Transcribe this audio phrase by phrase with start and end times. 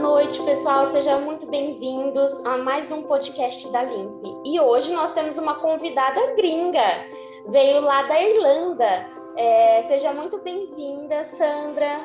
[0.00, 0.86] noite, pessoal.
[0.86, 4.24] Sejam muito bem-vindos a mais um podcast da Limp.
[4.46, 7.04] E hoje nós temos uma convidada gringa,
[7.48, 9.06] veio lá da Irlanda.
[9.36, 11.98] É, seja muito bem-vinda, Sandra.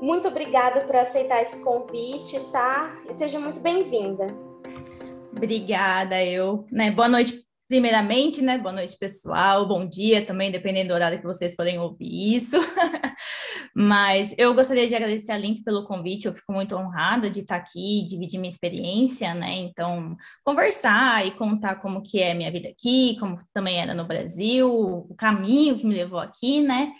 [0.00, 2.96] Muito obrigada por aceitar esse convite, tá?
[3.10, 4.28] E seja muito bem-vinda.
[5.36, 6.64] Obrigada, eu.
[6.70, 6.92] Né?
[6.92, 8.56] Boa noite, primeiramente, né?
[8.56, 9.66] Boa noite, pessoal.
[9.66, 12.56] Bom dia também, dependendo do horário que vocês podem ouvir isso.
[13.74, 16.26] Mas eu gostaria de agradecer a Link pelo convite.
[16.26, 19.52] Eu fico muito honrada de estar aqui, dividir minha experiência, né?
[19.54, 24.72] Então, conversar e contar como que é minha vida aqui, como também era no Brasil,
[24.72, 26.92] o caminho que me levou aqui, né?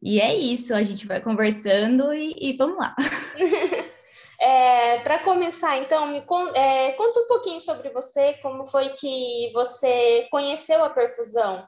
[0.00, 2.94] E é isso, a gente vai conversando e, e vamos lá.
[4.42, 6.24] É, Para começar, então, me
[6.54, 11.62] é, conta um pouquinho sobre você, como foi que você conheceu a perfusão.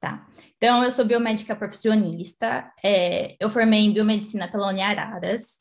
[0.00, 0.26] Tá.
[0.56, 5.60] Então, eu sou biomédica profissionista, é, eu formei em biomedicina pela Uniararas,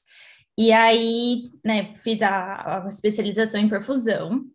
[0.57, 4.45] e aí, né, fiz a, a, especialização em perfusão,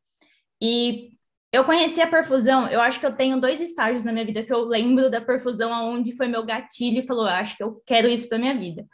[0.60, 1.10] e
[1.52, 4.52] eu conheci a perfusão, eu acho que eu tenho dois estágios na minha vida que
[4.52, 8.26] eu lembro da perfusão, aonde foi meu gatilho e falou, acho que eu quero isso
[8.26, 8.86] para minha vida.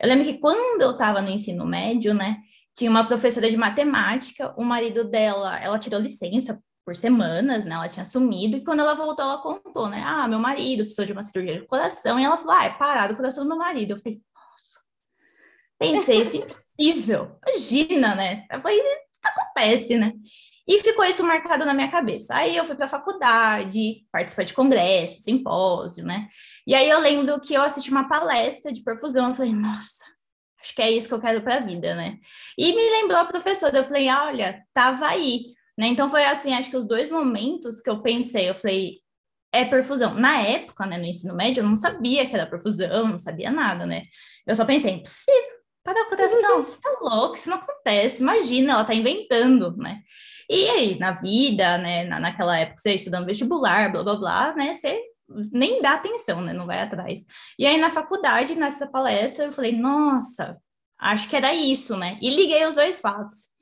[0.00, 2.36] Eu lembro que quando eu estava no ensino médio, né,
[2.76, 7.74] tinha uma professora de matemática, o marido dela, ela tirou licença por semanas, né?
[7.74, 10.02] Ela tinha sumido, e quando ela voltou, ela contou, né?
[10.04, 13.14] Ah, meu marido precisou de uma cirurgia de coração, e ela falou, ah, é parado
[13.14, 13.92] o coração do meu marido.
[13.92, 14.80] Eu falei, nossa,
[15.78, 18.46] pensei, isso é impossível, imagina, né?
[18.50, 18.80] Eu falei,
[19.22, 20.12] acontece, né?
[20.66, 22.34] E ficou isso marcado na minha cabeça.
[22.34, 26.28] Aí eu fui para a faculdade, participar de congresso, simpósio, né?
[26.66, 30.04] E aí eu lembro que eu assisti uma palestra de perfusão, eu falei, nossa,
[30.60, 32.18] acho que é isso que eu quero para a vida, né?
[32.56, 35.86] E me lembrou a professora, eu falei, olha, tava aí, né?
[35.88, 39.00] Então foi assim, acho que os dois momentos que eu pensei, eu falei,
[39.52, 40.14] é perfusão.
[40.14, 43.86] Na época, né, no ensino médio, eu não sabia que era perfusão, não sabia nada,
[43.86, 44.04] né?
[44.46, 48.84] Eu só pensei, impossível, para o coração, você tá louco, isso não acontece, imagina, ela
[48.84, 50.00] tá inventando, né?
[50.50, 54.74] E aí, na vida, né, na, naquela época, você estudando vestibular, blá, blá, blá, né,
[54.74, 55.00] você
[55.52, 57.20] nem dá atenção, né, não vai atrás.
[57.58, 60.56] E aí, na faculdade, nessa palestra, eu falei, nossa,
[60.98, 63.53] acho que era isso, né, e liguei os dois fatos,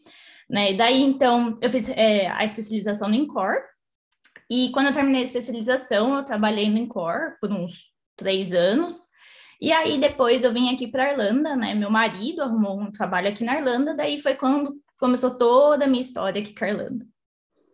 [0.53, 3.57] né, e daí, então, eu fiz é, a especialização no INCOR,
[4.51, 9.09] e quando eu terminei a especialização, eu trabalhei no INCOR por uns três anos,
[9.59, 11.73] e aí depois eu vim aqui para Irlanda, né?
[11.73, 16.01] Meu marido arrumou um trabalho aqui na Irlanda, daí foi quando começou toda a minha
[16.01, 17.07] história aqui com a Irlanda.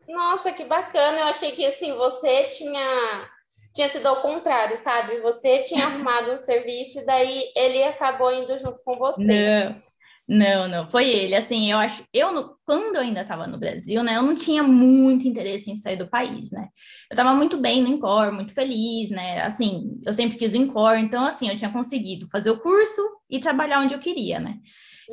[0.06, 1.18] Nossa, que bacana!
[1.18, 3.28] Eu achei que assim você tinha
[3.74, 5.20] tinha sido ao contrário, sabe?
[5.20, 9.24] Você tinha arrumado um serviço e daí ele acabou indo junto com você.
[9.24, 9.87] Não.
[10.28, 11.34] Não, não, foi ele.
[11.34, 15.26] Assim, eu acho, eu quando eu ainda estava no Brasil, né, eu não tinha muito
[15.26, 16.68] interesse em sair do país, né?
[17.10, 19.40] Eu estava muito bem no Incor, muito feliz, né?
[19.40, 23.00] Assim, eu sempre quis o Incor, então assim, eu tinha conseguido fazer o curso
[23.30, 24.58] e trabalhar onde eu queria, né?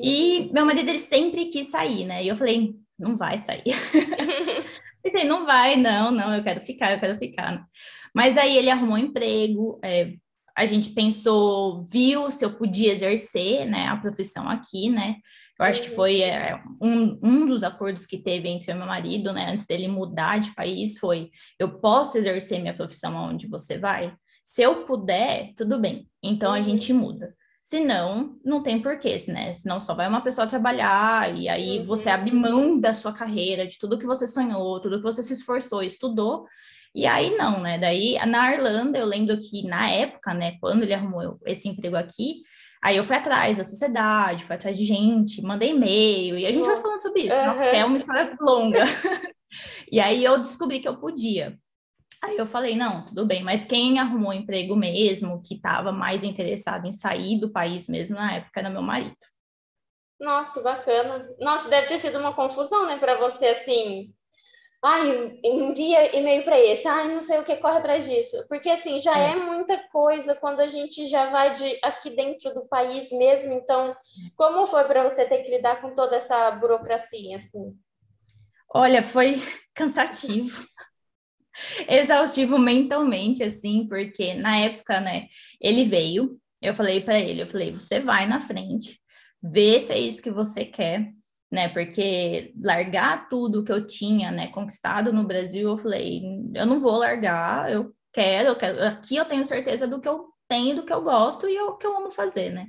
[0.01, 2.21] E meu marido ele sempre quis sair, né?
[2.21, 3.63] E eu falei, não vai sair.
[5.01, 7.65] Pensei, não vai, não, não, eu quero ficar, eu quero ficar.
[8.13, 10.13] Mas daí ele arrumou um emprego, é,
[10.55, 15.17] a gente pensou, viu se eu podia exercer, né, a profissão aqui, né?
[15.59, 19.33] Eu acho que foi é, um, um dos acordos que teve entre o meu marido,
[19.33, 21.29] né, antes dele mudar de país, foi:
[21.59, 24.13] eu posso exercer minha profissão onde você vai?
[24.45, 26.07] Se eu puder, tudo bem.
[26.23, 26.99] Então a gente uhum.
[26.99, 27.35] muda.
[27.61, 29.51] Se não, não tem porquê, né?
[29.53, 32.39] Senão só vai uma pessoa trabalhar e aí você abre uhum.
[32.39, 36.45] mão da sua carreira, de tudo que você sonhou, tudo que você se esforçou, estudou,
[36.95, 37.77] e aí não, né?
[37.77, 42.43] Daí na Irlanda, eu lembro que na época, né, quando ele arrumou esse emprego aqui,
[42.81, 46.65] aí eu fui atrás da sociedade, fui atrás de gente, mandei e-mail, e a gente
[46.65, 47.35] vai falando sobre isso.
[47.35, 47.45] Uhum.
[47.45, 48.79] Nossa, é uma história longa.
[49.91, 51.59] e aí eu descobri que eu podia.
[52.23, 56.87] Aí eu falei, não, tudo bem, mas quem arrumou emprego mesmo, que estava mais interessado
[56.87, 59.17] em sair do país mesmo na época, era meu marido.
[60.17, 61.29] Nossa, que bacana.
[61.39, 64.14] Nossa, deve ter sido uma confusão, né, para você, assim,
[64.85, 68.45] ai, envia e-mail para esse, ai, não sei o que, corre atrás disso.
[68.47, 69.31] Porque, assim, já é.
[69.31, 69.35] é.
[69.35, 73.53] muita coisa quando a gente já vai de aqui dentro do país mesmo.
[73.53, 73.95] Então,
[74.35, 77.75] como foi para você ter que lidar com toda essa burocracia, assim?
[78.69, 79.41] Olha, foi
[79.73, 80.65] cansativo.
[81.87, 85.27] Exaustivo mentalmente, assim, porque na época, né,
[85.59, 88.99] ele veio, eu falei para ele, eu falei, você vai na frente,
[89.41, 91.09] vê se é isso que você quer,
[91.51, 91.69] né?
[91.69, 96.97] Porque largar tudo que eu tinha, né, conquistado no Brasil, eu falei, eu não vou
[96.97, 100.93] largar, eu quero, eu quero, aqui eu tenho certeza do que eu tenho, do que
[100.93, 102.67] eu gosto e o que eu amo fazer, né?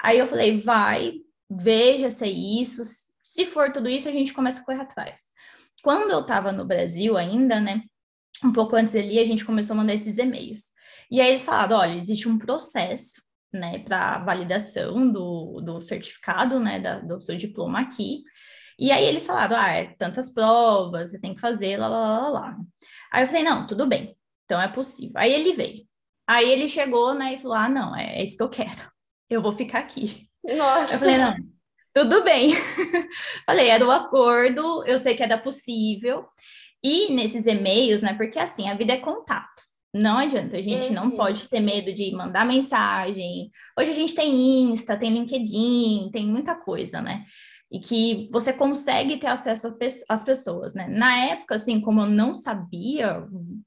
[0.00, 1.14] Aí eu falei, vai,
[1.50, 2.82] veja se é isso,
[3.22, 5.22] se for tudo isso, a gente começa a correr atrás.
[5.82, 7.82] Quando eu estava no Brasil ainda, né,
[8.44, 10.72] um pouco antes ali, a gente começou a mandar esses e-mails.
[11.10, 16.78] E aí eles falaram, olha, existe um processo né, para validação do, do certificado, né,
[16.78, 18.22] da, do seu diploma aqui.
[18.78, 22.28] E aí eles falaram, ah, é tantas provas, você tem que fazer, lá, lá, lá,
[22.28, 22.56] lá.
[23.10, 25.12] Aí eu falei, não, tudo bem, então é possível.
[25.16, 25.86] Aí ele veio.
[26.26, 28.90] Aí ele chegou, né, e falou, ah, não, é, é isso que eu quero,
[29.28, 30.28] eu vou ficar aqui.
[30.44, 30.94] Nossa.
[30.94, 31.36] Eu falei, não,
[31.92, 32.52] tudo bem.
[33.44, 36.26] falei, era o acordo, eu sei que era possível.
[36.82, 39.67] E nesses e-mails, né, porque assim, a vida é contato.
[39.98, 40.94] Não adianta, a gente uhum.
[40.94, 43.50] não pode ter medo de mandar mensagem.
[43.78, 47.24] Hoje a gente tem Insta, tem LinkedIn, tem muita coisa, né?
[47.70, 49.76] E que você consegue ter acesso
[50.08, 50.86] às pessoas, né?
[50.88, 53.26] Na época, assim, como eu não sabia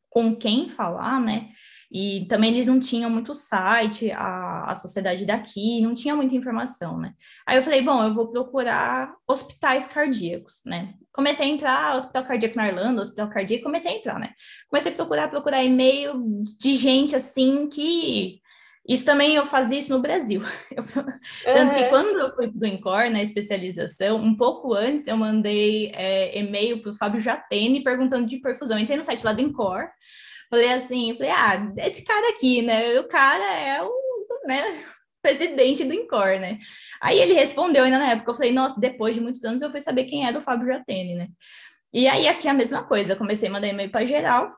[0.10, 1.50] com quem falar, né?
[1.94, 6.98] E também eles não tinham muito site, a, a sociedade daqui, não tinha muita informação,
[6.98, 7.14] né?
[7.46, 10.94] Aí eu falei, bom, eu vou procurar hospitais cardíacos, né?
[11.12, 14.30] Comecei a entrar, hospital cardíaco na Irlanda, hospital cardíaco, comecei a entrar, né?
[14.70, 16.14] Comecei a procurar, procurar e-mail
[16.58, 18.40] de gente assim que.
[18.88, 20.42] Isso também eu fazia isso no Brasil.
[20.72, 20.84] Eu...
[20.84, 21.54] Uhum.
[21.54, 26.40] Tanto que quando eu fui do INCOR, na especialização, um pouco antes eu mandei é,
[26.40, 28.80] e-mail para o Fábio Jatene perguntando de perfusão.
[28.80, 29.88] entrei no site lá do INCOR,
[30.52, 33.00] Falei assim, falei, ah, esse cara aqui, né?
[33.00, 33.90] O cara é o,
[34.46, 34.84] né,
[35.24, 36.60] presidente do INCOR, né?
[37.02, 39.80] Aí ele respondeu ainda na época, eu falei, nossa, depois de muitos anos eu fui
[39.80, 41.30] saber quem era o Fábio Jatene, né?
[41.94, 44.54] E aí aqui a mesma coisa, comecei a mandar e-mail para geral,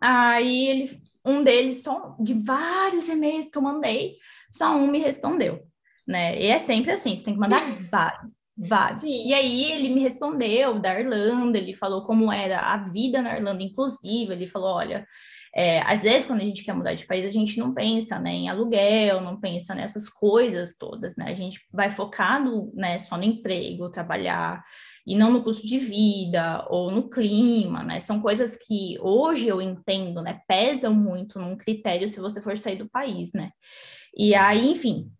[0.00, 4.16] aí ele, um deles, só de vários e-mails que eu mandei,
[4.50, 5.62] só um me respondeu,
[6.04, 6.36] né?
[6.36, 7.60] E é sempre assim, você tem que mandar
[7.92, 8.41] vários.
[8.56, 9.00] Vários.
[9.00, 9.28] Sim.
[9.28, 13.62] E aí ele me respondeu da Irlanda, ele falou como era a vida na Irlanda,
[13.62, 15.06] inclusive, ele falou, olha,
[15.54, 18.30] é, às vezes quando a gente quer mudar de país, a gente não pensa né,
[18.30, 21.26] em aluguel, não pensa nessas coisas todas, né?
[21.28, 24.62] A gente vai focado né, só no emprego, trabalhar,
[25.06, 28.00] e não no custo de vida ou no clima, né?
[28.00, 30.40] São coisas que hoje eu entendo, né?
[30.46, 33.50] Pesam muito num critério se você for sair do país, né?
[34.16, 35.10] E aí, enfim,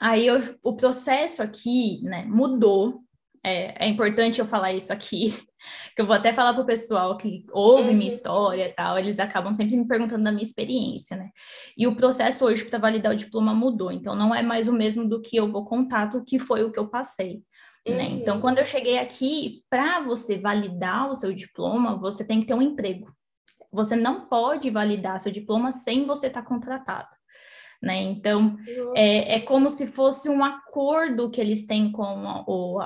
[0.00, 3.02] Aí eu, o processo aqui, né, mudou.
[3.44, 5.30] É, é, importante eu falar isso aqui,
[5.94, 7.94] que eu vou até falar para o pessoal que ouve uhum.
[7.94, 11.30] minha história e tal, eles acabam sempre me perguntando da minha experiência, né?
[11.78, 15.08] E o processo hoje para validar o diploma mudou, então não é mais o mesmo
[15.08, 17.40] do que eu vou contar do que foi o que eu passei.
[17.86, 18.08] Né?
[18.08, 18.16] Uhum.
[18.16, 22.54] Então, quando eu cheguei aqui, para você validar o seu diploma, você tem que ter
[22.54, 23.14] um emprego.
[23.70, 27.15] Você não pode validar seu diploma sem você estar tá contratado
[27.82, 28.02] né?
[28.02, 28.56] Então,
[28.94, 32.80] é, é, como se fosse um acordo que eles têm com o,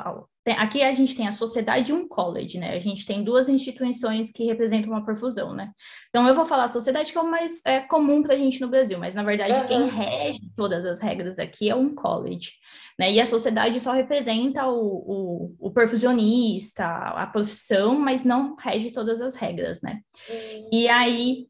[0.57, 2.75] aqui a gente tem a sociedade e um college, né?
[2.75, 5.71] A gente tem duas instituições que representam uma perfusão, né?
[6.09, 8.61] Então eu vou falar a sociedade que é o mais é, comum para a gente
[8.61, 9.67] no Brasil, mas na verdade uhum.
[9.67, 12.53] quem rege todas as regras aqui é um college,
[12.99, 13.13] né?
[13.13, 19.21] E a sociedade só representa o, o, o perfusionista, a profissão, mas não rege todas
[19.21, 20.01] as regras, né?
[20.29, 20.69] Uhum.
[20.73, 21.50] E aí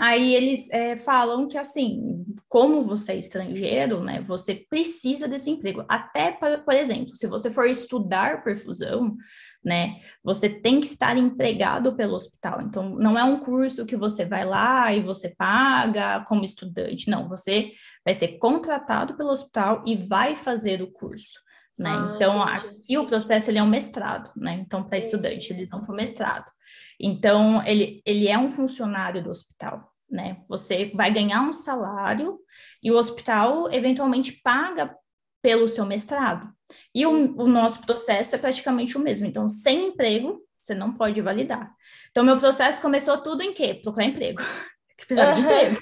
[0.00, 5.84] Aí eles é, falam que, assim, como você é estrangeiro, né, você precisa desse emprego.
[5.86, 9.14] Até, por exemplo, se você for estudar perfusão,
[9.62, 12.62] né, você tem que estar empregado pelo hospital.
[12.62, 17.10] Então, não é um curso que você vai lá e você paga como estudante.
[17.10, 17.72] Não, você
[18.02, 21.38] vai ser contratado pelo hospital e vai fazer o curso.
[21.78, 21.90] Né?
[21.90, 22.76] Ah, então, entendi.
[22.76, 24.54] aqui o processo ele é um mestrado, né?
[24.54, 26.50] Então, para estudante, eles vão para o mestrado.
[26.98, 30.42] Então, ele, ele é um funcionário do hospital né?
[30.48, 32.38] Você vai ganhar um salário
[32.82, 34.94] e o hospital eventualmente paga
[35.42, 36.52] pelo seu mestrado.
[36.94, 39.26] E o, o, nosso processo é praticamente o mesmo.
[39.26, 41.72] Então, sem emprego, você não pode validar.
[42.10, 43.74] Então, meu processo começou tudo em quê?
[43.74, 44.42] Procurar emprego.
[44.96, 45.76] Precisava de emprego.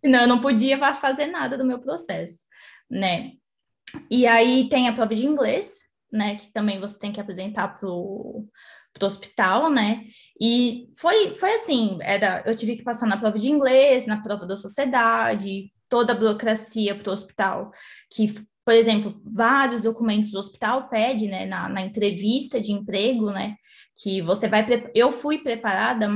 [0.00, 2.42] Senão, eu não podia fazer nada do meu processo,
[2.90, 3.32] né?
[4.10, 5.74] E aí tem a prova de inglês,
[6.10, 6.36] né?
[6.36, 8.48] Que também você tem que apresentar para o
[8.92, 10.04] pro hospital, né?
[10.40, 14.46] E foi, foi assim, era, eu tive que passar na prova de inglês, na prova
[14.46, 17.70] da sociedade, toda a burocracia para o hospital,
[18.10, 18.32] que,
[18.64, 23.56] por exemplo, vários documentos do hospital pede, né, na, na entrevista de emprego, né,
[24.02, 26.08] que você vai, eu fui preparada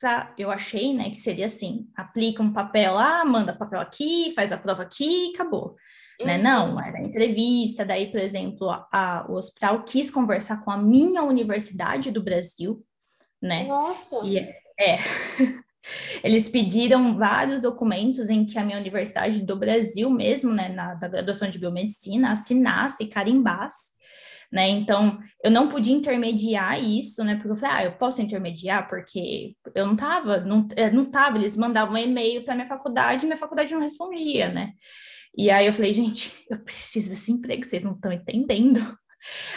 [0.00, 4.50] para, eu achei, né, que seria assim, aplica um papel lá, manda papel aqui, faz
[4.50, 5.76] a prova aqui e acabou.
[6.24, 6.36] Né?
[6.36, 6.42] Uhum.
[6.42, 12.10] Não, era entrevista, daí, por exemplo, a, o hospital quis conversar com a minha universidade
[12.10, 12.82] do Brasil,
[13.40, 13.64] né?
[13.64, 14.24] Nossa!
[14.24, 14.38] E,
[14.78, 14.98] é.
[16.24, 21.06] Eles pediram vários documentos em que a minha universidade do Brasil mesmo, né, na da
[21.06, 23.92] graduação de biomedicina, assinasse e carimbasse,
[24.50, 24.68] né?
[24.68, 27.36] Então, eu não podia intermediar isso, né?
[27.36, 31.56] Porque eu falei, ah, eu posso intermediar porque eu não tava, não, não tava, eles
[31.56, 34.72] mandavam um e-mail para minha faculdade e minha faculdade não respondia, né?
[35.36, 38.80] E aí eu falei, gente, eu preciso desse emprego, vocês não estão entendendo.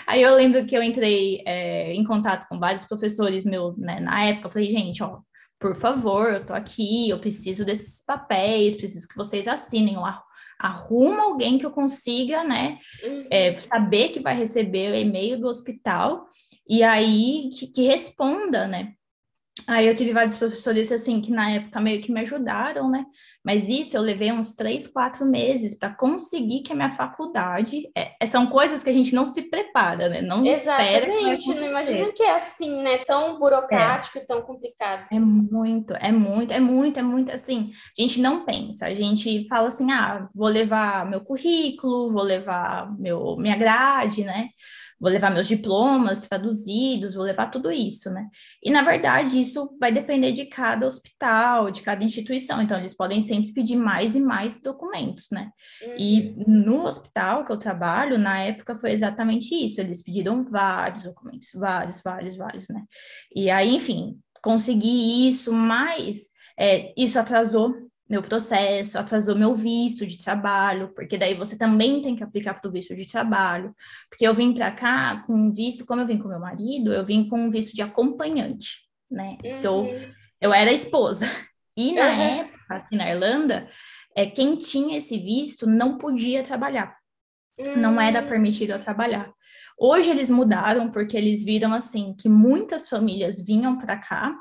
[0.07, 4.25] Aí eu lembro que eu entrei é, em contato com vários professores meu, né, na
[4.25, 5.19] época, eu falei, gente, ó,
[5.59, 10.03] por favor, eu tô aqui, eu preciso desses papéis, preciso que vocês assinem o
[10.59, 13.27] arruma alguém que eu consiga, né, Uhum.
[13.29, 16.25] é, saber que vai receber o e-mail do hospital
[16.67, 18.93] e aí que, que responda, né?
[19.67, 23.05] Aí eu tive vários professores assim que na época meio que me ajudaram, né?
[23.49, 27.89] Mas isso eu levei uns três, quatro meses para conseguir que a minha faculdade.
[27.97, 30.21] É, é, são coisas que a gente não se prepara, né?
[30.21, 32.99] Não Exatamente, não imagina que é assim, né?
[32.99, 35.07] Tão burocrático e tão complicado.
[35.11, 37.71] É muito, é muito, é muito, é muito assim.
[37.97, 42.95] A gente não pensa, a gente fala assim: ah, vou levar meu currículo, vou levar
[42.99, 44.49] meu, minha grade, né?
[44.99, 48.27] vou levar meus diplomas traduzidos, vou levar tudo isso, né?
[48.61, 53.21] E na verdade isso vai depender de cada hospital, de cada instituição, então eles podem
[53.39, 55.51] sempre pedir mais e mais documentos, né?
[55.81, 55.95] Uhum.
[55.97, 61.49] E no hospital que eu trabalho, na época foi exatamente isso, eles pediram vários documentos,
[61.53, 62.83] vários, vários, vários, né?
[63.33, 70.17] E aí, enfim, consegui isso, mas é, isso atrasou meu processo, atrasou meu visto de
[70.17, 73.73] trabalho, porque daí você também tem que aplicar para o visto de trabalho.
[74.09, 77.29] Porque eu vim para cá com visto, como eu vim com meu marido, eu vim
[77.29, 78.79] com um visto de acompanhante,
[79.11, 79.37] né?
[79.43, 79.59] Uhum.
[79.59, 79.87] Então,
[80.41, 81.27] eu era esposa.
[81.77, 82.21] E na uhum.
[82.21, 83.67] época, aqui na Irlanda,
[84.15, 86.97] é, quem tinha esse visto não podia trabalhar.
[87.59, 87.75] Uhum.
[87.77, 88.27] Não era hum.
[88.27, 89.31] permitido a trabalhar.
[89.77, 94.35] Hoje eles mudaram porque eles viram assim que muitas famílias vinham para cá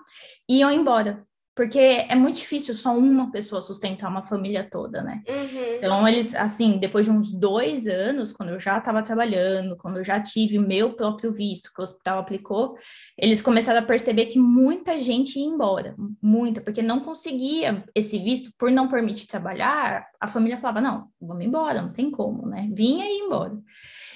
[0.49, 1.27] e iam embora
[1.59, 5.25] porque é muito difícil só uma pessoa sustentar uma família toda, né?
[5.29, 5.75] Uhum.
[5.77, 10.05] Então, eles, assim, depois de uns dois anos, quando eu já estava trabalhando, quando eu
[10.05, 12.77] já tive o meu próprio visto que o hospital aplicou,
[13.19, 18.53] eles começaram a perceber que muita gente ia embora, muita, porque não conseguia esse visto,
[18.57, 22.71] por não permitir trabalhar, a família falava, não, vamos embora, não tem como, né?
[22.73, 23.59] Vinha e ia embora.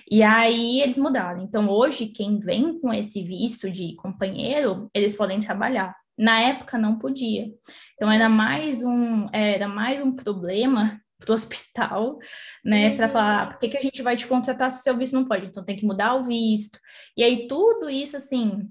[0.08, 1.42] E aí eles mudaram.
[1.42, 5.96] Então, hoje, quem vem com esse visto de companheiro, eles podem trabalhar.
[6.16, 7.52] Na época não podia.
[7.94, 12.18] Então era mais um, era mais um problema para o hospital,
[12.64, 12.96] né, uhum.
[12.96, 15.24] para falar, ah, por que, que a gente vai te contratar se seu visto não
[15.24, 15.46] pode?
[15.46, 16.78] Então tem que mudar o visto.
[17.16, 18.68] E aí tudo isso, assim,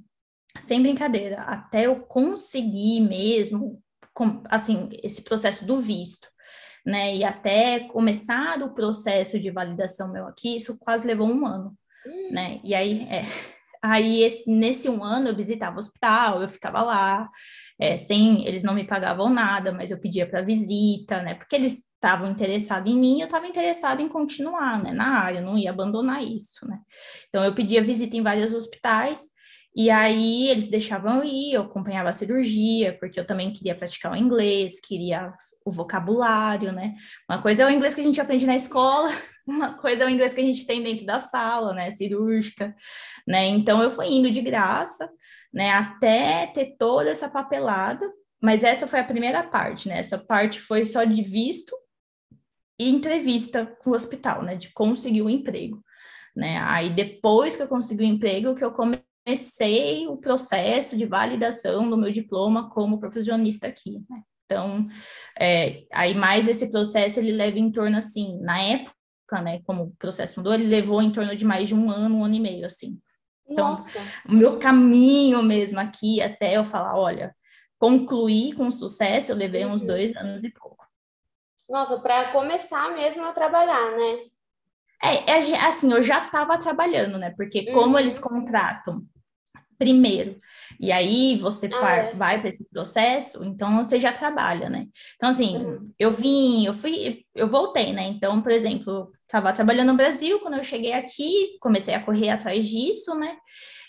[0.59, 3.81] sem brincadeira, até eu conseguir mesmo,
[4.13, 6.27] com, assim, esse processo do visto,
[6.85, 11.77] né, e até começar o processo de validação meu aqui, isso quase levou um ano,
[12.05, 12.31] uhum.
[12.31, 13.23] né, e aí, é,
[13.83, 17.29] Aí, esse, nesse um ano, eu visitava o hospital, eu ficava lá,
[17.79, 21.33] é, sem, eles não me pagavam nada, mas eu pedia para visita, né?
[21.33, 24.93] Porque eles estavam interessados em mim, eu estava interessado em continuar, né?
[24.93, 26.79] Na área, não ia abandonar isso, né?
[27.29, 29.21] Então, eu pedia visita em vários hospitais,
[29.75, 34.11] e aí eles deixavam eu ir, eu acompanhava a cirurgia, porque eu também queria praticar
[34.11, 35.33] o inglês, queria
[35.65, 36.93] o vocabulário, né?
[37.29, 39.09] Uma coisa é o inglês que a gente aprende na escola,
[39.45, 41.91] uma coisa é o inglês que a gente tem dentro da sala, né?
[41.91, 42.75] Cirúrgica,
[43.27, 43.47] né?
[43.47, 45.09] Então eu fui indo de graça,
[45.53, 45.71] né?
[45.71, 49.99] Até ter toda essa papelada, mas essa foi a primeira parte, né?
[49.99, 51.75] Essa parte foi só de visto
[52.79, 54.55] e entrevista com o hospital, né?
[54.55, 55.83] De conseguir o um emprego.
[56.35, 56.59] Né?
[56.63, 61.89] Aí depois que eu consegui o um emprego, que eu comecei o processo de validação
[61.89, 64.23] do meu diploma como profissionista aqui, né?
[64.45, 64.87] Então,
[65.39, 68.93] é, aí mais esse processo ele leva em torno assim, na época,
[69.39, 72.25] né, como o processo mudou, ele levou em torno de mais de um ano, um
[72.25, 72.99] ano e meio, assim.
[73.47, 73.99] Então, Nossa.
[74.27, 77.35] o meu caminho mesmo aqui, até eu falar, olha,
[77.77, 79.73] concluir com sucesso, eu levei uhum.
[79.73, 80.87] uns dois anos e pouco.
[81.69, 84.19] Nossa, para começar mesmo a trabalhar, né?
[85.03, 87.33] É, é assim, eu já estava trabalhando, né?
[87.35, 87.99] Porque como uhum.
[87.99, 89.05] eles contratam
[89.81, 90.35] primeiro,
[90.79, 92.13] e aí você ah, é.
[92.13, 94.85] vai para esse processo, então você já trabalha, né?
[95.15, 95.91] Então, assim, uhum.
[95.97, 98.03] eu vim, eu fui, eu voltei, né?
[98.03, 102.67] Então, por exemplo, estava trabalhando no Brasil, quando eu cheguei aqui, comecei a correr atrás
[102.67, 103.37] disso, né?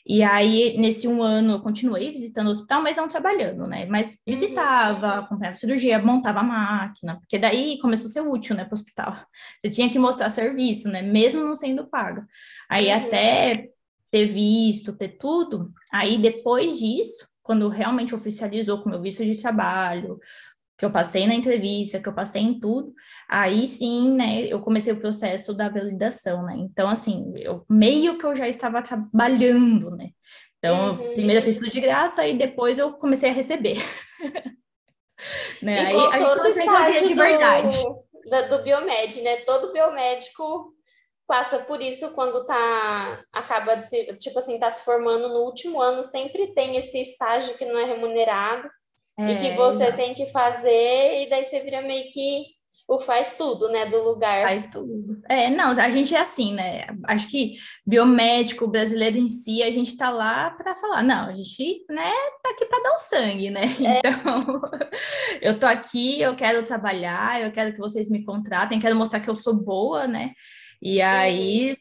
[0.06, 3.84] E aí, nesse um ano, eu continuei visitando o hospital, mas não trabalhando, né?
[3.86, 4.16] Mas uhum.
[4.26, 8.74] visitava, acompanhava cirurgia, montava a máquina, porque daí começou a ser útil, né, para o
[8.74, 9.14] hospital.
[9.60, 11.02] Você tinha que mostrar serviço, né?
[11.02, 12.26] Mesmo não sendo paga.
[12.68, 12.96] Aí, uhum.
[12.96, 13.68] até
[14.12, 20.20] ter visto, ter tudo, aí depois disso, quando realmente oficializou com meu visto de trabalho,
[20.76, 22.92] que eu passei na entrevista, que eu passei em tudo,
[23.26, 26.56] aí sim, né, eu comecei o processo da validação, né?
[26.58, 30.10] Então, assim, eu meio que eu já estava trabalhando, né?
[30.58, 31.14] Então, uhum.
[31.14, 33.78] primeiro eu fiz tudo de graça e depois eu comecei a receber.
[35.62, 35.84] né?
[35.84, 37.78] E aí, com todo o estágio de verdade.
[37.78, 39.36] Do, do biomed, né?
[39.38, 40.71] Todo biomédico
[41.32, 45.80] passa por isso quando tá acaba de se, tipo assim, tá se formando no último
[45.80, 48.68] ano, sempre tem esse estágio que não é remunerado
[49.18, 49.96] é, e que você não.
[49.96, 52.44] tem que fazer, e daí você vira meio que
[52.86, 54.42] o faz tudo, né, do lugar.
[54.42, 55.22] Faz tudo.
[55.26, 56.84] É, não, a gente é assim, né?
[57.04, 57.54] Acho que
[57.86, 62.12] biomédico brasileiro em si, a gente tá lá para falar, não, a gente, né,
[62.42, 63.74] tá aqui para dar o sangue, né?
[63.80, 64.06] É.
[64.06, 64.60] Então,
[65.40, 69.30] eu tô aqui, eu quero trabalhar, eu quero que vocês me contratem, quero mostrar que
[69.30, 70.34] eu sou boa, né?
[70.84, 71.76] E aí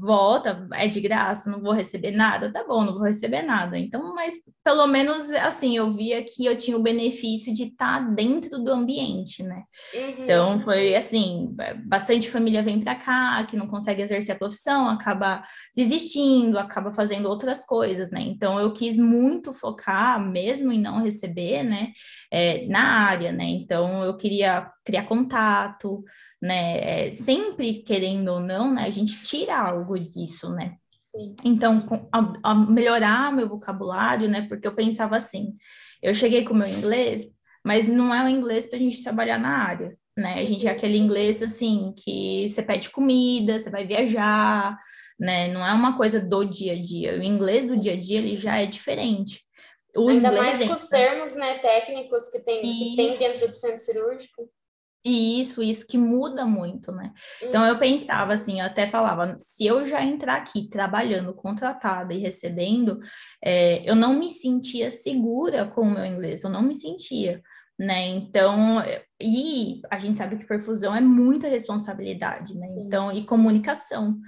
[0.00, 3.78] volta, é de graça, não vou receber nada, tá bom, não vou receber nada.
[3.78, 4.34] Então, mas
[4.64, 8.72] pelo menos assim, eu via que eu tinha o benefício de estar tá dentro do
[8.72, 9.62] ambiente, né?
[9.94, 10.24] Uhum.
[10.24, 15.42] Então foi assim, bastante família vem para cá, que não consegue exercer a profissão, acaba
[15.74, 18.22] desistindo, acaba fazendo outras coisas, né?
[18.22, 21.92] Então eu quis muito focar, mesmo em não receber, né,
[22.30, 23.44] é, na área, né?
[23.44, 26.04] Então eu queria criar contato,
[26.40, 27.08] né?
[27.08, 28.84] É, sempre querendo ou não, né?
[28.84, 30.76] A gente tira algo disso, né?
[31.00, 31.34] Sim.
[31.44, 34.46] Então, a, a melhorar meu vocabulário, né?
[34.48, 35.52] Porque eu pensava assim,
[36.00, 37.24] eu cheguei com o meu inglês,
[37.64, 40.34] mas não é o inglês para a gente trabalhar na área, né?
[40.34, 44.78] A gente é aquele inglês assim que você pede comida, você vai viajar,
[45.18, 45.48] né?
[45.48, 47.18] Não é uma coisa do dia a dia.
[47.18, 49.44] O inglês do dia a dia ele já é diferente.
[49.96, 53.78] O Ainda mais com os termos né, técnicos que tem, que tem dentro do centro
[53.78, 54.48] cirúrgico.
[55.06, 57.12] E isso, isso que muda muito, né?
[57.40, 62.18] Então eu pensava assim, eu até falava, se eu já entrar aqui trabalhando, contratada e
[62.18, 62.98] recebendo,
[63.40, 67.40] é, eu não me sentia segura com o meu inglês, eu não me sentia,
[67.78, 68.04] né?
[68.08, 68.82] Então,
[69.22, 72.66] e a gente sabe que perfusão é muita responsabilidade, né?
[72.66, 72.86] Sim.
[72.88, 74.18] Então, e comunicação.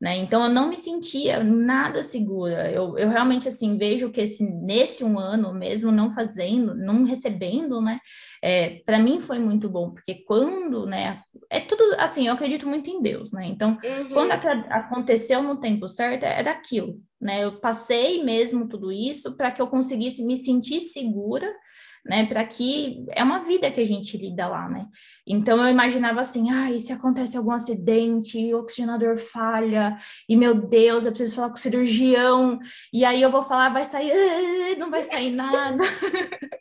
[0.00, 0.16] Né?
[0.18, 2.70] Então eu não me sentia nada segura.
[2.70, 7.80] Eu, eu realmente assim vejo que esse, nesse um ano, mesmo não fazendo, não recebendo,
[7.80, 7.98] né?
[8.40, 11.20] É, para mim foi muito bom, porque quando, né?
[11.50, 13.46] É tudo assim, eu acredito muito em Deus, né?
[13.46, 14.08] Então, uhum.
[14.10, 14.30] quando
[14.70, 17.42] aconteceu no tempo certo, era aquilo, né?
[17.42, 21.52] Eu passei mesmo tudo isso para que eu conseguisse me sentir segura
[22.04, 22.26] né?
[22.26, 24.86] Para que é uma vida que a gente lida lá, né?
[25.26, 29.96] Então eu imaginava assim, ai, ah, se acontece algum acidente, o oxigenador falha,
[30.28, 32.58] e meu Deus, eu preciso falar com o cirurgião,
[32.92, 35.84] e aí eu vou falar, vai sair, ah, não vai sair nada.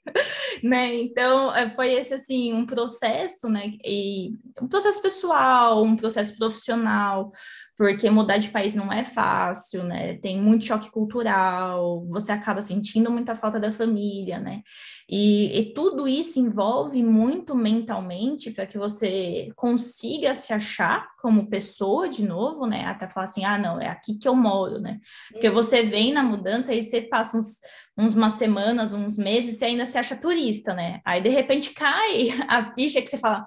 [0.63, 0.95] né?
[0.95, 3.73] Então, é, foi esse assim um processo, né?
[3.83, 7.31] E um processo pessoal, um processo profissional,
[7.77, 10.15] porque mudar de país não é fácil, né?
[10.15, 14.63] Tem muito choque cultural, você acaba sentindo muita falta da família, né?
[15.07, 22.09] E, e tudo isso envolve muito mentalmente para que você consiga se achar como pessoa
[22.09, 22.83] de novo, né?
[22.85, 24.99] Até falar assim, ah, não, é aqui que eu moro, né?
[25.31, 27.57] Porque você vem na mudança e você passa uns,
[27.95, 30.99] uns umas semanas, uns meses, você ainda se acha turista, né?
[31.05, 33.45] Aí de repente cai a ficha que você fala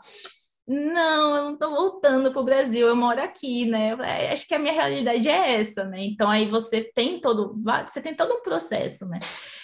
[0.67, 3.93] não, eu não estou voltando para o Brasil, eu moro aqui, né?
[4.33, 6.05] Acho que a minha realidade é essa, né?
[6.05, 9.19] Então aí você tem todo, você tem todo um processo, né?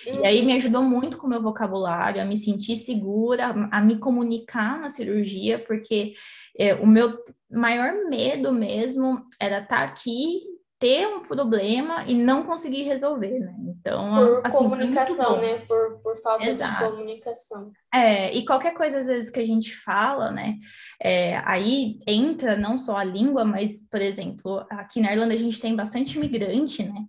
[0.04, 0.58] E aí me uhum.
[0.58, 5.58] ajudou muito com o meu vocabulário, a me sentir segura, a me comunicar na cirurgia,
[5.64, 6.14] porque
[6.58, 7.16] é, o meu
[7.50, 13.54] maior medo mesmo era estar tá aqui ter um problema e não conseguir resolver, né?
[13.58, 15.58] Então, por assim, comunicação, né?
[15.60, 16.84] Por, por falta Exato.
[16.84, 17.72] de comunicação.
[17.92, 20.56] É, e qualquer coisa às vezes que a gente fala, né?
[21.02, 25.58] É, aí entra não só a língua, mas, por exemplo, aqui na Irlanda a gente
[25.58, 27.06] tem bastante imigrante, né?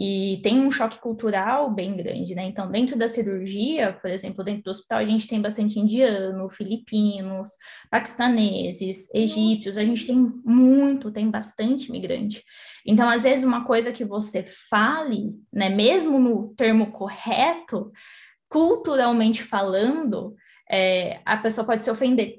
[0.00, 2.44] E tem um choque cultural bem grande, né?
[2.44, 7.50] Então, dentro da cirurgia, por exemplo, dentro do hospital, a gente tem bastante indiano, filipinos,
[7.90, 12.44] paquistaneses, egípcios, a gente tem muito, tem bastante imigrante.
[12.86, 17.90] Então, às vezes, uma coisa que você fale, né, mesmo no termo correto,
[18.48, 20.36] culturalmente falando,
[20.70, 22.38] é, a pessoa pode se ofender.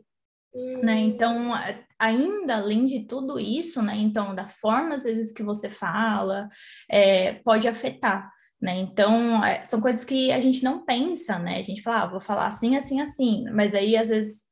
[0.82, 0.96] Né?
[0.96, 1.00] Hum.
[1.00, 1.54] Então,
[2.00, 3.96] ainda além de tudo isso, né?
[3.98, 6.48] Então, da forma às vezes que você fala,
[6.90, 8.32] é, pode afetar.
[8.62, 8.78] Né?
[8.80, 11.60] Então, é, são coisas que a gente não pensa, né?
[11.60, 14.46] A gente fala, ah, vou falar assim, assim, assim, mas aí às vezes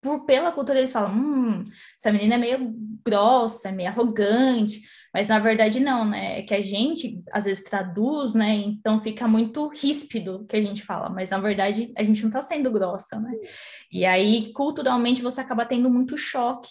[0.00, 1.64] por, pela cultura eles falam, hum,
[1.98, 4.80] essa menina é meio grossa, é meio arrogante,
[5.12, 6.38] mas na verdade não, né?
[6.38, 8.54] É que a gente às vezes traduz, né?
[8.54, 12.42] Então fica muito ríspido que a gente fala, mas na verdade a gente não está
[12.42, 13.32] sendo grossa, né?
[13.90, 16.68] E aí culturalmente você acaba tendo muito choque.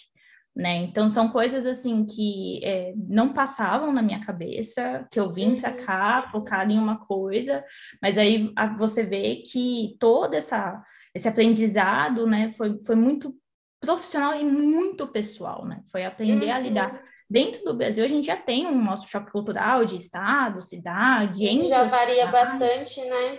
[0.58, 0.78] Né?
[0.78, 5.70] Então são coisas assim que é, não passavam na minha cabeça, que eu vim para
[5.70, 5.86] uhum.
[5.86, 7.64] cá focada em uma coisa,
[8.02, 10.82] mas aí a, você vê que toda essa
[11.14, 13.32] esse aprendizado, né, foi, foi muito
[13.80, 15.80] profissional e muito pessoal, né?
[15.92, 16.54] Foi aprender uhum.
[16.54, 17.02] a lidar.
[17.30, 21.68] Dentro do Brasil, a gente já tem um nosso choque cultural de estado, cidade, entre
[21.68, 23.38] já varia bastante, né?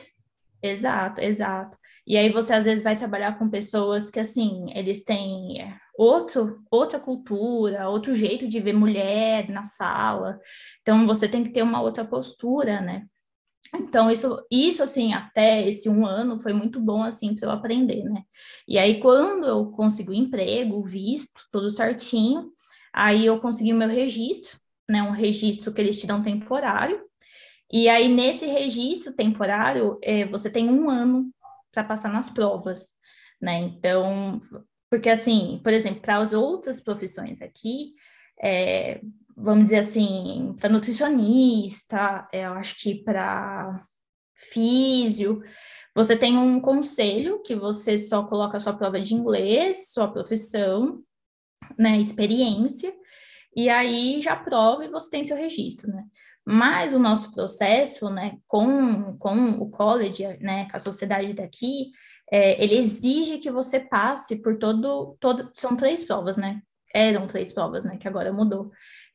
[0.63, 1.77] Exato, exato.
[2.08, 5.62] E aí você às vezes vai trabalhar com pessoas que assim, eles têm
[5.99, 10.39] outro, outra cultura, outro jeito de ver mulher na sala.
[10.81, 13.05] Então você tem que ter uma outra postura, né?
[13.75, 18.03] Então, isso, isso, assim, até esse um ano foi muito bom, assim, para eu aprender,
[18.05, 18.23] né?
[18.67, 22.51] E aí, quando eu consegui emprego, visto, tudo certinho,
[22.93, 24.57] aí eu consegui o meu registro,
[24.89, 25.03] né?
[25.03, 27.03] Um registro que eles te dão temporário.
[27.71, 31.29] E aí, nesse registro temporário, é, você tem um ano
[31.71, 32.88] para passar nas provas,
[33.41, 33.59] né?
[33.62, 34.39] Então,
[34.89, 37.93] porque assim, por exemplo, para as outras profissões aqui,
[38.41, 39.02] é,
[39.36, 43.80] vamos dizer assim, para nutricionista, é, eu acho que para
[44.36, 45.41] físio,
[45.95, 51.04] você tem um conselho que você só coloca sua prova de inglês, sua profissão,
[51.78, 52.93] né, experiência,
[53.56, 56.04] e aí já prova e você tem seu registro, né?
[56.45, 61.91] Mas o nosso processo, né, com, com o college, né, com a sociedade daqui,
[62.31, 66.61] é, ele exige que você passe por todo, todo, são três provas, né?
[66.93, 68.71] Eram três provas, né, que agora mudou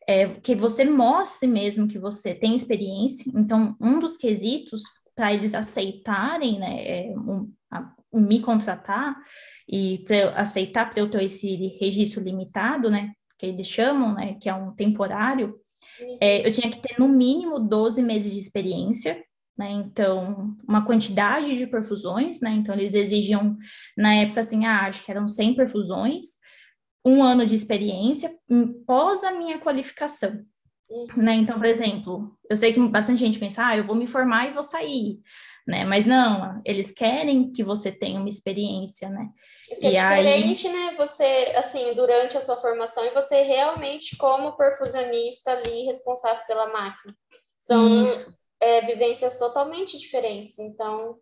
[0.07, 3.31] é, que você mostre mesmo que você tem experiência.
[3.35, 4.83] Então, um dos quesitos
[5.14, 9.16] para eles aceitarem, né, é, um, a, me contratar
[9.68, 14.48] e para aceitar para eu ter esse registro limitado, né, que eles chamam, né, que
[14.48, 15.59] é um temporário,
[16.20, 19.22] é, eu tinha que ter no mínimo 12 meses de experiência,
[19.57, 23.57] né, então, uma quantidade de perfusões, né, então eles exigiam,
[23.97, 26.27] na época, assim, ah, acho que eram 100 perfusões,
[27.05, 28.35] um ano de experiência
[28.87, 30.45] pós a minha qualificação.
[31.17, 31.35] Né?
[31.35, 34.53] Então, por exemplo, eu sei que bastante gente pensa, ah, eu vou me formar e
[34.53, 35.19] vou sair,
[35.67, 35.85] né?
[35.85, 39.29] Mas não, eles querem que você tenha uma experiência, né?
[39.83, 40.73] É e é diferente, aí...
[40.73, 40.95] né?
[40.97, 47.14] Você, assim, durante a sua formação e você realmente como perfusionista ali responsável pela máquina.
[47.59, 48.05] São
[48.61, 50.59] é, vivências totalmente diferentes.
[50.59, 51.19] Então,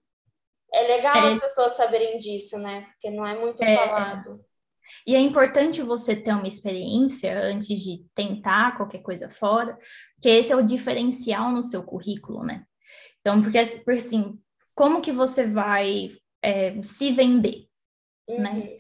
[0.73, 1.27] é legal é...
[1.29, 2.83] as pessoas saberem disso, né?
[2.93, 3.77] Porque não é muito é...
[3.77, 4.45] falado.
[5.07, 9.79] E é importante você ter uma experiência antes de tentar qualquer coisa fora,
[10.15, 12.65] porque esse é o diferencial no seu currículo, né?
[13.21, 14.39] Então, porque assim,
[14.75, 16.11] como que você vai
[16.43, 17.69] é, se vender,
[18.29, 18.37] né?
[18.37, 18.43] uhum.
[18.43, 18.79] né?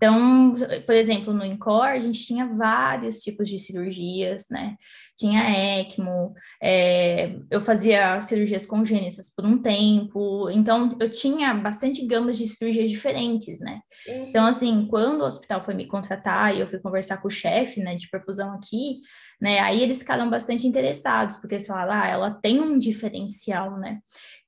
[0.00, 4.76] Então, por exemplo, no INCOR, a gente tinha vários tipos de cirurgias, né?
[5.14, 5.42] Tinha
[5.80, 6.32] ECMO,
[6.62, 12.88] é, eu fazia cirurgias congênitas por um tempo, então eu tinha bastante gamas de cirurgias
[12.88, 13.82] diferentes, né?
[14.08, 14.24] Uhum.
[14.26, 17.80] Então, assim, quando o hospital foi me contratar e eu fui conversar com o chefe,
[17.80, 19.02] né, de perfusão aqui,
[19.38, 23.98] né, aí eles ficaram bastante interessados, porque eles falaram, ah, ela tem um diferencial, né?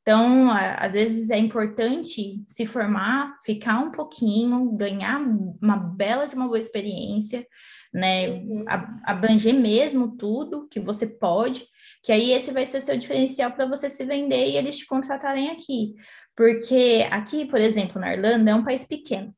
[0.03, 5.21] Então, às vezes é importante se formar, ficar um pouquinho, ganhar
[5.63, 7.47] uma bela de uma boa experiência,
[7.95, 8.29] né?
[8.31, 8.65] Uhum.
[9.05, 11.65] Abranger mesmo tudo que você pode,
[12.03, 15.51] que aí esse vai ser seu diferencial para você se vender e eles te contratarem
[15.51, 15.95] aqui.
[16.35, 19.33] Porque aqui, por exemplo, na Irlanda, é um país pequeno,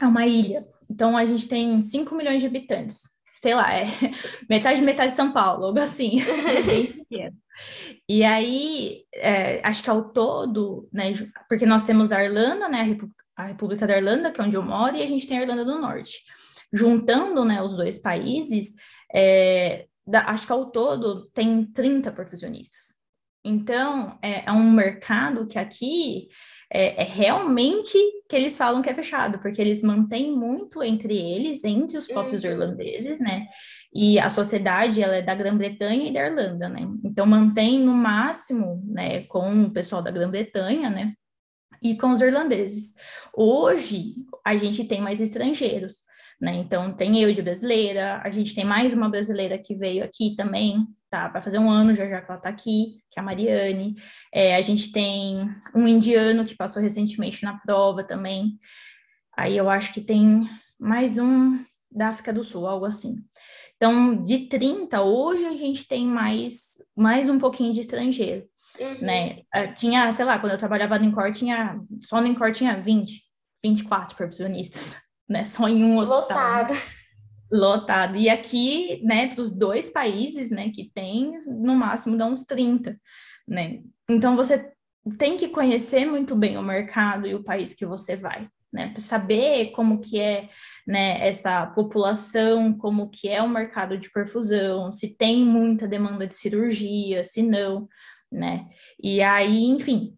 [0.00, 0.62] é uma ilha.
[0.88, 3.02] Então, a gente tem 5 milhões de habitantes.
[3.34, 3.86] Sei lá, é
[4.48, 7.36] metade metade de São Paulo, algo assim, é bem pequeno.
[8.08, 11.12] E aí, é, acho que ao todo, né,
[11.48, 12.98] porque nós temos a Irlanda, né,
[13.36, 15.64] a República da Irlanda, que é onde eu moro, e a gente tem a Irlanda
[15.64, 16.22] do Norte.
[16.72, 18.74] Juntando, né, os dois países,
[19.14, 22.94] é, da, acho que ao todo tem 30 perfusionistas.
[23.44, 26.28] Então, é, é um mercado que aqui
[26.72, 31.64] é, é, realmente que eles falam que é fechado, porque eles mantêm muito entre eles,
[31.64, 32.50] entre os próprios uhum.
[32.50, 33.46] irlandeses, né?
[33.92, 36.88] E a sociedade, ela é da Grã-Bretanha e da Irlanda, né?
[37.04, 41.14] Então, mantém no máximo, né, com o pessoal da Grã-Bretanha, né?
[41.82, 42.94] E com os irlandeses.
[43.34, 46.02] Hoje, a gente tem mais estrangeiros,
[46.40, 46.54] né?
[46.56, 50.86] Então, tem eu de brasileira, a gente tem mais uma brasileira que veio aqui também,
[51.10, 51.28] tá?
[51.28, 53.94] Vai fazer um ano já já que ela tá aqui, que é a Mariane.
[54.32, 58.58] É, a gente tem um indiano que passou recentemente na prova também.
[59.36, 60.48] Aí eu acho que tem
[60.78, 63.16] mais um da África do Sul, algo assim.
[63.76, 68.46] Então, de 30, hoje a gente tem mais, mais um pouquinho de estrangeiro,
[68.78, 69.00] uhum.
[69.00, 69.42] né?
[69.52, 73.22] Ah, tinha, sei lá, quando eu trabalhava no Incor, tinha, só no Incor tinha 20,
[73.64, 74.96] 24 percussionistas,
[75.30, 75.44] né?
[75.44, 76.22] Só em um hospital.
[76.22, 76.74] Lotado.
[76.74, 76.80] Né?
[77.52, 78.16] Lotado.
[78.16, 83.00] E aqui, né, para os dois países, né, que tem, no máximo dá uns 30,
[83.46, 83.80] né?
[84.08, 84.72] Então, você
[85.16, 89.02] tem que conhecer muito bem o mercado e o país que você vai, né, para
[89.02, 90.48] saber como que é,
[90.86, 96.34] né, essa população, como que é o mercado de perfusão, se tem muita demanda de
[96.34, 97.88] cirurgia, se não,
[98.30, 98.68] né?
[99.02, 100.16] E aí, enfim,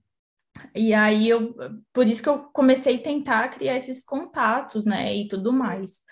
[0.75, 1.55] e aí eu,
[1.93, 6.03] por isso que eu comecei a tentar criar esses contatos, né, e tudo mais.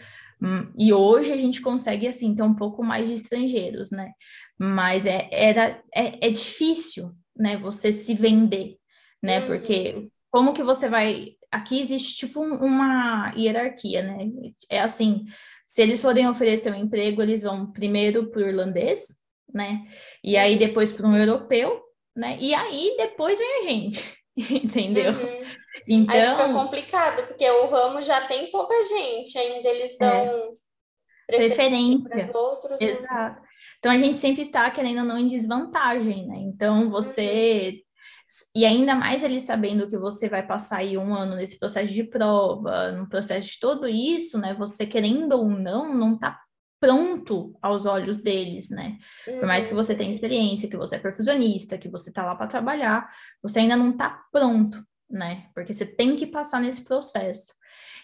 [0.43, 4.13] Hum, e hoje a gente consegue, assim, ter um pouco mais de estrangeiros, né?
[4.59, 8.77] Mas é, era, é, é difícil, né, você se vender,
[9.23, 9.41] né?
[9.41, 9.47] Uhum.
[9.47, 11.33] Porque como que você vai...
[11.53, 14.31] Aqui existe, tipo, uma hierarquia, né?
[14.71, 15.25] É assim,
[15.67, 19.09] se eles forem oferecer um emprego, eles vão primeiro para o irlandês,
[19.53, 19.85] né?
[20.25, 20.59] E aí uhum.
[20.59, 21.83] depois para um europeu,
[22.17, 22.39] né?
[22.41, 25.13] E aí depois vem a gente, entendeu?
[25.13, 25.43] Uhum.
[25.89, 26.15] Então...
[26.15, 30.57] Aí fica complicado, porque o ramo já tem pouca gente, ainda eles dão
[31.31, 31.37] é.
[31.37, 32.81] preferência para os outros.
[32.81, 32.91] Né?
[32.91, 33.41] Exato.
[33.41, 33.49] Né?
[33.79, 36.37] Então a gente sempre está querendo ou não em desvantagem, né?
[36.39, 37.91] Então você uhum.
[38.55, 42.05] E ainda mais ele sabendo que você vai passar aí um ano nesse processo de
[42.05, 44.55] prova, no processo de tudo isso, né?
[44.55, 46.41] Você querendo ou não, não está
[46.81, 48.97] pronto aos olhos deles, né?
[49.25, 52.47] Por mais que você tenha experiência, que você é perfusionista, que você está lá para
[52.47, 53.09] trabalhar,
[53.43, 55.47] você ainda não está pronto, né?
[55.55, 57.53] Porque você tem que passar nesse processo.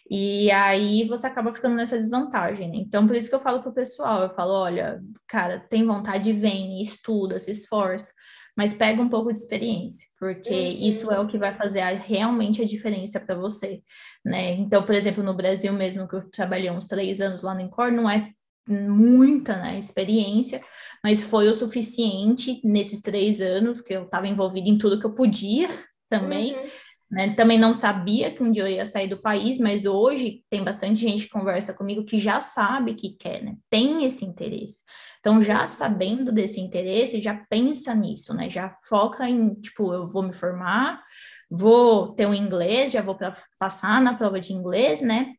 [0.08, 2.76] E aí você acaba ficando nessa desvantagem, né?
[2.76, 6.80] Então, por isso que eu falo pro pessoal, eu falo, olha, cara, tem vontade, vem,
[6.80, 8.12] estuda, se esforça,
[8.56, 10.88] mas pega um pouco de experiência, porque uhum.
[10.88, 13.82] isso é o que vai fazer a, realmente a diferença para você,
[14.24, 14.52] né?
[14.52, 17.90] Então, por exemplo, no Brasil mesmo, que eu trabalhei uns três anos lá no Incor,
[17.90, 18.32] não é
[18.68, 20.61] muita né, experiência,
[21.02, 25.14] mas foi o suficiente nesses três anos que eu estava envolvida em tudo que eu
[25.14, 25.68] podia
[26.09, 26.66] também, uhum.
[27.11, 27.35] Né?
[27.35, 31.00] Também não sabia que um dia eu ia sair do país, mas hoje tem bastante
[31.00, 33.57] gente que conversa comigo que já sabe que quer, né?
[33.70, 34.83] Tem esse interesse.
[35.20, 38.50] Então, já sabendo desse interesse, já pensa nisso, né?
[38.50, 41.00] Já foca em, tipo, eu vou me formar,
[41.48, 43.16] vou ter um inglês, já vou
[43.59, 45.35] passar na prova de inglês, né?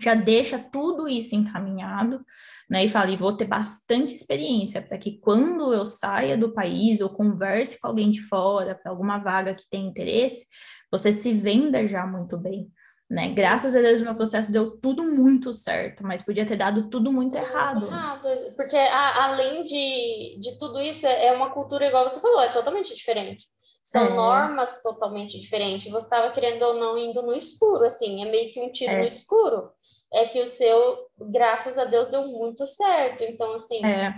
[0.00, 2.24] Já deixa tudo isso encaminhado,
[2.68, 2.84] né?
[2.84, 7.08] E fala, e vou ter bastante experiência para que quando eu saia do país ou
[7.08, 10.46] converse com alguém de fora para alguma vaga que tem interesse,
[10.90, 12.70] você se venda já muito bem.
[13.08, 13.28] Né?
[13.28, 17.12] Graças a Deus, o meu processo deu tudo muito certo, mas podia ter dado tudo
[17.12, 17.86] muito errado.
[17.86, 22.40] Errado, porque a, além de, de tudo isso, é, é uma cultura, igual você falou,
[22.40, 23.44] é totalmente diferente.
[23.84, 24.14] São é.
[24.14, 25.92] normas totalmente diferentes.
[25.92, 29.02] Você estava querendo ou não indo no escuro, assim, é meio que um tiro é.
[29.02, 29.70] no escuro.
[30.12, 33.24] É que o seu, graças a Deus, deu muito certo.
[33.24, 34.14] Então, assim, é,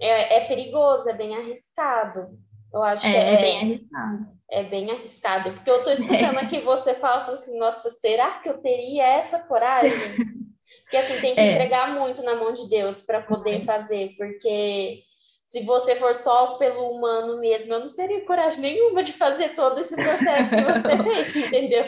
[0.00, 2.38] é, é perigoso, é bem arriscado.
[2.72, 4.36] Eu acho é, que é, é bem arriscado.
[4.50, 8.58] É bem arriscado, porque eu estou escutando aqui você fala assim, nossa, será que eu
[8.58, 9.92] teria essa coragem?
[10.82, 11.52] Porque assim, tem que é.
[11.52, 15.04] entregar muito na mão de Deus para poder fazer, porque
[15.44, 19.80] se você for só pelo humano mesmo, eu não teria coragem nenhuma de fazer todo
[19.80, 21.86] esse processo que você fez, entendeu?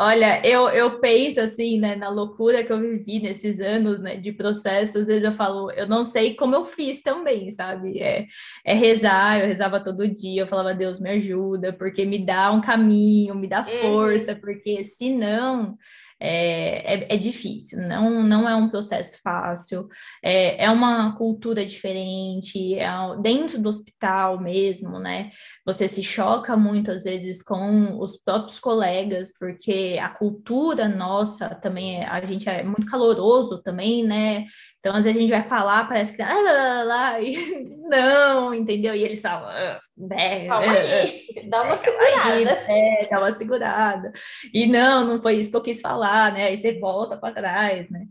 [0.00, 4.30] Olha, eu, eu penso assim, né, na loucura que eu vivi nesses anos, né, de
[4.30, 7.98] processo, às vezes eu falo, eu não sei como eu fiz também, sabe?
[7.98, 8.26] É,
[8.64, 12.60] é rezar, eu rezava todo dia, eu falava, Deus me ajuda, porque me dá um
[12.60, 13.80] caminho, me dá uhum.
[13.80, 15.76] força, porque senão
[16.20, 19.88] é, é, é, difícil, não, não é um processo fácil,
[20.22, 22.88] é, é uma cultura diferente, é,
[23.22, 25.30] dentro do hospital mesmo, né?
[25.64, 32.00] Você se choca muito, às vezes, com os próprios colegas, porque a cultura nossa também,
[32.00, 34.44] é, a gente é muito caloroso também, né?
[34.80, 38.52] Então, às vezes a gente vai falar, parece que ah, lá, lá, lá, e não,
[38.54, 38.94] entendeu?
[38.94, 42.24] E eles falam, ah, né, Calma aí, dá uma é, segurada.
[42.24, 44.12] Aí, é, dá uma segurada.
[44.54, 46.44] E não, não foi isso que eu quis falar, né?
[46.44, 48.06] Aí você volta para trás, né?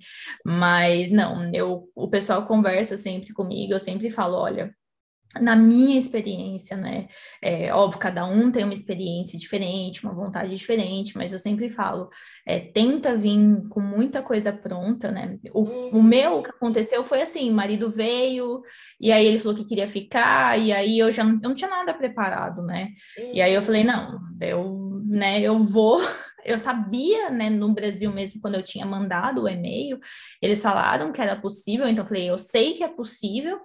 [0.45, 4.76] Mas não, eu, o pessoal conversa sempre comigo, eu sempre falo, olha,
[5.36, 7.08] na minha experiência, né?
[7.42, 12.10] É, óbvio, cada um tem uma experiência diferente, uma vontade diferente, mas eu sempre falo,
[12.46, 13.38] é, tenta vir
[13.70, 15.38] com muita coisa pronta, né?
[15.54, 16.04] O, o uhum.
[16.04, 18.62] meu, o que aconteceu foi assim, o marido veio,
[19.00, 21.70] e aí ele falou que queria ficar, e aí eu já não, eu não tinha
[21.70, 22.90] nada preparado, né?
[23.34, 26.00] E aí eu falei, não, eu, né, eu vou...
[26.46, 30.00] Eu sabia, né, no Brasil mesmo, quando eu tinha mandado o e-mail,
[30.42, 33.60] eles falaram que era possível, então eu falei, eu sei que é possível,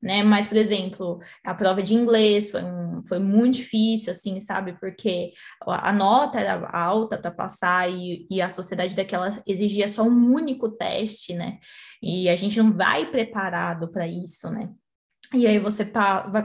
[0.00, 0.22] né?
[0.22, 4.78] Mas, por exemplo, a prova de inglês foi, um, foi muito difícil, assim, sabe?
[4.78, 5.32] Porque
[5.66, 10.70] a nota era alta para passar e, e a sociedade daquela exigia só um único
[10.70, 11.58] teste, né?
[12.02, 14.70] E a gente não vai preparado para isso, né?
[15.34, 15.84] E aí você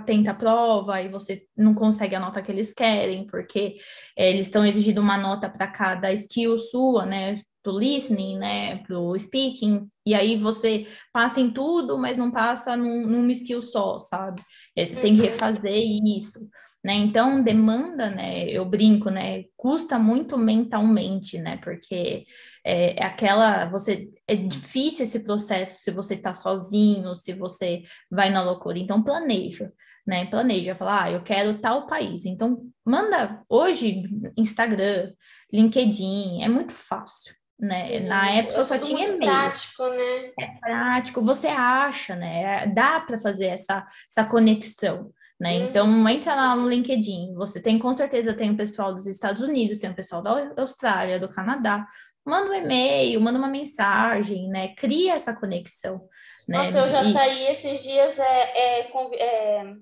[0.05, 3.75] tenta a prova e você não consegue a nota que eles querem, porque
[4.17, 7.41] é, eles estão exigindo uma nota para cada skill sua, né?
[7.63, 8.77] Pro listening, né?
[8.83, 13.99] Pro speaking, e aí você passa em tudo, mas não passa num, num skill só,
[13.99, 14.41] sabe?
[14.75, 15.01] E aí você uhum.
[15.01, 15.27] tem que uhum.
[15.29, 15.83] refazer
[16.17, 16.49] isso.
[16.83, 16.95] Né?
[16.95, 18.43] Então, demanda, né?
[18.49, 19.45] Eu brinco, né?
[19.55, 21.55] Custa muito mentalmente, né?
[21.57, 22.25] Porque
[22.65, 28.29] é, é aquela, você é difícil esse processo se você está sozinho, se você vai
[28.29, 28.77] na loucura.
[28.77, 29.71] Então, planeja,
[30.05, 30.25] né?
[30.25, 32.25] Planeja, fala, ah, eu quero tal país.
[32.25, 34.03] Então, manda hoje
[34.37, 35.13] Instagram,
[35.53, 37.99] LinkedIn, é muito fácil né?
[38.01, 39.19] Na época eu só tinha e-mail.
[39.19, 40.31] prático, né?
[40.39, 42.67] É prático, você acha, né?
[42.67, 45.57] Dá para fazer essa, essa conexão, né?
[45.57, 45.65] Uhum.
[45.65, 49.79] Então entra lá no LinkedIn, você tem com certeza tem o pessoal dos Estados Unidos,
[49.79, 51.87] tem o pessoal da Austrália, do Canadá.
[52.25, 54.69] Manda um e-mail, manda uma mensagem, né?
[54.75, 56.07] Cria essa conexão.
[56.47, 56.57] Né?
[56.57, 57.13] Nossa, eu já e...
[57.13, 59.73] saí esses dias é, é, é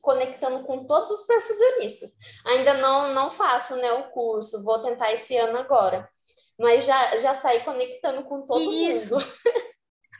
[0.00, 2.10] conectando com todos os perfusionistas.
[2.46, 6.08] Ainda não, não faço né, o curso, vou tentar esse ano agora.
[6.58, 9.14] Mas já, já saí conectando com todo Isso.
[9.14, 9.24] mundo.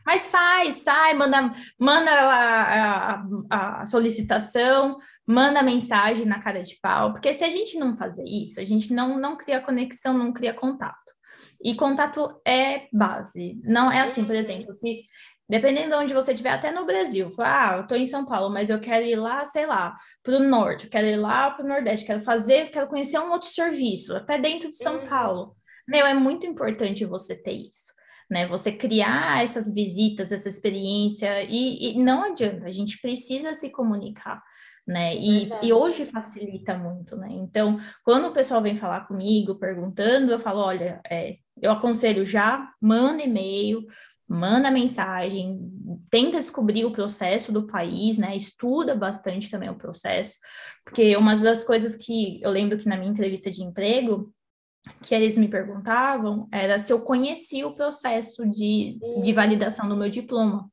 [0.09, 3.15] Mas faz, sai, manda, manda a,
[3.51, 4.97] a, a, solicitação,
[5.27, 8.95] manda mensagem na cara de pau, porque se a gente não fazer isso, a gente
[8.95, 10.97] não, não cria conexão, não cria contato.
[11.63, 13.61] E contato é base.
[13.63, 15.03] Não é assim, por exemplo, se
[15.47, 18.71] dependendo de onde você estiver, até no Brasil, ah, eu estou em São Paulo, mas
[18.71, 21.69] eu quero ir lá, sei lá, para o norte, eu quero ir lá para o
[21.69, 25.07] nordeste, quero fazer, quero conhecer um outro serviço, até dentro de São uhum.
[25.07, 25.58] Paulo.
[25.89, 27.99] Meu, é muito importante você ter isso
[28.31, 28.47] né?
[28.47, 34.43] Você criar essas visitas, essa experiência, e, e não adianta, a gente precisa se comunicar.
[34.87, 35.15] Né?
[35.17, 37.29] E, e, hoje facilita muito, né?
[37.31, 42.73] Então, quando o pessoal vem falar comigo, perguntando, eu falo, olha, é, eu aconselho já,
[42.81, 43.85] manda e-mail,
[44.27, 45.61] manda mensagem,
[46.11, 48.35] tenta descobrir o processo do país, né?
[48.35, 50.39] Estuda bastante também o processo,
[50.83, 54.33] porque uma das coisas que eu lembro que na minha entrevista de emprego,
[55.03, 60.11] que eles me perguntavam era se eu conhecia o processo de, de validação do meu
[60.11, 60.71] diploma.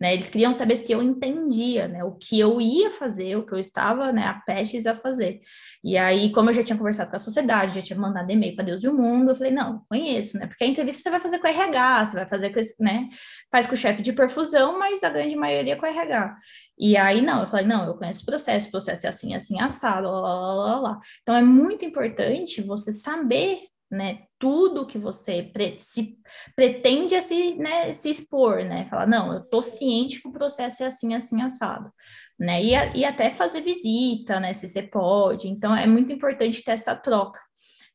[0.00, 3.52] Né, eles queriam saber se eu entendia, né, o que eu ia fazer, o que
[3.52, 5.40] eu estava, né, a prestes a fazer.
[5.84, 8.64] E aí, como eu já tinha conversado com a sociedade, já tinha mandado e-mail para
[8.64, 11.38] Deus e o mundo, eu falei, não, conheço, né, porque a entrevista você vai fazer
[11.38, 13.08] com o RH, você vai fazer com, né,
[13.50, 16.36] faz com o chefe de perfusão, mas a grande maioria é com o RH.
[16.78, 19.60] E aí, não, eu falei, não, eu conheço o processo, o processo é assim, assim,
[19.60, 21.00] assado, lá, lá, lá, lá.
[21.20, 26.16] Então, é muito importante você saber né, tudo que você pre se,
[26.54, 30.82] pretende a se, né, se expor, né, falar, não, eu tô ciente que o processo
[30.82, 31.92] é assim, assim, assado,
[32.38, 36.72] né, e, e até fazer visita, né, se você pode, então é muito importante ter
[36.72, 37.40] essa troca,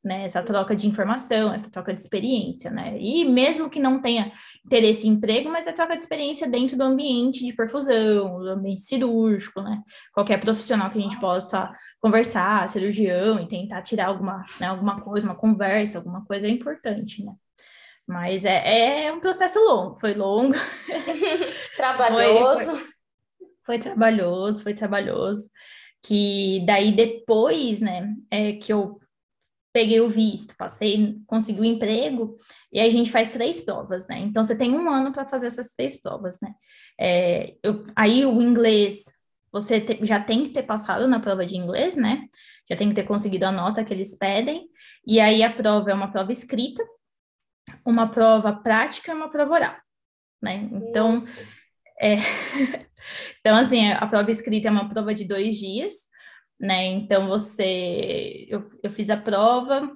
[0.05, 0.23] né?
[0.23, 2.95] Essa troca de informação, essa troca de experiência, né?
[2.99, 4.31] E mesmo que não tenha
[4.63, 8.81] interesse em emprego, mas é troca de experiência dentro do ambiente de perfusão, do ambiente
[8.81, 9.81] cirúrgico, né?
[10.13, 15.25] Qualquer profissional que a gente possa conversar, cirurgião, e tentar tirar alguma, né, alguma coisa,
[15.25, 17.33] uma conversa, alguma coisa é importante, né?
[18.07, 20.53] Mas é, é um processo longo, foi longo.
[21.75, 22.65] trabalhoso.
[22.65, 22.85] Foi, foi,
[23.65, 25.49] foi trabalhoso, foi trabalhoso
[26.05, 28.99] que daí depois, né, é que eu
[29.75, 32.37] peguei o visto, passei, consegui o emprego,
[32.71, 34.19] e aí a gente faz três provas, né?
[34.19, 36.53] Então você tem um ano para fazer essas três provas, né?
[36.97, 39.03] É, eu, aí o inglês,
[39.51, 42.25] você te, já tem que ter passado na prova de inglês, né?
[42.69, 44.65] Já tem que ter conseguido a nota que eles pedem,
[45.05, 46.81] e aí a prova é uma prova escrita,
[47.85, 49.75] uma prova prática e uma prova oral,
[50.41, 50.69] né?
[50.71, 51.17] Então,
[51.99, 52.15] é...
[53.41, 55.95] então assim, a prova escrita é uma prova de dois dias,
[56.59, 56.85] né?
[56.85, 59.91] Então você, eu, eu fiz a prova,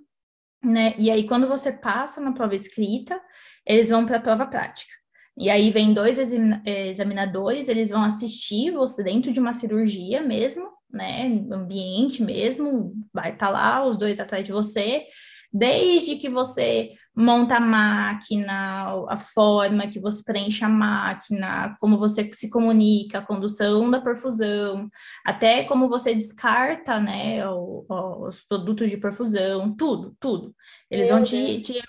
[0.64, 0.94] né?
[0.98, 3.20] E aí quando você passa na prova escrita,
[3.66, 4.92] eles vão para a prova prática.
[5.38, 6.18] E aí vem dois
[6.66, 11.28] examinadores, eles vão assistir você dentro de uma cirurgia mesmo, né?
[11.52, 15.08] Ambiente mesmo, vai estar tá lá os dois atrás de você
[15.52, 22.30] desde que você monta a máquina, a forma que você preenche a máquina, como você
[22.34, 24.88] se comunica, a condução da perfusão,
[25.26, 30.56] até como você descarta, né, o, o, os produtos de perfusão, tudo, tudo.
[30.90, 31.82] Eles Meu vão te, te...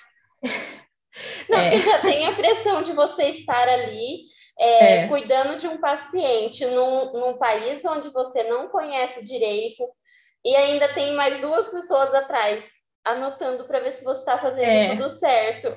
[1.51, 1.79] Não, é.
[1.79, 4.25] já tem a pressão de você estar ali
[4.59, 5.09] é, é.
[5.09, 9.85] cuidando de um paciente num, num país onde você não conhece direito
[10.45, 14.91] e ainda tem mais duas pessoas atrás anotando para ver se você está fazendo é.
[14.91, 15.77] tudo certo.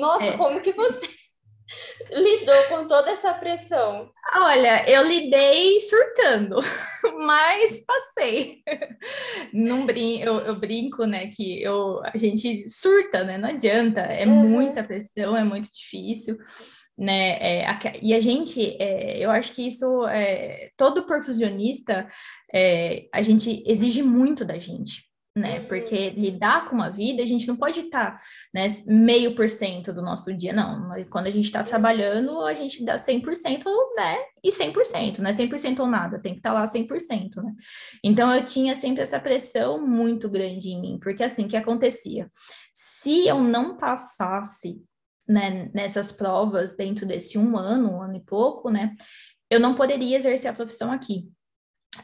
[0.00, 0.36] Nossa, é.
[0.36, 1.06] como que você
[2.10, 4.10] lidou com toda essa pressão?
[4.34, 6.56] Olha, eu lidei surtando,
[7.24, 8.62] mas passei.
[9.52, 13.38] Não brin eu, eu, brinco, né, que eu, a gente surta, né?
[13.38, 14.48] Não adianta, é uhum.
[14.48, 16.36] muita pressão, é muito difícil.
[16.98, 22.08] Né, é, a, e a gente, é, eu acho que isso, é, todo perfusionista,
[22.52, 25.04] é, a gente exige muito da gente,
[25.36, 25.60] né?
[25.60, 28.18] Porque lidar com uma vida, a gente não pode estar,
[28.54, 30.88] né, meio por cento do nosso dia, não.
[31.10, 33.62] Quando a gente está trabalhando, a gente dá 100%,
[33.94, 34.16] né?
[34.42, 37.54] E 100%, não é 100% ou nada, tem que estar lá 100%, né?
[38.02, 42.30] Então, eu tinha sempre essa pressão muito grande em mim, porque assim, que acontecia?
[42.72, 44.82] Se eu não passasse,
[45.28, 48.94] né, nessas provas dentro desse um ano, um ano e pouco, né?
[49.50, 51.28] Eu não poderia exercer a profissão aqui.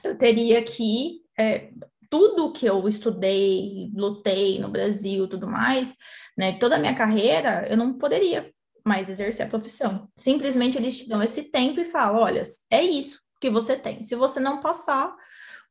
[0.04, 1.70] Eu teria que é,
[2.12, 5.96] tudo que eu estudei, lutei no Brasil, tudo mais,
[6.36, 8.52] né, toda a minha carreira, eu não poderia
[8.84, 10.06] mais exercer a profissão.
[10.14, 14.02] Simplesmente eles te dão esse tempo e falam: olha, é isso que você tem.
[14.02, 15.16] Se você não passar,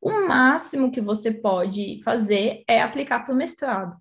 [0.01, 3.95] o máximo que você pode fazer é aplicar para o mestrado.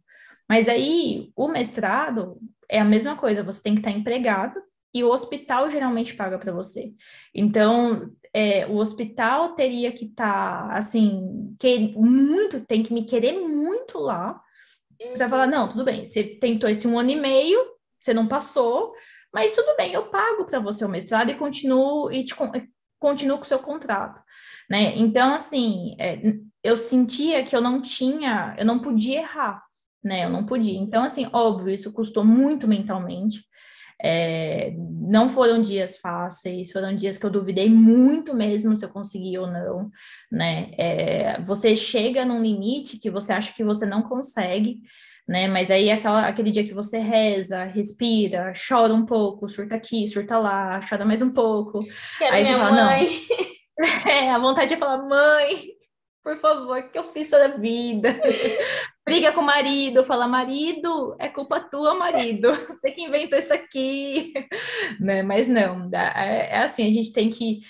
[0.48, 2.38] Mas aí, o mestrado
[2.70, 4.58] é a mesma coisa, você tem que estar empregado,
[4.93, 6.93] e o hospital geralmente paga para você.
[7.34, 13.32] Então, é, o hospital teria que estar, tá, assim, que, muito, tem que me querer
[13.32, 14.41] muito lá
[15.14, 17.59] para falar, não, tudo bem, você tentou esse um ano e meio,
[17.99, 18.93] você não passou,
[19.32, 22.34] mas tudo bem, eu pago para você o mestrado e continuo, e te,
[22.99, 24.20] continuo com o seu contrato,
[24.68, 24.97] né?
[24.97, 26.20] Então, assim, é,
[26.62, 29.62] eu sentia que eu não tinha, eu não podia errar,
[30.05, 30.24] né?
[30.24, 30.78] Eu não podia.
[30.78, 33.45] Então, assim, óbvio, isso custou muito mentalmente,
[34.03, 39.40] é, não foram dias fáceis, foram dias que eu duvidei muito mesmo se eu conseguia
[39.40, 39.90] ou não,
[40.30, 40.70] né?
[40.78, 44.80] É, você chega num limite que você acha que você não consegue,
[45.28, 45.46] né?
[45.46, 50.38] Mas aí aquela, aquele dia que você reza, respira, chora um pouco, surta aqui, surta
[50.38, 51.80] lá, chora mais um pouco.
[52.18, 53.05] Quero aí você fala, mãe.
[53.05, 53.51] não.
[54.07, 55.70] É, a vontade de falar, mãe,
[56.22, 58.20] por favor, o que eu fiz toda a vida?
[59.11, 62.48] Briga com o marido, fala, marido, é culpa tua, marido,
[62.80, 64.32] você que inventou isso aqui,
[65.00, 65.20] né?
[65.20, 67.61] Mas não, é, é assim, a gente tem que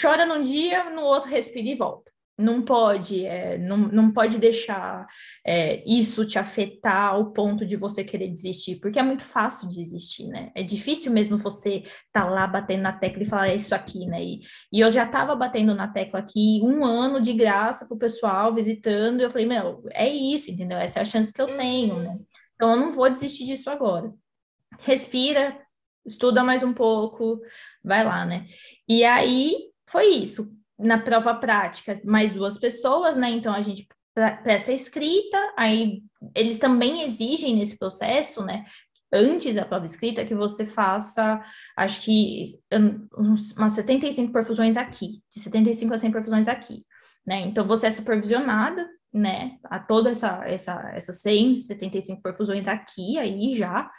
[0.00, 5.06] chora num dia, no outro respira e volta não pode, é, não, não pode deixar
[5.46, 10.26] é, isso te afetar ao ponto de você querer desistir, porque é muito fácil desistir,
[10.26, 10.50] né?
[10.54, 14.06] É difícil mesmo você estar tá lá batendo na tecla e falar é isso aqui,
[14.06, 14.22] né?
[14.22, 14.40] E,
[14.72, 18.52] e eu já estava batendo na tecla aqui um ano de graça para o pessoal
[18.52, 20.78] visitando, e eu falei, meu, é isso, entendeu?
[20.78, 22.08] Essa é a chance que eu tenho, né?
[22.08, 22.26] Uhum.
[22.56, 24.12] Então eu não vou desistir disso agora.
[24.80, 25.56] Respira,
[26.04, 27.40] estuda mais um pouco,
[27.82, 28.46] vai lá, né?
[28.88, 29.54] E aí
[29.88, 30.52] foi isso
[30.84, 33.30] na prova prática, mais duas pessoas, né?
[33.30, 36.02] Então a gente presta escrita, aí
[36.34, 38.64] eles também exigem nesse processo, né?
[39.12, 41.40] Antes da prova escrita, que você faça,
[41.76, 42.58] acho que
[43.56, 46.84] umas 75 perfusões aqui, de 75 a 100 perfusões aqui,
[47.26, 47.40] né?
[47.40, 49.58] Então você é supervisionada, né?
[49.64, 53.90] A toda essa, essa, essa 100, 75 perfusões aqui, aí já,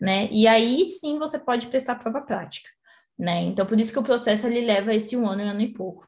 [0.00, 0.28] né?
[0.30, 2.68] E aí sim você pode prestar a prova prática,
[3.18, 3.42] né?
[3.42, 6.06] Então por isso que o processo ele leva esse um ano, um ano e pouco.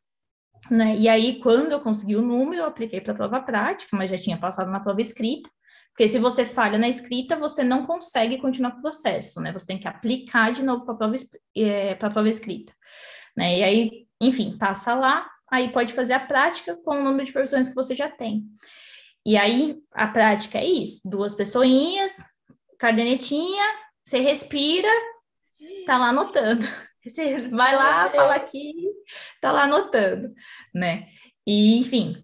[0.71, 0.97] Né?
[0.97, 4.19] E aí, quando eu consegui o número, eu apliquei para a prova prática, mas já
[4.19, 5.49] tinha passado na prova escrita,
[5.97, 9.51] porque se você falha na escrita, você não consegue continuar o processo, né?
[9.53, 11.17] Você tem que aplicar de novo para a prova,
[11.57, 12.73] é, prova escrita.
[13.35, 13.59] Né?
[13.59, 17.69] E aí, enfim, passa lá, aí pode fazer a prática com o número de profissões
[17.69, 18.45] que você já tem.
[19.25, 22.17] E aí, a prática é isso: duas pessoinhas,
[22.79, 23.65] cadernetinha,
[24.05, 24.89] você respira,
[25.87, 26.65] tá lá anotando.
[27.09, 28.73] Você vai lá, fala aqui,
[29.41, 30.35] tá lá anotando,
[30.75, 31.07] né?
[31.47, 32.17] E, enfim,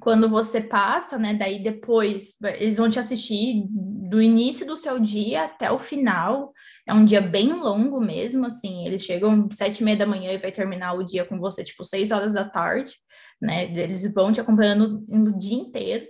[0.00, 1.34] quando você passa, né?
[1.34, 6.52] Daí depois eles vão te assistir do início do seu dia até o final.
[6.86, 8.86] É um dia bem longo mesmo, assim.
[8.86, 11.84] Eles chegam sete e meia da manhã e vai terminar o dia com você, tipo,
[11.84, 12.94] seis horas da tarde,
[13.40, 13.64] né?
[13.64, 16.06] Eles vão te acompanhando o dia inteiro,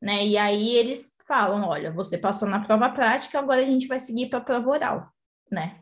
[0.00, 0.24] né?
[0.26, 4.28] E aí eles falam: olha, você passou na prova prática, agora a gente vai seguir
[4.28, 5.12] para a prova oral
[5.52, 5.76] né?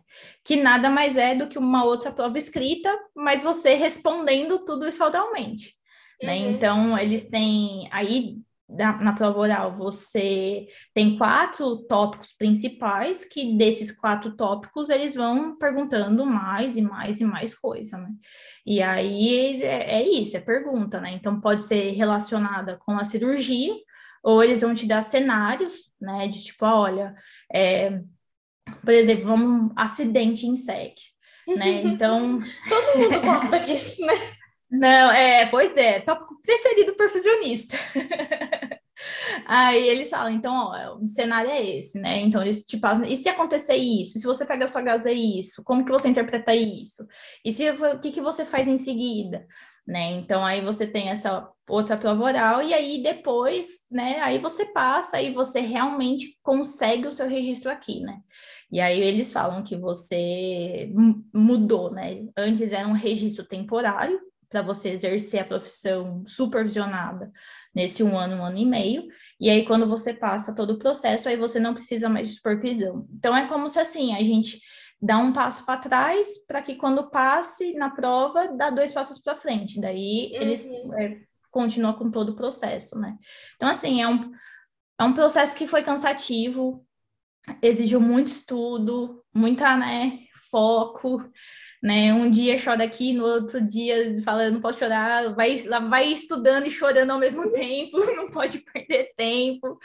[0.44, 5.04] Que nada mais é do que uma outra prova escrita, mas você respondendo tudo isso
[5.04, 5.76] oralmente,
[6.22, 6.34] né?
[6.34, 6.42] uhum.
[6.42, 6.50] né?
[6.50, 8.36] Então, eles têm aí
[8.68, 15.58] na, na, prova oral você tem quatro tópicos principais que desses quatro tópicos eles vão
[15.58, 18.10] perguntando mais e mais e mais coisa, né?
[18.64, 21.12] E aí é, é isso, é pergunta, né?
[21.12, 23.74] Então pode ser relacionada com a cirurgia
[24.22, 26.28] ou eles vão te dar cenários, né?
[26.28, 27.14] De tipo, olha,
[27.52, 28.00] é,
[28.84, 30.94] por exemplo, vamos acidente em SEC,
[31.56, 31.82] né?
[31.86, 32.38] Então.
[32.68, 34.14] Todo mundo gosta disso, né?
[34.70, 37.76] Não, é, pois é, tópico preferido perfusionista.
[39.46, 42.20] Aí eles falam, então, ó, o cenário é esse, né?
[42.20, 44.18] Então, eles te passam, e se acontecer isso?
[44.18, 45.64] Se você pega a sua gás é isso?
[45.64, 47.04] Como que você interpreta isso?
[47.44, 49.44] E se, o que, que você faz em seguida?
[49.90, 50.12] Né?
[50.12, 54.20] Então, aí você tem essa outra prova oral, e aí depois, né?
[54.20, 58.20] Aí você passa e você realmente consegue o seu registro aqui, né?
[58.70, 60.92] E aí eles falam que você
[61.34, 62.24] mudou, né?
[62.38, 67.32] Antes era um registro temporário para você exercer a profissão supervisionada
[67.74, 69.08] nesse um ano, um ano e meio,
[69.40, 73.08] e aí quando você passa todo o processo, aí você não precisa mais de supervisão.
[73.12, 74.60] Então é como se assim, a gente
[75.00, 79.36] dá um passo para trás para que quando passe na prova, dá dois passos para
[79.36, 79.80] frente.
[79.80, 80.42] Daí uhum.
[80.42, 81.20] eles é,
[81.50, 83.16] continuam com todo o processo, né?
[83.56, 84.30] Então, assim, é um,
[84.98, 86.86] é um processo que foi cansativo,
[87.62, 90.20] exigiu muito estudo, muita, né,
[90.50, 91.24] foco,
[91.82, 92.12] né?
[92.12, 95.56] Um dia chora aqui, no outro dia fala, não posso chorar, vai,
[95.88, 99.78] vai estudando e chorando ao mesmo tempo, não pode perder tempo,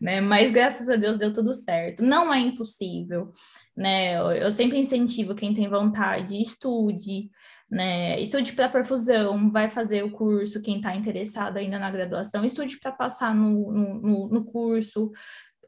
[0.00, 0.20] né?
[0.20, 2.02] Mas graças a Deus deu tudo certo.
[2.02, 3.32] Não é impossível,
[3.78, 4.16] né?
[4.42, 7.30] Eu sempre incentivo quem tem vontade, estude,
[7.70, 8.20] né?
[8.20, 12.90] Estude para perfusão, vai fazer o curso, quem está interessado ainda na graduação, estude para
[12.90, 15.12] passar no, no, no curso,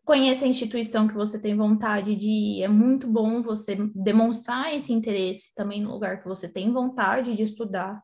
[0.04, 2.62] conheça a instituição que você tem vontade de ir.
[2.64, 7.44] É muito bom você demonstrar esse interesse também no lugar que você tem vontade de
[7.44, 8.02] estudar,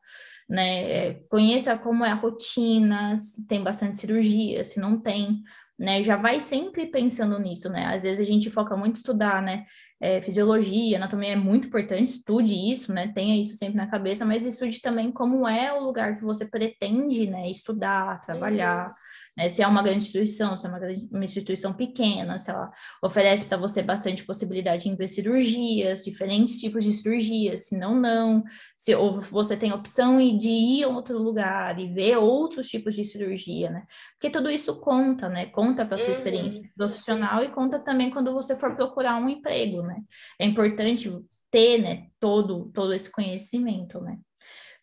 [0.48, 1.14] né?
[1.28, 5.42] Conheça como é a rotina, se tem bastante cirurgia, se não tem
[5.78, 6.02] né?
[6.02, 7.86] Já vai sempre pensando nisso, né?
[7.86, 9.64] Às vezes a gente foca muito em estudar, né?
[10.00, 13.08] É, fisiologia, anatomia é muito importante, estude isso, né?
[13.14, 17.26] Tenha isso sempre na cabeça, mas estude também como é o lugar que você pretende,
[17.26, 17.50] né?
[17.50, 18.88] Estudar, trabalhar.
[18.88, 18.94] Uhum
[19.36, 19.48] né?
[19.48, 20.80] Se é uma grande instituição, se é uma,
[21.10, 22.72] uma instituição pequena, se ela
[23.02, 28.42] oferece para você bastante possibilidade em ver cirurgias, diferentes tipos de cirurgias, se não, não,
[28.78, 33.04] se ou você tem opção de ir a outro lugar e ver outros tipos de
[33.04, 33.84] cirurgia, né?
[34.12, 35.46] Porque tudo isso conta, né?
[35.46, 36.12] Conta para sua uhum.
[36.12, 40.02] experiência profissional e conta também quando você for procurar um emprego, né?
[40.38, 41.10] É importante
[41.50, 44.18] ter, né, todo, todo esse conhecimento, né?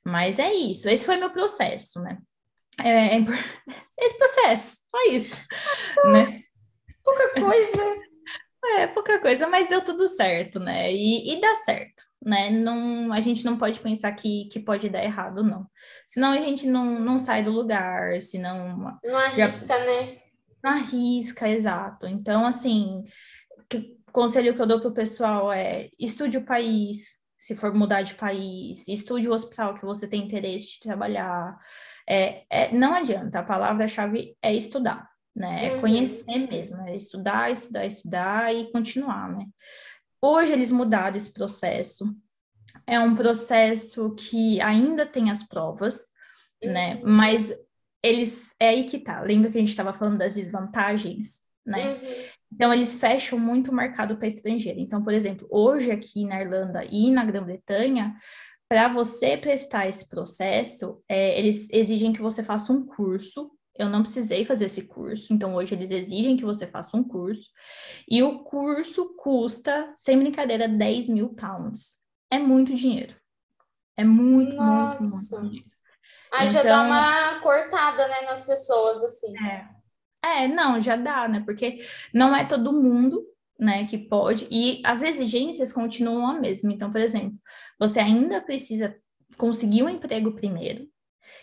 [0.05, 2.17] Mas é isso, esse foi meu processo, né?
[2.79, 3.19] É, é
[3.99, 5.39] esse processo, só isso.
[6.11, 6.41] né?
[7.03, 8.03] Pouca coisa.
[8.65, 10.89] É, pouca coisa, mas deu tudo certo, né?
[10.89, 12.49] E, e dá certo, né?
[12.49, 15.67] Não, a gente não pode pensar que, que pode dar errado, não.
[16.07, 18.97] Senão a gente não, não sai do lugar, senão...
[19.03, 20.17] Não arrisca, já, né?
[20.63, 22.07] Não arrisca, exato.
[22.07, 23.03] Então, assim,
[23.69, 28.03] que, conselho que eu dou para o pessoal é estude o país, se for mudar
[28.03, 31.57] de país, estude o hospital que você tem interesse de trabalhar,
[32.07, 35.67] é, é, não adianta, a palavra-chave é estudar, né?
[35.67, 35.81] É uhum.
[35.81, 39.45] conhecer mesmo, é estudar, estudar, estudar e continuar, né?
[40.21, 42.05] Hoje eles mudaram esse processo.
[42.87, 45.99] É um processo que ainda tem as provas,
[46.63, 46.95] né?
[46.95, 46.99] uhum.
[46.99, 47.01] né?
[47.03, 47.53] Mas
[48.01, 49.21] eles é aí que tá.
[49.21, 51.93] Lembra que a gente estava falando das desvantagens, né?
[51.93, 52.25] Uhum.
[52.53, 54.79] Então eles fecham muito o mercado para estrangeiro.
[54.79, 58.15] Então, por exemplo, hoje aqui na Irlanda e na Grã-Bretanha,
[58.69, 63.51] para você prestar esse processo, é, eles exigem que você faça um curso.
[63.75, 67.49] Eu não precisei fazer esse curso, então hoje eles exigem que você faça um curso.
[68.09, 71.99] E o curso custa, sem brincadeira, 10 mil pounds.
[72.31, 73.15] É muito dinheiro.
[73.97, 75.03] É muito, Nossa.
[75.03, 75.73] muito, muito dinheiro.
[76.31, 79.37] Aí então, já dá então uma cortada, né, nas pessoas, assim.
[79.45, 79.72] É.
[80.23, 81.43] É, não, já dá, né?
[81.45, 83.23] Porque não é todo mundo
[83.59, 86.71] né, que pode, e as exigências continuam a mesma.
[86.71, 87.37] Então, por exemplo,
[87.79, 88.95] você ainda precisa
[89.37, 90.87] conseguir um emprego primeiro,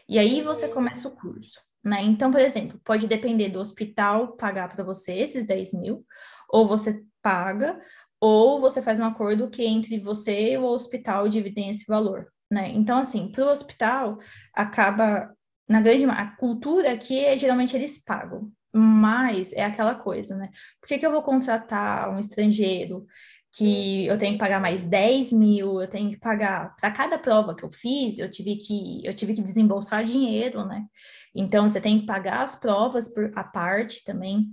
[0.08, 1.60] e aí você começa o curso.
[1.82, 2.02] Né?
[2.02, 6.04] Então, por exemplo, pode depender do hospital pagar para você esses 10 mil,
[6.48, 7.80] ou você paga,
[8.20, 12.30] ou você faz um acordo que entre você e o hospital dividem esse valor.
[12.50, 12.68] Né?
[12.68, 14.18] Então, assim, para o hospital,
[14.52, 15.34] acaba,
[15.66, 18.52] na grande a cultura aqui, é, geralmente eles pagam.
[18.72, 20.50] Mas é aquela coisa, né?
[20.80, 23.06] Por que, que eu vou contratar um estrangeiro
[23.52, 27.54] que eu tenho que pagar mais 10 mil, eu tenho que pagar para cada prova
[27.54, 30.84] que eu fiz, eu tive que eu tive que desembolsar dinheiro, né?
[31.34, 34.46] Então você tem que pagar as provas por a parte também,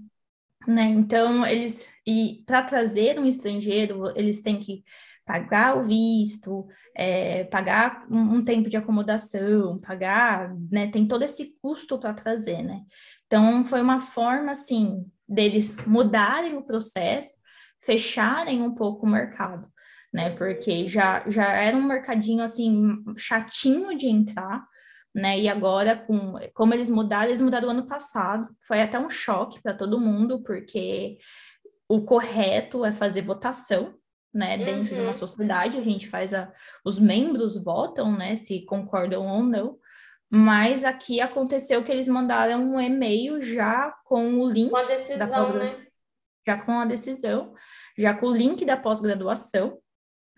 [0.67, 0.85] né?
[0.85, 4.83] Então eles e para trazer um estrangeiro, eles têm que
[5.27, 6.65] pagar o visto,
[6.95, 10.87] é, pagar um, um, tempo de acomodação, pagar, né?
[10.87, 12.83] Tem todo esse custo para trazer, né?
[13.25, 17.37] Então, foi uma forma, assim, deles mudarem o processo,
[17.81, 19.67] fecharem um pouco o mercado,
[20.13, 20.29] né?
[20.29, 24.65] Porque já, já era um mercadinho, assim, chatinho de entrar,
[25.13, 25.37] né?
[25.37, 29.61] E agora, com, como eles mudaram, eles mudaram o ano passado, foi até um choque
[29.61, 31.17] para todo mundo, porque
[31.89, 33.93] o correto é fazer votação,
[34.37, 34.83] né, dentro uhum.
[34.83, 35.13] de uma uhum.
[35.13, 36.51] sociedade, a gente faz a,
[36.85, 39.79] os membros votam, né, se concordam ou não,
[40.29, 44.69] mas aqui aconteceu que eles mandaram um e-mail já com o link.
[44.69, 45.87] Com a decisão, né?
[46.45, 47.53] Já com a decisão,
[47.97, 49.79] já com o link da pós-graduação,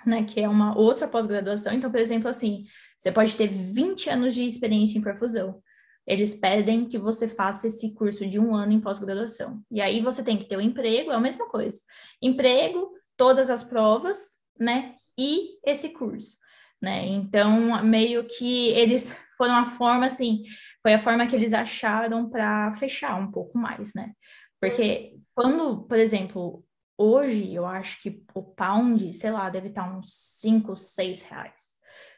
[0.06, 0.24] né?
[0.24, 1.74] Que é uma outra pós-graduação.
[1.74, 2.66] Então, por exemplo, assim,
[2.98, 5.62] você pode ter 20 anos de experiência em perfusão.
[6.08, 9.62] Eles pedem que você faça esse curso de um ano em pós-graduação.
[9.70, 11.82] E aí você tem que ter o um emprego, é a mesma coisa.
[12.22, 14.94] Emprego, todas as provas, né?
[15.18, 16.38] E esse curso,
[16.82, 17.06] né?
[17.06, 20.44] Então, meio que eles foram a forma, assim,
[20.82, 24.14] foi a forma que eles acharam para fechar um pouco mais, né?
[24.62, 26.64] Porque quando, por exemplo,
[26.98, 30.08] hoje eu acho que o pound, sei lá, deve estar uns
[30.40, 31.78] 5, 6 reais.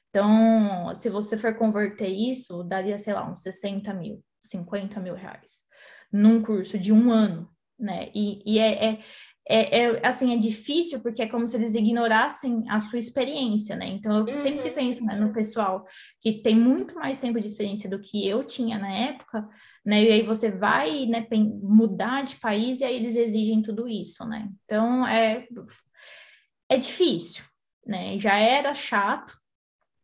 [0.10, 5.64] Então, se você for converter isso, daria, sei lá, uns 60 mil, 50 mil reais
[6.12, 7.50] num curso de um ano,
[7.80, 8.12] né?
[8.14, 9.00] E, e é, é,
[9.54, 13.88] é, é, assim, é difícil porque é como se eles ignorassem a sua experiência, né?
[13.88, 14.40] Então, eu uhum.
[14.40, 15.86] sempre penso né, no pessoal
[16.22, 19.46] que tem muito mais tempo de experiência do que eu tinha na época,
[19.86, 20.04] né?
[20.04, 21.28] E aí você vai né,
[21.62, 24.50] mudar de país e aí eles exigem tudo isso, né?
[24.64, 25.46] Então, é,
[26.70, 27.44] é difícil,
[27.86, 28.18] né?
[28.18, 29.38] Já era chato,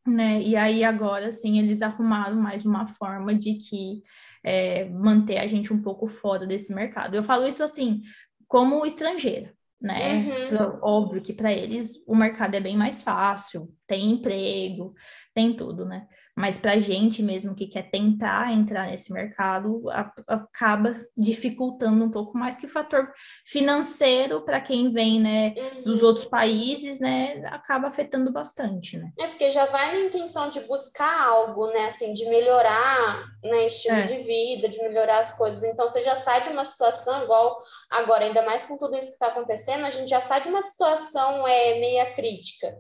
[0.06, 0.42] né?
[0.42, 4.02] E aí agora, sim, eles arrumaram mais uma forma de que
[4.44, 7.16] é, manter a gente um pouco fora desse mercado.
[7.16, 8.02] Eu falo isso assim,
[8.48, 10.16] como estrangeira né?
[10.16, 10.80] Uhum.
[10.82, 14.94] Óbvio que para eles o mercado é bem mais fácil, tem emprego,
[15.34, 16.08] tem tudo, né?
[16.38, 22.12] Mas para a gente mesmo que quer tentar entrar nesse mercado, a, acaba dificultando um
[22.12, 23.12] pouco mais que o fator
[23.44, 25.84] financeiro para quem vem, né, uhum.
[25.84, 29.12] dos outros países, né, acaba afetando bastante, né?
[29.18, 33.98] É porque já vai na intenção de buscar algo, né, assim, de melhorar, né, estilo
[33.98, 34.04] é.
[34.04, 35.64] de vida, de melhorar as coisas.
[35.64, 37.58] Então você já sai de uma situação igual
[37.90, 40.62] agora, ainda mais com tudo isso que está acontecendo, a gente já sai de uma
[40.62, 42.78] situação é meia crítica.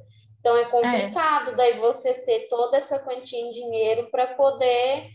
[0.48, 1.56] Então é complicado é.
[1.56, 5.10] daí você ter toda essa quantia em dinheiro para poder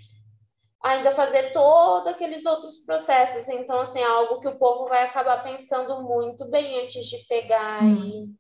[0.85, 3.49] ainda fazer todos aqueles outros processos.
[3.49, 7.83] Então, assim, é algo que o povo vai acabar pensando muito bem antes de pegar
[7.83, 8.35] hum.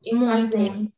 [0.00, 0.70] e, e muito, fazer.
[0.70, 0.92] Muito.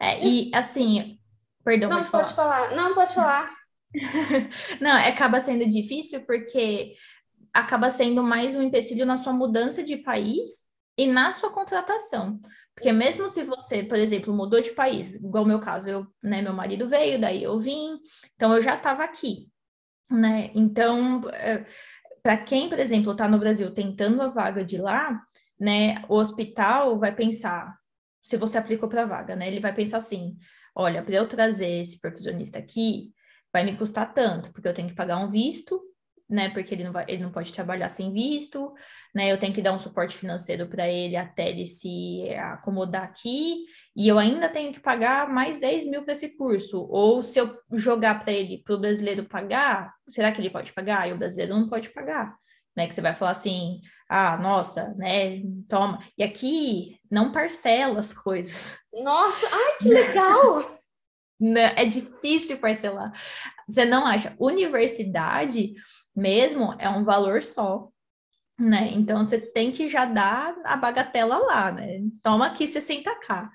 [0.00, 1.20] É, e assim,
[1.64, 2.70] perdão, não pode, pode falar.
[2.70, 2.76] falar.
[2.76, 3.54] Não pode falar.
[4.80, 6.94] não, acaba sendo difícil porque
[7.52, 10.64] acaba sendo mais um empecilho na sua mudança de país
[10.98, 12.40] e na sua contratação.
[12.74, 16.52] Porque mesmo se você, por exemplo, mudou de país, igual meu caso, eu, né, meu
[16.52, 17.98] marido veio, daí eu vim,
[18.34, 19.48] então eu já estava aqui,
[20.10, 20.50] né?
[20.54, 21.64] Então, é,
[22.22, 25.20] para quem, por exemplo, está no Brasil tentando a vaga de lá,
[25.58, 27.78] né, o hospital vai pensar,
[28.22, 30.36] se você aplicou para a vaga, né, ele vai pensar assim,
[30.74, 33.12] olha, para eu trazer esse perfusionista aqui,
[33.52, 35.80] vai me custar tanto, porque eu tenho que pagar um visto,
[36.28, 36.48] né?
[36.48, 38.72] Porque ele não, vai, ele não pode trabalhar sem visto,
[39.14, 39.30] né?
[39.30, 44.08] Eu tenho que dar um suporte financeiro para ele até ele se acomodar aqui, e
[44.08, 46.86] eu ainda tenho que pagar mais 10 mil para esse curso.
[46.90, 51.08] Ou se eu jogar para ele, para o brasileiro pagar, será que ele pode pagar?
[51.08, 52.36] E o brasileiro não pode pagar.
[52.76, 56.00] Né, que você vai falar assim, ah, nossa, né, toma.
[56.18, 58.76] E aqui não parcela as coisas.
[59.00, 60.82] Nossa, ai, que legal!
[61.76, 63.12] é difícil parcelar.
[63.68, 64.34] Você não acha?
[64.38, 65.74] Universidade,
[66.14, 67.88] mesmo é um valor só,
[68.58, 68.90] né?
[68.92, 72.00] Então você tem que já dar a bagatela lá, né?
[72.22, 73.48] Toma aqui 60k,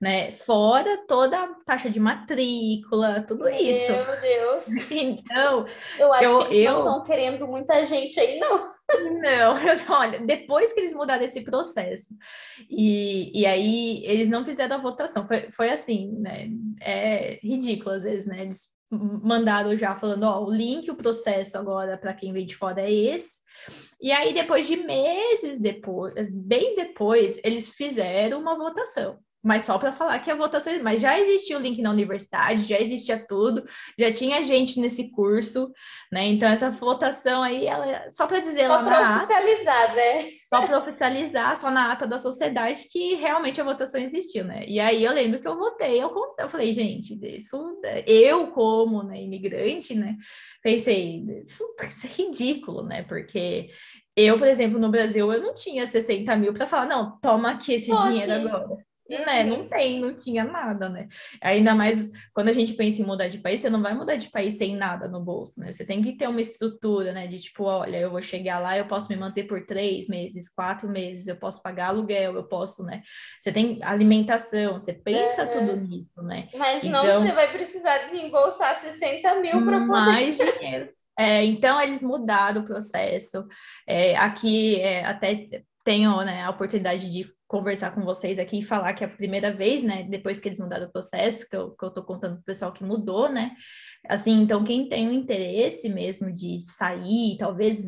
[0.00, 0.32] né?
[0.32, 3.92] Fora toda a taxa de matrícula, tudo isso.
[3.92, 4.66] Meu Deus.
[4.90, 5.66] Então,
[5.98, 6.72] eu acho eu, que eles eu...
[6.72, 8.74] não estão querendo muita gente aí, não.
[9.20, 9.54] Não,
[9.96, 12.14] olha, depois que eles mudaram esse processo,
[12.68, 16.48] e, e aí eles não fizeram a votação, foi, foi assim, né?
[16.80, 18.42] É ridículo às vezes, né?
[18.42, 22.82] Eles mandaram já falando, ó, o link, o processo agora para quem vem de fora
[22.82, 23.40] é esse.
[24.00, 29.92] E aí, depois de meses depois, bem depois, eles fizeram uma votação mas só para
[29.92, 33.62] falar que a votação, mas já existia o link na universidade, já existia tudo,
[33.98, 35.70] já tinha gente nesse curso,
[36.10, 36.24] né?
[36.26, 40.30] Então essa votação aí, ela só para dizer só lá na oficializar, ata, né?
[40.48, 44.64] Só para oficializar, só na ata da sociedade que realmente a votação existiu, né?
[44.66, 49.20] E aí eu lembro que eu votei, eu, eu falei, gente, isso eu como, né,
[49.20, 50.16] imigrante, né?
[50.62, 53.02] Pensei, isso, isso é ridículo, né?
[53.02, 53.68] Porque
[54.16, 57.74] eu, por exemplo, no Brasil, eu não tinha 60 mil para falar, não, toma aqui
[57.74, 58.93] esse dinheiro agora.
[59.18, 59.44] Né?
[59.44, 61.08] Não tem, não tinha nada, né?
[61.40, 64.30] Ainda mais quando a gente pensa em mudar de país, você não vai mudar de
[64.30, 65.72] país sem nada no bolso, né?
[65.72, 67.26] Você tem que ter uma estrutura, né?
[67.26, 70.88] De tipo, olha, eu vou chegar lá, eu posso me manter por três meses, quatro
[70.88, 73.02] meses, eu posso pagar aluguel, eu posso, né?
[73.40, 75.46] Você tem alimentação, você pensa é.
[75.46, 76.48] tudo nisso, né?
[76.54, 79.88] Mas então, não, você vai precisar desembolsar 60 mil para poder.
[79.88, 80.90] Mais dinheiro.
[81.18, 83.46] É, então, eles mudaram o processo.
[83.86, 85.48] É, aqui, é, até
[85.84, 89.52] tenho né, a oportunidade de conversar com vocês aqui e falar que é a primeira
[89.52, 92.44] vez, né, depois que eles mudaram o processo, que eu, que eu tô contando pro
[92.44, 93.54] pessoal que mudou, né,
[94.08, 97.84] assim, então quem tem o interesse mesmo de sair, talvez,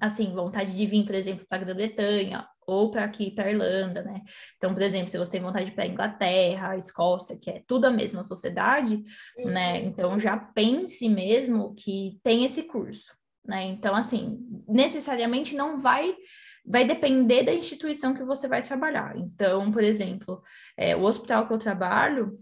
[0.00, 4.22] assim, vontade de vir, por exemplo, para a Grã-Bretanha ou para aqui, para Irlanda, né,
[4.56, 8.22] então, por exemplo, se você tem vontade para Inglaterra, Escócia, que é tudo a mesma
[8.22, 9.50] sociedade, né, uhum.
[9.50, 13.12] né, então já pense mesmo que tem esse curso,
[13.44, 14.38] né, então, assim,
[14.68, 16.14] necessariamente não vai
[16.64, 19.16] vai depender da instituição que você vai trabalhar.
[19.16, 20.42] Então, por exemplo,
[20.76, 22.38] é, o hospital que eu trabalho,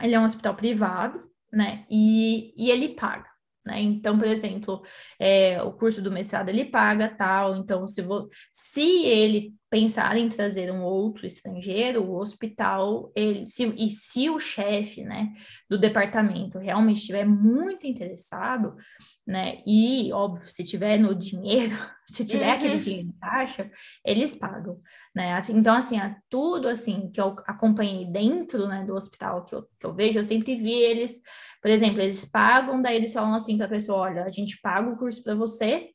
[0.00, 1.84] ele é um hospital privado, né?
[1.90, 3.28] E, e ele paga.
[3.64, 3.80] Né?
[3.82, 4.82] Então, por exemplo,
[5.18, 7.56] é, o curso do mestrado ele paga tal.
[7.56, 8.28] Então, se, vo...
[8.50, 14.40] se ele pensar em trazer um outro estrangeiro, o hospital, ele, se, e se o
[14.40, 15.32] chefe né,
[15.68, 18.74] do departamento realmente estiver muito interessado,
[19.26, 19.62] né?
[19.66, 21.76] E, óbvio, se tiver no dinheiro,
[22.08, 22.52] se tiver uhum.
[22.54, 23.70] aquele dinheiro em caixa,
[24.02, 24.80] eles pagam,
[25.14, 25.38] né?
[25.50, 29.84] Então, assim, a, tudo, assim, que eu acompanhei dentro, né, do hospital que eu, que
[29.84, 31.20] eu vejo, eu sempre vi eles,
[31.60, 34.88] por exemplo, eles pagam, daí eles falam assim para a pessoa, olha, a gente paga
[34.88, 35.90] o curso para você,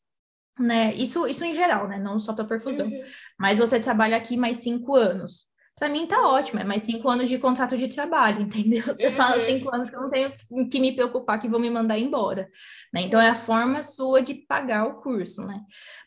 [0.59, 0.93] né?
[0.93, 1.97] Isso, isso em geral, né?
[1.99, 2.87] Não só para perfusão.
[2.87, 3.03] Uhum.
[3.39, 5.47] Mas você trabalha aqui mais cinco anos,
[5.77, 8.83] para mim tá ótimo, é mais cinco anos de contrato de trabalho, entendeu?
[8.83, 9.13] Você uhum.
[9.13, 10.31] fala cinco anos que eu não tenho
[10.69, 12.49] que me preocupar que vão me mandar embora,
[12.93, 13.01] né?
[13.01, 15.59] Então é a forma sua de pagar o curso, né?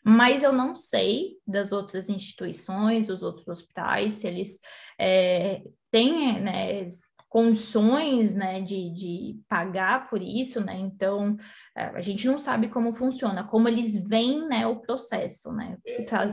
[0.03, 4.59] Mas eu não sei das outras instituições, dos outros hospitais, se eles
[4.99, 6.85] é, têm, né,
[7.29, 10.77] condições né, de, de pagar por isso, né?
[10.77, 11.35] Então
[11.75, 15.77] é, a gente não sabe como funciona, como eles veem né, o processo, né?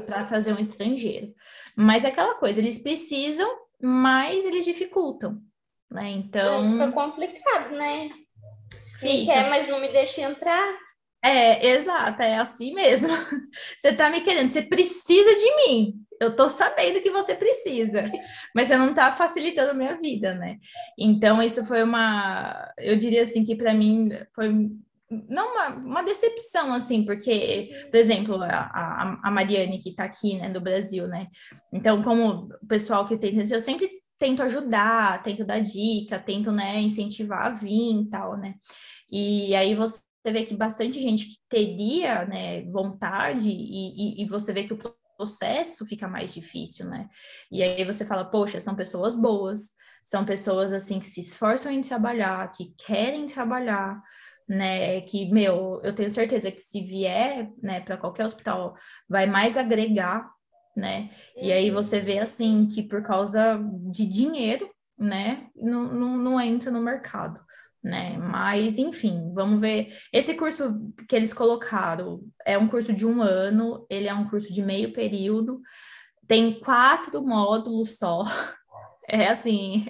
[0.06, 1.34] Para trazer um estrangeiro.
[1.76, 3.48] Mas é aquela coisa, eles precisam,
[3.82, 5.40] mas eles dificultam.
[5.90, 6.10] Né?
[6.10, 6.66] Então.
[6.68, 8.10] Fica complicado, né?
[9.02, 10.78] Me quer, mas não me deixa entrar.
[11.24, 13.08] É, exato, é assim mesmo.
[13.78, 16.04] Você tá me querendo, você precisa de mim.
[16.20, 18.04] Eu tô sabendo que você precisa,
[18.54, 20.58] mas você não tá facilitando a minha vida, né?
[20.98, 22.72] Então, isso foi uma.
[22.78, 24.70] Eu diria assim que para mim foi
[25.28, 30.36] não uma, uma decepção, assim, porque, por exemplo, a, a, a Mariane, que está aqui,
[30.38, 31.28] né, do Brasil, né?
[31.72, 36.80] Então, como o pessoal que tem, eu sempre tento ajudar, tento dar dica, tento, né,
[36.80, 38.54] incentivar a vir e tal, né?
[39.10, 44.26] E aí você você vê que bastante gente que teria né, vontade e, e, e,
[44.26, 44.78] você vê que o
[45.18, 47.10] processo fica mais difícil, né?
[47.52, 49.68] E aí você fala, poxa, são pessoas boas,
[50.02, 54.02] são pessoas assim que se esforçam em trabalhar, que querem trabalhar,
[54.48, 55.02] né?
[55.02, 58.74] Que, meu, eu tenho certeza que se vier, né, para qualquer hospital,
[59.06, 60.26] vai mais agregar,
[60.74, 61.10] né?
[61.36, 61.74] E aí uhum.
[61.74, 63.60] você vê assim que por causa
[63.92, 67.44] de dinheiro, né, não, não, não entra no mercado
[67.84, 68.16] né?
[68.16, 69.94] Mas, enfim, vamos ver.
[70.10, 70.74] Esse curso
[71.06, 74.92] que eles colocaram é um curso de um ano, ele é um curso de meio
[74.92, 75.60] período,
[76.26, 78.24] tem quatro módulos só.
[79.06, 79.84] É assim,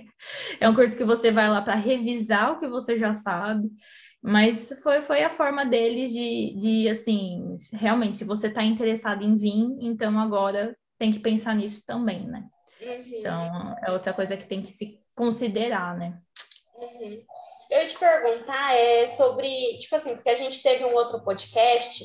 [0.59, 3.71] é um curso que você vai lá para revisar o que você já sabe,
[4.21, 9.37] mas foi, foi a forma deles de, de assim, realmente, se você está interessado em
[9.37, 12.45] vir, então agora tem que pensar nisso também, né?
[12.81, 13.19] Uhum.
[13.21, 16.19] Então, é outra coisa que tem que se considerar, né?
[16.77, 17.23] Uhum.
[17.75, 22.05] Eu ia te perguntar é sobre, tipo assim, porque a gente teve um outro podcast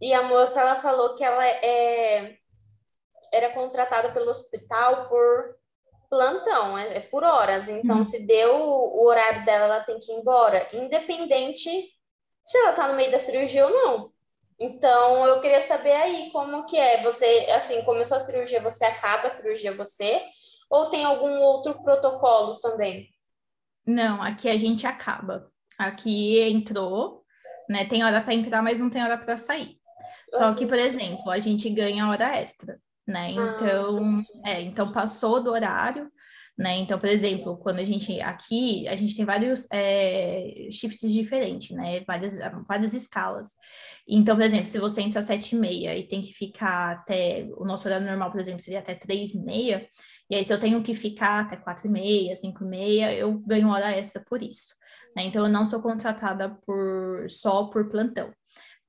[0.00, 2.38] e a moça ela falou que ela é,
[3.30, 5.54] era contratada pelo hospital por
[6.08, 7.68] plantão, é, é por horas.
[7.68, 8.04] Então, uhum.
[8.04, 11.70] se deu o, horário dela, ela tem que ir embora, independente
[12.42, 14.12] se ela tá no meio da cirurgia ou não.
[14.58, 17.02] Então, eu queria saber aí como que é.
[17.02, 20.22] Você, assim, começou a cirurgia, você acaba a cirurgia você?
[20.70, 23.14] Ou tem algum outro protocolo também?
[23.86, 25.50] Não, aqui a gente acaba.
[25.78, 27.22] Aqui entrou,
[27.68, 27.84] né?
[27.84, 29.76] Tem hora para entrar, mas não tem hora para sair.
[30.30, 33.28] Só que, por exemplo, a gente ganha hora extra, né?
[33.28, 36.10] Ah, então, é, então passou do horário,
[36.58, 36.76] né?
[36.78, 42.02] Então, por exemplo, quando a gente aqui, a gente tem vários é, shifts diferentes, né?
[42.06, 43.50] Várias, várias escalas.
[44.08, 47.46] Então, por exemplo, se você entra às sete e meia e tem que ficar até
[47.56, 49.86] o nosso horário normal, por exemplo, seria até três e meia,
[50.28, 53.38] e aí, se eu tenho que ficar até quatro e meia, cinco e meia, eu
[53.38, 54.74] ganho hora extra por isso.
[55.14, 55.24] Né?
[55.24, 58.32] Então, eu não sou contratada por só por plantão.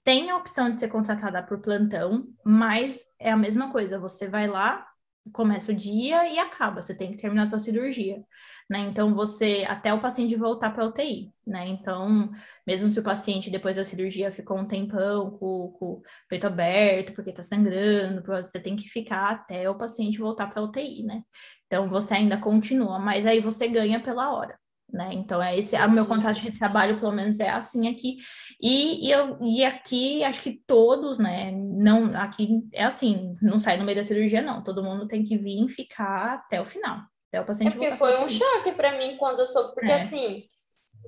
[0.04, 4.00] Tem a opção de ser contratada por plantão, mas é a mesma coisa.
[4.00, 4.88] Você vai lá,
[5.32, 8.24] começa o dia e acaba, você tem que terminar sua cirurgia,
[8.70, 8.80] né?
[8.80, 11.68] Então você até o paciente voltar para UTI, né?
[11.68, 12.32] Então,
[12.66, 17.14] mesmo se o paciente depois da cirurgia ficou um tempão com, com o peito aberto,
[17.14, 21.24] porque está sangrando, você tem que ficar até o paciente voltar para UTI, né?
[21.68, 24.58] Então você ainda continua, mas aí você ganha pela hora
[24.92, 25.10] né?
[25.12, 28.18] Então, é esse, o meu contrato de trabalho, pelo menos, é assim aqui.
[28.62, 31.52] E, e, eu, e aqui, acho que todos, né?
[31.52, 34.64] Não, aqui é assim, não sai no meio da cirurgia, não.
[34.64, 37.02] Todo mundo tem que vir e ficar até o final.
[37.30, 39.96] Até o paciente é porque foi um choque para mim quando eu soube, porque é.
[39.96, 40.46] assim,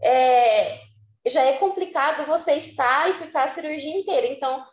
[0.04, 0.80] é,
[1.28, 4.28] já é complicado você estar e ficar a cirurgia inteira.
[4.28, 4.66] Então,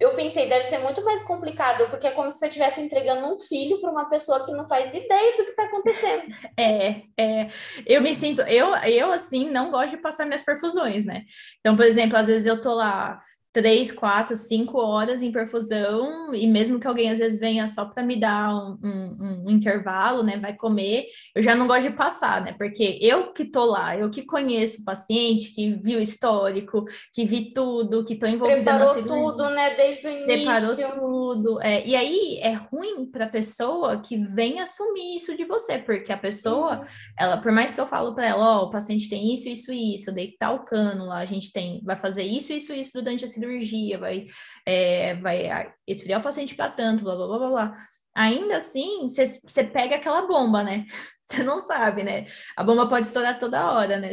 [0.00, 3.38] eu pensei, deve ser muito mais complicado, porque é como se você estivesse entregando um
[3.38, 6.24] filho para uma pessoa que não faz ideia do que está acontecendo.
[6.58, 7.50] É, é,
[7.86, 11.24] eu me sinto, eu, eu assim, não gosto de passar minhas perfusões, né?
[11.60, 13.20] Então, por exemplo, às vezes eu tô lá
[13.52, 18.02] três, quatro, cinco horas em perfusão, e mesmo que alguém às vezes venha só para
[18.02, 22.42] me dar um, um, um, intervalo, né, vai comer, eu já não gosto de passar,
[22.42, 26.84] né, porque eu que tô lá, eu que conheço o paciente, que vi o histórico,
[27.12, 29.16] que vi tudo, que tô envolvida Preparou na cirurgia.
[29.16, 30.26] tudo, né, desde o início.
[30.26, 35.44] Preparou tudo, é, e aí é ruim para a pessoa que vem assumir isso de
[35.44, 36.84] você, porque a pessoa, uhum.
[37.18, 39.72] ela, por mais que eu falo para ela, ó, oh, o paciente tem isso, isso
[39.72, 42.92] e isso, deitar o cano lá, a gente tem, vai fazer isso, isso e isso
[42.92, 44.26] durante a cirurgia, vai,
[44.66, 47.86] é, vai esfriar o paciente para tanto, blá, blá, blá, blá, blá.
[48.14, 50.86] ainda assim, você pega aquela bomba, né?
[51.30, 52.26] Você não sabe, né?
[52.56, 54.12] A bomba pode estourar toda hora, né?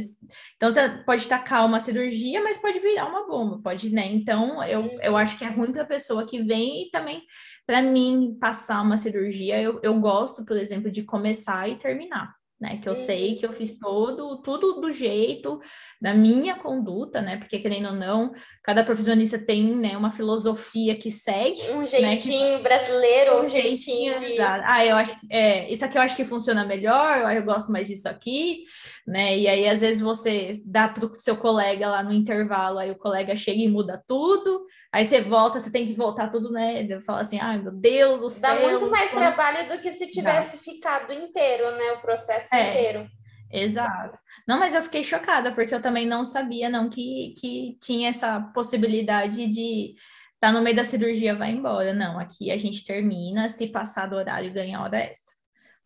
[0.57, 4.05] Então você pode tacar uma cirurgia, mas pode virar uma bomba, pode, né?
[4.07, 7.23] Então eu, eu acho que é ruim para a pessoa que vem e também
[7.65, 12.78] para mim passar uma cirurgia, eu, eu gosto, por exemplo, de começar e terminar né?
[12.82, 13.06] Que eu uhum.
[13.06, 15.60] sei que eu fiz todo, tudo do jeito
[16.01, 17.38] da minha conduta, né?
[17.38, 18.34] Porque, querendo ou não,
[18.64, 21.62] cada profissionista tem né, uma filosofia que segue.
[21.72, 22.64] Um jeitinho né, que...
[22.64, 24.39] brasileiro, um jeitinho de.
[24.39, 27.88] Ah, eu acho é, isso aqui eu acho que funciona melhor, eu, eu gosto mais
[27.88, 28.64] disso aqui,
[29.06, 29.38] né?
[29.38, 32.97] E aí, às vezes, você dá para o seu colega lá no intervalo, aí o
[32.97, 36.86] colega chega e muda tudo, aí você volta, você tem que voltar tudo, né?
[36.89, 38.56] Eu falo assim, ai meu Deus do céu.
[38.56, 39.22] Dá muito mais como...
[39.22, 40.64] trabalho do que se tivesse Dá.
[40.64, 41.91] ficado inteiro, né?
[41.91, 42.72] O processo é.
[42.72, 43.08] inteiro.
[43.51, 44.18] Exato.
[44.47, 48.41] Não, mas eu fiquei chocada, porque eu também não sabia, não, que, que tinha essa
[48.53, 49.95] possibilidade de
[50.39, 51.93] tá no meio da cirurgia, vai embora.
[51.93, 55.34] Não, aqui a gente termina, se passar do horário, ganha hora extra.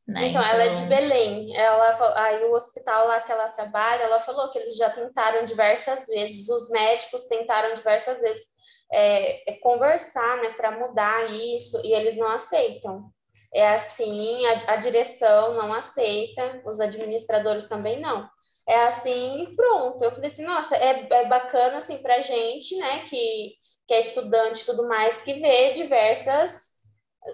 [0.10, 0.30] Né?
[0.30, 1.56] Então, então, ela é de então Belém.
[1.56, 6.08] Ela, aí o hospital lá que ela trabalha, ela falou que eles já tentaram diversas
[6.08, 8.48] vezes, os médicos tentaram diversas vezes
[8.92, 13.12] é, é conversar, né, para mudar isso, e eles não aceitam.
[13.54, 18.28] É assim, a, a, direção não aceita, os administradores também não.
[18.68, 20.04] É assim, pronto.
[20.04, 23.54] Eu falei assim, nossa, é, é bacana assim para gente, né, que,
[23.88, 26.69] que é estudante e tudo mais, que vê diversas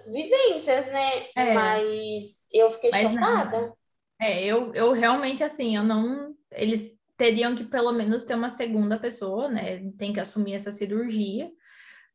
[0.04, 1.26] vivências, né?
[1.34, 3.60] É, mas eu fiquei chocada.
[3.60, 3.76] Não.
[4.20, 6.34] É, eu, eu realmente, assim, eu não.
[6.50, 9.90] Eles teriam que pelo menos ter uma segunda pessoa, né?
[9.98, 11.50] Tem que assumir essa cirurgia,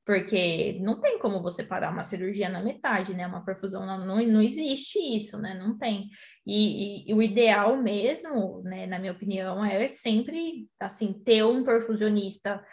[0.06, 3.26] porque não tem como você parar uma cirurgia na metade, né?
[3.28, 5.54] Uma perfusão, não, não, não existe isso, né?
[5.54, 6.10] Não tem.
[6.46, 11.64] E, e, e, o ideal mesmo, né, na minha opinião, é sempre, assim, ter um
[11.64, 12.64] perfusionista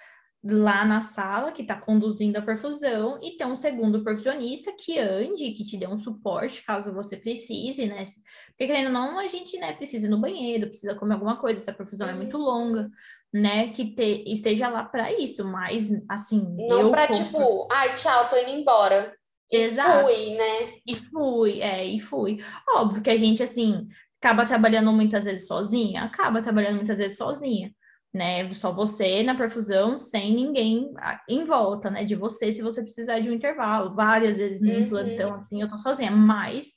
[0.45, 5.51] lá na sala que está conduzindo a perfusão e ter um segundo perfusionista que ande,
[5.51, 8.05] que te dê um suporte caso você precise, né?
[8.49, 11.61] Porque querendo ou não, a gente, né, precisa ir no banheiro, precisa comer alguma coisa,
[11.61, 12.45] se a perfusão é muito uhum.
[12.45, 12.89] longa,
[13.33, 17.25] né, que te, esteja lá para isso, mas assim, não para como...
[17.25, 19.15] tipo, ai, tchau, tô indo embora.
[19.51, 20.07] E Exato.
[20.07, 20.75] fui, né?
[20.87, 22.39] E fui, é, e fui.
[22.77, 23.89] Óbvio que a gente assim
[24.21, 27.73] acaba trabalhando muitas vezes sozinha, acaba trabalhando muitas vezes sozinha
[28.13, 28.49] né?
[28.55, 30.91] Só você na perfusão, sem ninguém
[31.29, 32.05] em volta, né?
[32.05, 33.95] De você, se você precisar de um intervalo.
[33.95, 34.89] Várias vezes no uhum.
[34.89, 36.11] plantão, assim, eu tô sozinha.
[36.11, 36.69] Mas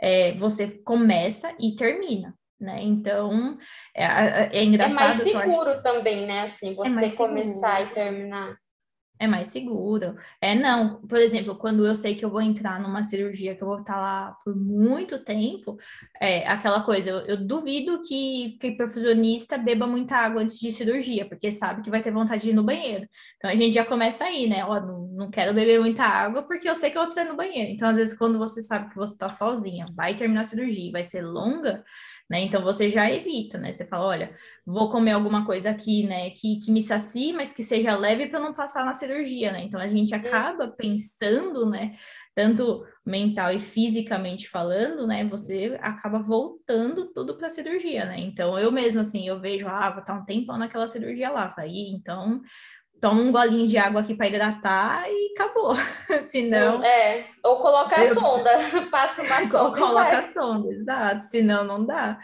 [0.00, 2.82] é, você começa e termina, né?
[2.82, 3.58] Então,
[3.94, 5.00] é, é engraçado.
[5.00, 6.42] É mais seguro também, né?
[6.42, 7.90] Assim, é você começar seguro.
[7.90, 8.56] e terminar
[9.18, 10.14] é mais seguro.
[10.40, 13.68] É, não, por exemplo, quando eu sei que eu vou entrar numa cirurgia, que eu
[13.68, 15.76] vou estar lá por muito tempo,
[16.20, 21.28] é aquela coisa, eu, eu duvido que, que perfusionista beba muita água antes de cirurgia,
[21.28, 23.08] porque sabe que vai ter vontade de ir no banheiro.
[23.36, 24.64] Então a gente já começa aí, né?
[24.64, 27.30] Ó, não, não quero beber muita água porque eu sei que eu vou precisar ir
[27.30, 27.72] no banheiro.
[27.72, 31.04] Então, às vezes, quando você sabe que você está sozinha, vai terminar a cirurgia, vai
[31.04, 31.84] ser longa,
[32.28, 32.40] né?
[32.40, 33.72] Então você já evita, né?
[33.72, 34.34] Você fala, olha,
[34.66, 38.40] vou comer alguma coisa aqui, né, que, que me sacie, mas que seja leve para
[38.40, 39.62] não passar na cirurgia, né?
[39.62, 41.96] Então a gente acaba pensando, né,
[42.34, 48.20] tanto mental e fisicamente falando, né, você acaba voltando tudo para a cirurgia, né?
[48.20, 51.90] Então eu mesmo assim, eu vejo, ah, vou estar um tempão naquela cirurgia lá, aí,
[51.90, 52.42] então
[53.00, 55.74] toma um golinho de água aqui para hidratar e acabou.
[56.30, 56.82] Senão.
[56.82, 58.50] É, ou coloca a sonda,
[58.90, 59.62] passa uma sonda.
[59.64, 62.18] Ou coloca a sonda, exato, senão não dá.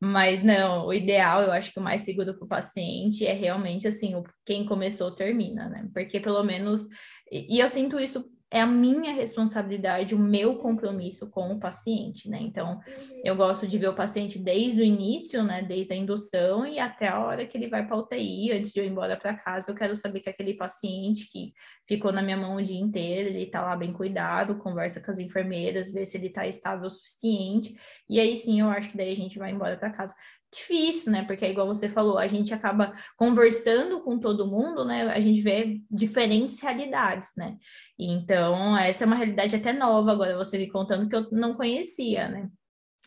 [0.00, 3.88] Mas não, o ideal, eu acho que o mais seguro para o paciente é realmente
[3.88, 5.88] assim, quem começou termina, né?
[5.92, 6.86] Porque pelo menos.
[7.30, 12.38] E eu sinto isso é a minha responsabilidade, o meu compromisso com o paciente, né?
[12.40, 13.20] Então, uhum.
[13.22, 15.62] eu gosto de ver o paciente desde o início, né?
[15.62, 18.80] Desde a indução e até a hora que ele vai para a UTI, antes de
[18.80, 21.52] eu ir embora para casa, eu quero saber que aquele paciente que
[21.86, 25.18] ficou na minha mão o dia inteiro, ele está lá bem cuidado, conversa com as
[25.18, 27.74] enfermeiras, vê se ele está estável o suficiente,
[28.08, 30.14] e aí sim eu acho que daí a gente vai embora para casa
[30.52, 31.24] difícil, né?
[31.24, 35.02] Porque é igual você falou, a gente acaba conversando com todo mundo, né?
[35.02, 37.56] A gente vê diferentes realidades, né?
[37.98, 42.28] Então, essa é uma realidade até nova agora, você me contando que eu não conhecia,
[42.28, 42.48] né?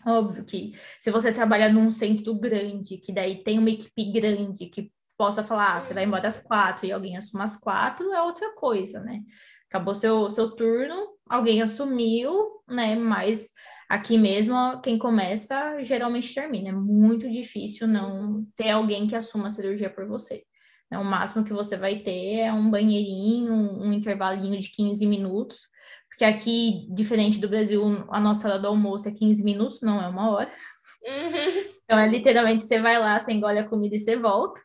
[0.05, 4.91] Óbvio que se você trabalha num centro grande, que daí tem uma equipe grande que
[5.17, 8.55] possa falar, ah, você vai embora às quatro e alguém assume às quatro, é outra
[8.55, 9.21] coisa, né?
[9.69, 10.95] Acabou seu, seu turno,
[11.29, 12.95] alguém assumiu, né?
[12.95, 13.51] Mas
[13.91, 16.69] Aqui mesmo, quem começa geralmente termina.
[16.69, 20.45] É muito difícil não ter alguém que assuma a cirurgia por você.
[20.89, 25.67] É, o máximo que você vai ter é um banheirinho, um intervalinho de 15 minutos,
[26.07, 30.07] porque aqui, diferente do Brasil, a nossa hora do almoço é 15 minutos, não é
[30.07, 30.51] uma hora.
[31.03, 31.71] Uhum.
[31.83, 34.61] Então, é literalmente você vai lá, você engole a comida e você volta,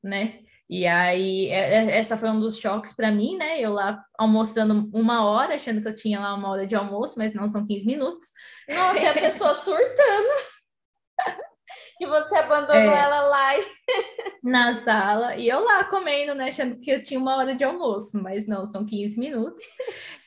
[0.00, 0.38] né?
[0.68, 3.58] E aí, é, é, essa foi um dos choques para mim, né?
[3.58, 7.32] Eu lá almoçando uma hora, achando que eu tinha lá uma hora de almoço, mas
[7.32, 8.28] não são 15 minutos.
[8.68, 10.58] Nossa, e a pessoa surtando.
[12.00, 13.64] E você abandonou é, ela lá e...
[14.42, 15.36] na sala.
[15.36, 16.48] E eu lá comendo, né?
[16.48, 19.60] Achando que eu tinha uma hora de almoço, mas não, são 15 minutos.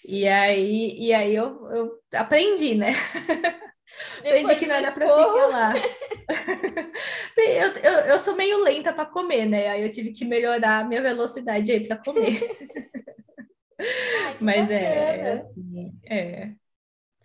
[0.05, 2.93] E aí, e aí eu, eu aprendi, né?
[4.19, 5.73] Aprendi que não era para ficar lá.
[7.37, 9.67] eu, eu, eu sou meio lenta para comer, né?
[9.69, 12.39] Aí eu tive que melhorar a minha velocidade aí para comer.
[13.79, 16.51] Ai, Mas é, é, assim, é.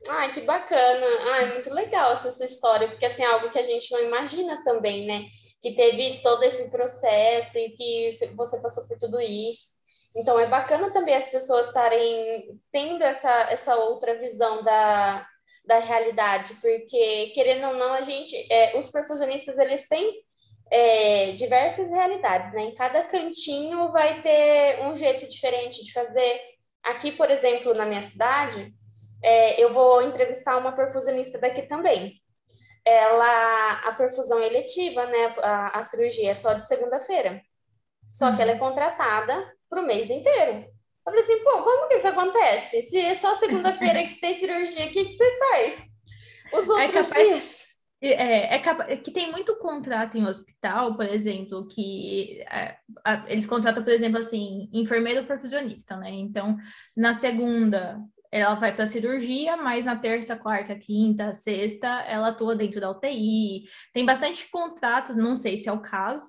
[0.08, 1.06] Ai, que bacana.
[1.32, 4.62] Ai, muito legal essa sua história, porque assim, é algo que a gente não imagina
[4.64, 5.26] também, né?
[5.62, 9.76] Que teve todo esse processo e que você passou por tudo isso.
[10.16, 15.26] Então, é bacana também as pessoas estarem tendo essa, essa outra visão da,
[15.66, 20.22] da realidade, porque, querendo ou não, a gente, é, os perfusionistas, eles têm
[20.70, 22.62] é, diversas realidades, né?
[22.62, 26.40] Em cada cantinho vai ter um jeito diferente de fazer.
[26.84, 28.72] Aqui, por exemplo, na minha cidade,
[29.22, 32.14] é, eu vou entrevistar uma perfusionista daqui também.
[32.84, 35.34] Ela, a perfusão é eletiva, né?
[35.38, 37.42] A, a cirurgia é só de segunda-feira.
[38.12, 38.60] Só que ela é uhum.
[38.60, 40.75] contratada para o mês inteiro.
[41.06, 42.82] Eu falei assim, pô, como que isso acontece?
[42.82, 45.86] Se é só segunda-feira que tem cirurgia, o que, que você faz?
[46.52, 47.66] Os é outros é capaz, dias?
[48.00, 48.84] É, é, capa...
[48.88, 53.92] é, que tem muito contrato em hospital, por exemplo, que é, a, eles contratam, por
[53.92, 56.10] exemplo, assim, enfermeiro perfusionista, né?
[56.10, 56.56] Então,
[56.96, 57.98] na segunda,
[58.30, 63.64] ela vai para cirurgia, mas na terça, quarta, quinta, sexta, ela atua dentro da UTI.
[63.92, 66.26] Tem bastante contratos, não sei se é o caso,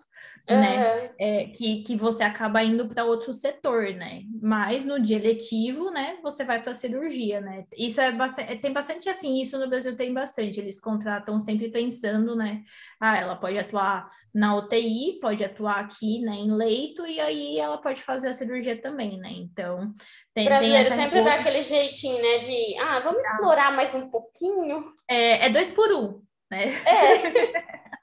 [0.55, 1.11] né?
[1.19, 4.21] É, que, que você acaba indo para outro setor, né?
[4.41, 7.65] Mas no dia letivo, né, você vai para cirurgia, né?
[7.75, 10.59] Isso é bastante, tem bastante assim, isso no Brasil tem bastante.
[10.59, 12.63] Eles contratam sempre pensando, né?
[12.99, 17.77] Ah, ela pode atuar na UTI, pode atuar aqui, né, em leito, e aí ela
[17.77, 19.31] pode fazer a cirurgia também, né?
[19.31, 19.91] Então,
[20.33, 22.37] tem, brasileiro tem sempre dá aquele jeitinho, né?
[22.37, 23.31] De ah, vamos ah.
[23.31, 24.93] explorar mais um pouquinho.
[25.09, 26.73] É, é dois por um, né?
[26.85, 27.87] É.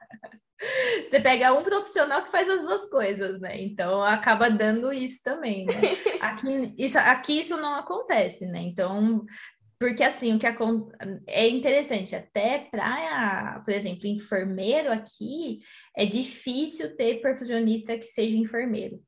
[1.10, 3.60] Você pega um profissional que faz as duas coisas, né?
[3.60, 5.72] Então acaba dando isso também, né?
[6.20, 8.60] Aqui isso, aqui isso não acontece, né?
[8.62, 9.24] Então,
[9.78, 10.46] porque assim, o que
[11.26, 15.60] é interessante, até para, por exemplo, enfermeiro aqui,
[15.96, 19.00] é difícil ter perfusionista que seja enfermeiro.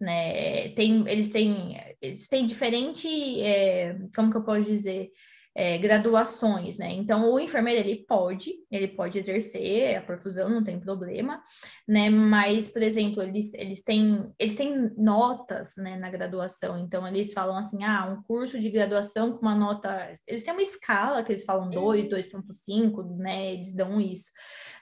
[0.00, 0.70] Né?
[0.70, 3.08] Tem, eles têm, eles têm diferente,
[3.42, 5.10] é, como que eu posso dizer?
[5.54, 6.92] É, graduações, né?
[6.92, 11.40] Então, o enfermeiro, ele pode, ele pode exercer a perfusão, não tem problema,
[11.86, 12.10] né?
[12.10, 16.76] Mas, por exemplo, eles, eles, têm, eles têm notas, né, na graduação.
[16.78, 20.12] Então, eles falam assim, ah, um curso de graduação com uma nota...
[20.26, 23.16] Eles têm uma escala que eles falam 2, 2.5, uhum.
[23.16, 23.52] né?
[23.52, 24.32] Eles dão isso,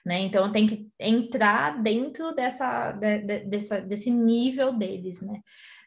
[0.07, 0.21] né?
[0.21, 5.43] Então, tem que entrar dentro dessa, de, de, dessa, desse nível deles, né?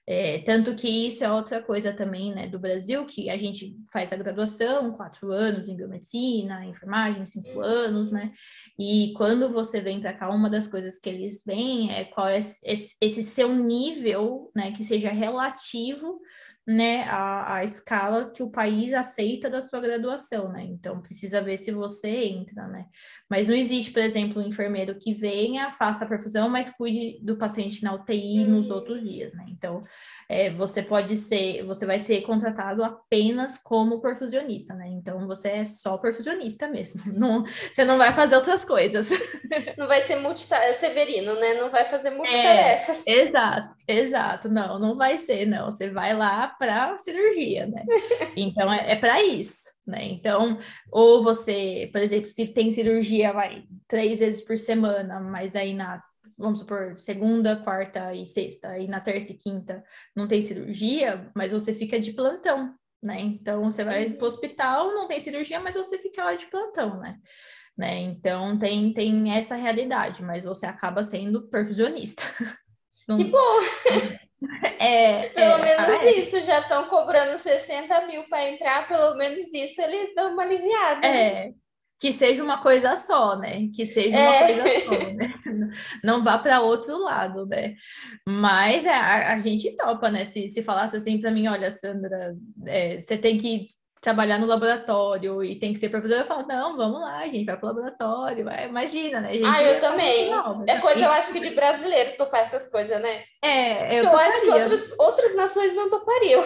[0.08, 4.14] É, tanto que isso é outra coisa também né, do Brasil, que a gente faz
[4.14, 8.32] a graduação, quatro anos em biomedicina, enfermagem, cinco anos, né?
[8.78, 12.38] E quando você vem para cá, uma das coisas que eles veem é qual é
[12.38, 16.22] esse, esse seu nível, né, que seja relativo
[16.68, 20.63] né, a, a, escala que o país aceita da sua graduação, né?
[20.63, 22.88] Então precisa ver se você entra, né?
[23.30, 27.38] Mas não existe, por exemplo, um enfermeiro que venha, faça a perfusão, mas cuide do
[27.38, 29.45] paciente na UTI nos outros dias, né?
[29.49, 29.82] Então
[30.28, 34.88] é, você pode ser, você vai ser contratado apenas como perfusionista, né?
[34.88, 39.09] Então você é só perfusionista mesmo, não, você não vai fazer outras coisas.
[39.78, 41.53] Não vai ser multitarefa, severino, né?
[41.55, 43.05] Não vai fazer multitarefas.
[43.05, 45.65] É, exato, exato, não, não vai ser, não.
[45.71, 47.83] Você vai lá para cirurgia, né?
[48.38, 50.03] Então é, é para isso, né?
[50.03, 50.59] Então,
[50.91, 56.03] ou você, por exemplo, se tem cirurgia, vai três vezes por semana, mas daí na
[56.38, 59.81] vamos supor, segunda, quarta e sexta, e na terça e quinta
[60.13, 63.21] não tem cirurgia, mas você fica de plantão, né?
[63.21, 66.99] Então você vai para o hospital, não tem cirurgia, mas você fica lá de plantão,
[66.99, 67.17] né?
[67.77, 67.99] né?
[67.99, 72.23] Então tem, tem essa realidade, mas você acaba sendo perfusionista.
[73.08, 73.16] Não...
[73.16, 73.60] Que bom!
[74.80, 76.12] É, pelo é, menos ah, é.
[76.20, 81.06] isso, já estão cobrando 60 mil para entrar, pelo menos isso eles dão uma aliviada.
[81.06, 81.51] É,
[81.99, 83.70] que seja uma coisa só, né?
[83.74, 84.53] Que seja uma é.
[84.53, 85.34] coisa só, né?
[86.03, 87.76] Não vá para outro lado, né?
[88.28, 90.26] Mas é, a, a, gente topa, né?
[90.26, 92.36] Se, se falasse assim para mim, olha, Sandra,
[93.03, 93.70] você tem que
[94.06, 97.43] trabalhar no laboratório e tem que ser professora, eu falo, não, vamos lá, a gente
[97.43, 99.32] vai pro laboratório, vai, imagina, né?
[99.43, 100.30] ah, eu também.
[100.68, 103.24] é coisa, eu acho que de brasileiro topar essas coisas, né?
[103.43, 106.43] É, eu, eu acho que outras, outras nações não topariam.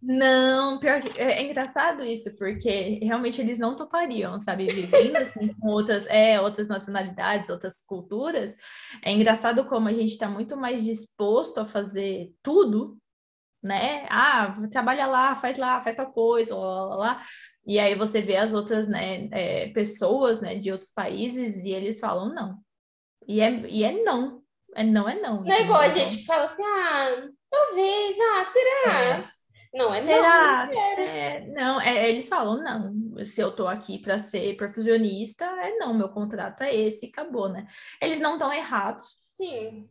[0.00, 5.52] Não, pior que é, é, engraçado isso, porque realmente eles não topariam, sabe, vivendo assim
[5.54, 8.56] com outras, é, outras nacionalidades, outras culturas.
[9.04, 12.96] É engraçado como a gente está muito mais disposto a fazer tudo,
[13.62, 14.06] né?
[14.10, 17.22] Ah, trabalha lá, faz lá, faz tal coisa, lá, lá, lá.
[17.66, 22.00] E aí você vê as outras, né, é, pessoas, né, de outros países e eles
[22.00, 22.58] falam não.
[23.26, 24.42] E é, e é não.
[24.74, 25.42] É não, é não.
[25.42, 29.18] Não é igual a gente que fala assim, ah, talvez, ah, será?
[29.18, 29.32] É.
[29.74, 30.66] Não, é Será?
[30.66, 31.02] não.
[31.02, 35.94] É, não, é, eles falam, não, se eu tô aqui para ser perfusionista, é não,
[35.94, 37.66] meu contrato é esse, acabou, né?
[38.00, 39.16] Eles não estão errados.
[39.22, 39.88] Sim.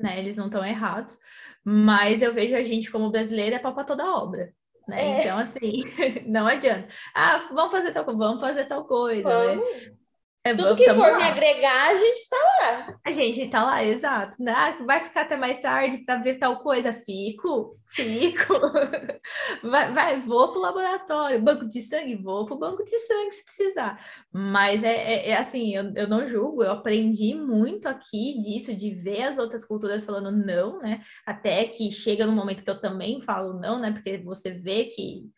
[0.00, 0.18] Né?
[0.18, 1.18] Eles não estão errados,
[1.64, 4.52] mas eu vejo a gente como brasileira é pau para toda obra.
[4.88, 5.18] Né?
[5.18, 5.20] É.
[5.20, 5.84] Então, assim,
[6.26, 6.88] não adianta.
[7.14, 9.56] Ah, vamos fazer tal coisa, vamos fazer tal coisa, né?
[9.56, 9.82] vamos.
[9.86, 9.99] né?
[10.42, 11.18] É, Tudo que for lá.
[11.18, 13.00] me agregar, a gente tá lá.
[13.04, 14.42] A gente tá lá, exato.
[14.42, 14.52] Né?
[14.56, 16.94] Ah, vai ficar até mais tarde para ver tal coisa?
[16.94, 18.54] Fico, fico.
[19.62, 21.42] vai, vai, vou pro laboratório.
[21.42, 22.16] Banco de sangue?
[22.16, 24.02] Vou pro banco de sangue se precisar.
[24.32, 28.94] Mas é, é, é assim, eu, eu não julgo, eu aprendi muito aqui disso, de
[28.94, 31.02] ver as outras culturas falando não, né?
[31.26, 33.90] Até que chega no momento que eu também falo não, né?
[33.92, 35.28] Porque você vê que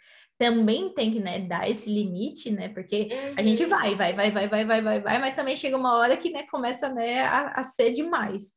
[0.42, 2.68] também tem que né, dar esse limite, né?
[2.68, 3.34] Porque uhum.
[3.36, 6.16] a gente vai, vai, vai, vai, vai, vai, vai, vai, mas também chega uma hora
[6.16, 8.52] que né, começa né, a, a ser demais.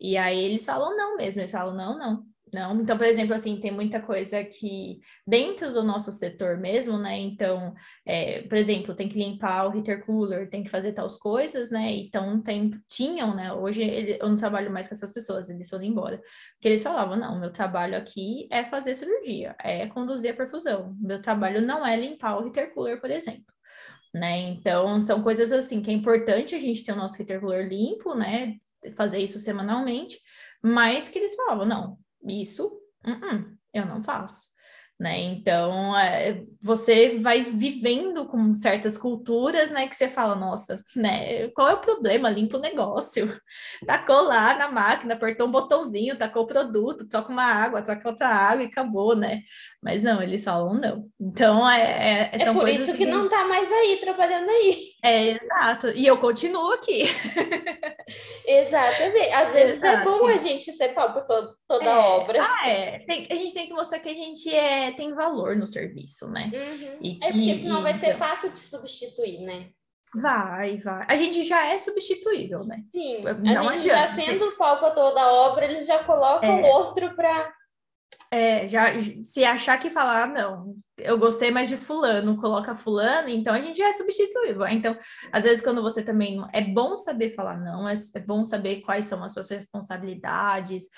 [0.00, 2.22] E aí eles falam não mesmo, eles falam não, não.
[2.54, 7.18] Não, então, por exemplo, assim, tem muita coisa que dentro do nosso setor mesmo, né?
[7.18, 7.74] Então,
[8.04, 11.92] é, por exemplo, tem que limpar o heater cooler, tem que fazer tais coisas, né?
[11.92, 13.52] Então, tem, tinham, né?
[13.52, 16.18] Hoje ele, eu não trabalho mais com essas pessoas, eles foram embora.
[16.54, 20.94] Porque eles falavam, não, meu trabalho aqui é fazer cirurgia, é conduzir a perfusão.
[21.00, 23.52] Meu trabalho não é limpar o heater cooler, por exemplo.
[24.14, 24.38] Né?
[24.38, 28.14] Então, são coisas assim que é importante a gente ter o nosso heater cooler limpo,
[28.14, 28.54] né?
[28.96, 30.20] Fazer isso semanalmente,
[30.62, 31.98] mas que eles falavam, não,
[32.28, 32.66] isso,
[33.06, 34.56] uh -uh, eu não faço.
[34.98, 35.18] Né?
[35.18, 41.68] Então, é, você vai vivendo com certas culturas, né, que você fala, nossa, né, qual
[41.68, 42.30] é o problema?
[42.30, 43.26] Limpa o negócio.
[43.86, 48.28] Tacou lá na máquina, apertou um botãozinho, tacou o produto, troca uma água, troca outra
[48.28, 49.42] água e acabou, né?
[49.86, 51.08] Mas não, eles falam não.
[51.20, 54.88] Então, é, é, é por isso que, que não tá mais aí, trabalhando aí.
[55.00, 55.90] É, exato.
[55.90, 57.04] E eu continuo aqui.
[58.44, 59.32] Exatamente.
[59.32, 60.00] Às vezes é exato.
[60.00, 61.96] é bom a gente ser pau por todo, toda é.
[61.98, 62.42] obra.
[62.42, 62.98] Ah, é.
[63.06, 66.50] Tem, a gente tem que mostrar que a gente é, tem valor no serviço, né?
[66.52, 66.98] Uhum.
[66.98, 69.68] Que, é porque senão vai ser fácil de substituir, né?
[70.16, 71.06] Vai, vai.
[71.08, 72.82] A gente já é substituível, né?
[72.86, 73.22] Sim.
[73.22, 74.08] Não a gente adianta.
[74.08, 76.70] já sendo pau para toda obra, eles já colocam é.
[76.72, 77.54] outro para
[78.30, 78.88] é, já
[79.24, 83.76] se achar que falar, não, eu gostei mais de fulano, coloca fulano, então a gente
[83.76, 84.66] já é substituível.
[84.66, 84.96] Então,
[85.30, 86.42] às vezes, quando você também.
[86.52, 90.88] É bom saber falar não, é, é bom saber quais são as suas responsabilidades,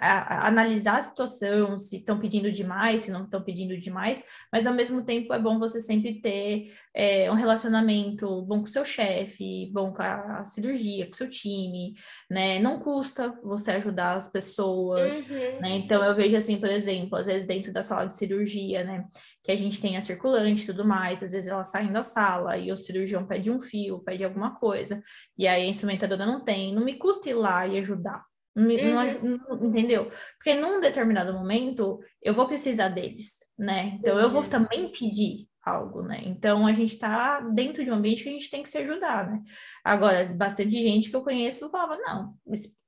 [0.00, 4.66] a, a, analisar a situação, se estão pedindo demais, se não estão pedindo demais, mas
[4.66, 8.84] ao mesmo tempo é bom você sempre ter é, um relacionamento bom com o seu
[8.84, 11.94] chefe, bom com a cirurgia, com o seu time,
[12.30, 12.58] né?
[12.58, 15.60] Não custa você ajudar as pessoas, uhum.
[15.60, 15.70] né?
[15.76, 19.04] Então, eu vejo assim, por exemplo, às vezes dentro da sala de cirurgia, né?
[19.42, 22.56] Que a gente tem a circulante e tudo mais, às vezes elas saem da sala
[22.56, 25.02] e o cirurgião pede um fio, pede alguma coisa,
[25.36, 28.24] e aí a instrumentadora não tem, não me custa ir lá e ajudar.
[28.54, 29.40] Não, uhum.
[29.48, 30.10] não, entendeu?
[30.36, 33.90] Porque num determinado momento eu vou precisar deles, né?
[33.94, 36.20] Então eu vou também pedir algo, né?
[36.24, 39.30] Então a gente está dentro de um ambiente que a gente tem que se ajudar,
[39.30, 39.40] né?
[39.84, 42.34] Agora, bastante gente que eu conheço falava, não,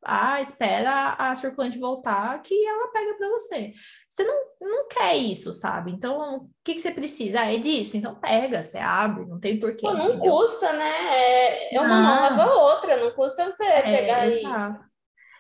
[0.04, 3.72] ah, espera a circulante voltar que ela pega para você.
[4.08, 5.92] Você não, não quer isso, sabe?
[5.92, 7.40] Então, o que, que você precisa?
[7.40, 9.86] Ah, é disso, então pega, você abre, não tem porquê.
[9.86, 10.32] Pô, não entendeu?
[10.32, 11.72] custa, né?
[11.72, 14.80] É, uma mão lava a outra, não custa você é, pegar exato.
[14.80, 14.83] e.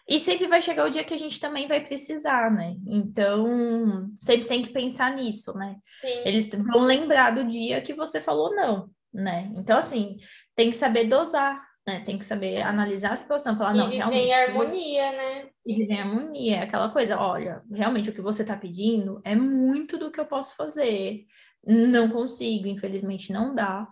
[0.06, 2.76] E sempre vai chegar o dia que a gente também vai precisar, né?
[2.86, 5.76] Então, sempre tem que pensar nisso, né?
[6.00, 6.22] Sim.
[6.24, 9.50] Eles vão lembrar do dia que você falou não, né?
[9.56, 10.16] Então, assim,
[10.54, 12.00] tem que saber dosar né?
[12.00, 14.26] Tem que saber analisar a situação, falar, e não, realmente.
[14.26, 15.48] E harmonia, né?
[15.66, 19.98] E viver em harmonia, aquela coisa, olha, realmente o que você está pedindo é muito
[19.98, 21.26] do que eu posso fazer.
[21.66, 23.86] Não consigo, infelizmente não dá.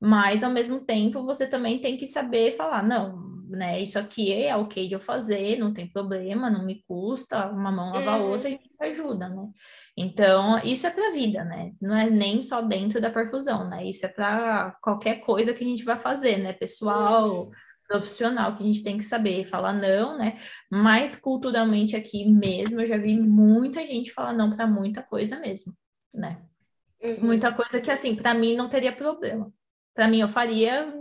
[0.00, 3.82] Mas ao mesmo tempo você também tem que saber falar, não, né?
[3.82, 7.92] Isso aqui é ok de eu fazer, não tem problema, não me custa, uma mão
[7.92, 8.30] lava a uhum.
[8.30, 9.48] outra, a gente se ajuda, né?
[9.96, 11.72] Então, isso é para a vida, né?
[11.80, 13.84] Não é nem só dentro da perfusão, né?
[13.84, 16.52] Isso é para qualquer coisa que a gente vai fazer, né?
[16.52, 17.50] Pessoal, uhum.
[17.88, 20.38] profissional, que a gente tem que saber falar não, né?
[20.70, 25.74] Mas culturalmente aqui mesmo, eu já vi muita gente falar não para muita coisa mesmo,
[26.12, 26.42] né?
[27.02, 27.26] Uhum.
[27.26, 29.52] Muita coisa que, assim, para mim não teria problema
[29.96, 30.92] para mim eu faria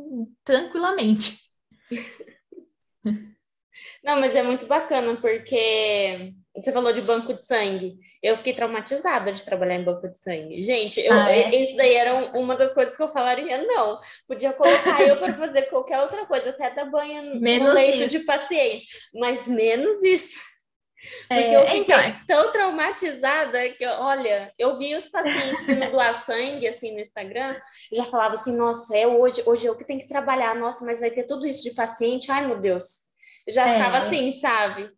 [0.44, 1.38] tranquilamente.
[4.04, 7.98] Não, mas é muito bacana porque você falou de banco de sangue.
[8.24, 10.62] Eu fiquei traumatizada de trabalhar em banco de sangue.
[10.62, 11.54] Gente, eu, ah, é?
[11.56, 14.00] isso daí era uma das coisas que eu falaria, não.
[14.28, 18.10] Podia colocar eu para fazer qualquer outra coisa, até dar banho menos no leito isso.
[18.10, 20.40] de paciente, mas menos isso.
[21.28, 22.00] Porque é, eu fiquei então...
[22.00, 22.22] É.
[22.26, 27.56] tão traumatizada que, olha, eu vi os pacientes indo doar sangue, assim, no Instagram,
[27.94, 31.12] já falava assim, nossa, é hoje, hoje eu que tenho que trabalhar, nossa, mas vai
[31.12, 33.05] ter tudo isso de paciente, ai, meu Deus.
[33.48, 33.74] Já é.
[33.74, 34.90] ficava assim, sabe?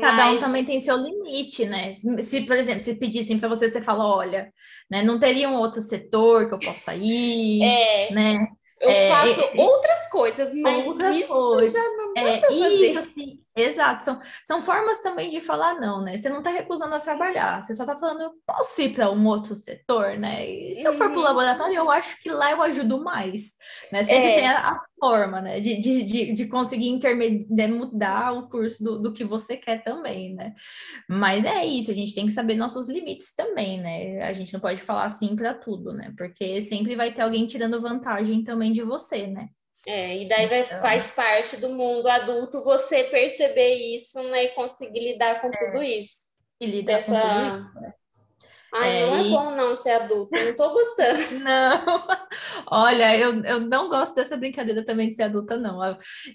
[0.00, 0.36] Cada Mas...
[0.36, 1.96] um também tem seu limite, né?
[2.22, 4.52] Se, por exemplo, se pedissem para você, você fala, olha,
[4.90, 8.46] né, não teria um outro setor que eu possa ir, é, né?
[8.80, 11.72] Eu é, faço é, outras coisas, mas outras isso coisas.
[11.72, 12.68] já não dá é, pra fazer.
[12.68, 16.16] Isso, assim, Exato, são, são formas também de falar não, né?
[16.16, 19.26] Você não está recusando a trabalhar, você só está falando, eu posso ir para um
[19.26, 20.44] outro setor, né?
[20.44, 21.22] E se eu for para o uhum.
[21.22, 23.54] laboratório, eu acho que lá eu ajudo mais,
[23.92, 24.02] né?
[24.02, 24.34] Sempre é.
[24.34, 25.60] tem a, a, forma, né?
[25.60, 27.68] De, de, de, de conseguir intermediar, né?
[27.68, 30.52] mudar o curso do, do que você quer também, né?
[31.08, 34.20] Mas é isso, a gente tem que saber nossos limites também, né?
[34.22, 36.12] A gente não pode falar sim para tudo, né?
[36.18, 39.48] Porque sempre vai ter alguém tirando vantagem também de você, né?
[39.86, 40.80] É, e daí vai, então...
[40.80, 45.56] faz parte do mundo adulto você perceber isso né, e conseguir lidar com é.
[45.58, 46.34] tudo isso.
[46.60, 47.12] E lidar Dessa...
[47.12, 47.80] com tudo isso.
[47.80, 47.94] Né?
[48.74, 49.30] Ai, é, não é e...
[49.30, 51.04] bom não ser adulto, eu não tô gostando.
[51.44, 52.06] Não,
[52.70, 55.78] olha, eu, eu não gosto dessa brincadeira também de ser adulta, não.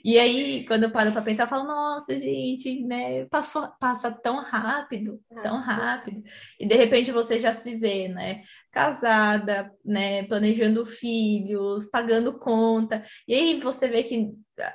[0.04, 4.38] E aí, quando eu paro para pensar, eu falo, nossa, gente, né, passou, passa tão
[4.42, 6.22] rápido, tão rápido.
[6.60, 8.42] E de repente você já se vê, né,
[8.72, 13.04] casada, né, planejando filhos, pagando conta.
[13.28, 14.30] E aí você vê que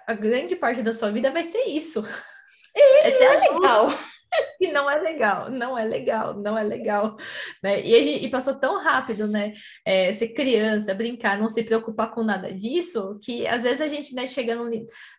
[0.07, 2.05] a grande parte da sua vida vai ser isso.
[2.77, 3.89] É, é legal.
[4.61, 7.17] E não é legal, não é legal, não é legal,
[7.63, 7.81] né?
[7.81, 9.53] E, gente, e passou tão rápido, né?
[9.85, 14.15] É, ser criança, brincar, não se preocupar com nada disso, que às vezes a gente,
[14.15, 14.71] né, chega num,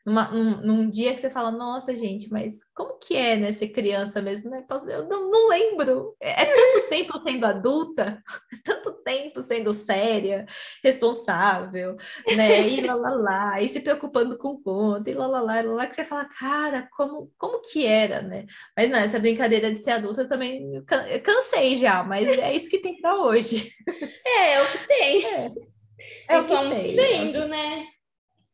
[0.05, 3.69] numa, num, num, dia que você fala, nossa, gente, mas como que é, né, ser
[3.69, 4.65] criança mesmo, né?
[4.87, 6.15] Eu não, não lembro.
[6.19, 10.45] É, é tanto tempo sendo adulta, é tanto tempo sendo séria,
[10.83, 11.95] responsável,
[12.35, 12.67] né?
[12.67, 15.95] E lá, lá, lá, e se preocupando com conta, e lá, lá, lá, lá, que
[15.95, 18.45] você fala, cara, como, como que era, né?
[18.75, 20.83] Mas não, essa brincadeira de ser adulta eu também
[21.23, 23.71] cansei já, mas é isso que tem para hoje.
[24.25, 25.25] É, é o que tem.
[25.25, 26.95] É, é o que tem.
[26.95, 27.85] vendo, né?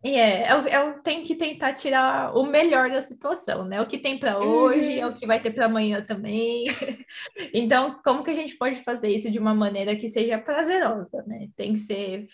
[0.04, 3.80] E é, é, é, tem que tentar tirar o melhor da situação, né?
[3.80, 5.00] O que tem para hoje, uhum.
[5.00, 6.66] é o que vai ter para amanhã também.
[7.54, 11.48] então, como que a gente pode fazer isso de uma maneira que seja prazerosa, né?
[11.56, 12.28] Tem que ser.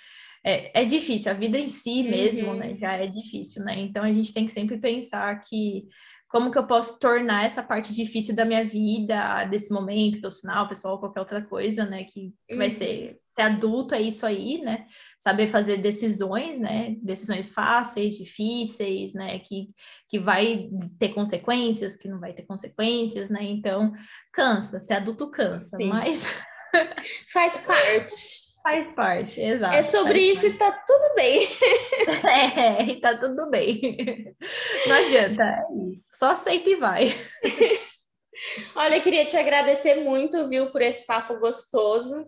[0.45, 2.67] É, é difícil, a vida em si mesmo, né?
[2.67, 2.71] uhum.
[2.71, 2.77] né?
[2.77, 3.77] Já é difícil, né?
[3.77, 5.83] Então, a gente tem que sempre pensar que
[6.27, 10.99] como que eu posso tornar essa parte difícil da minha vida, desse momento profissional, pessoal,
[10.99, 12.57] qualquer outra coisa, né, que, que uhum.
[12.57, 14.87] vai ser, ser adulto é isso aí, né,
[15.19, 19.69] saber fazer decisões, né, decisões fáceis, difíceis, né, que,
[20.09, 23.93] que vai ter consequências, que não vai ter consequências, né, então
[24.33, 25.87] cansa, ser adulto cansa, Sim.
[25.87, 26.29] mas...
[27.31, 28.46] Faz parte.
[28.67, 29.75] Faz parte, exato.
[29.75, 30.55] É sobre isso parte.
[30.55, 31.47] e tá tudo bem.
[32.27, 34.35] É, e tá tudo bem.
[34.85, 36.03] Não adianta, é isso.
[36.11, 37.07] Só aceita e vai.
[38.75, 42.27] Olha, eu queria te agradecer muito, viu, por esse papo gostoso.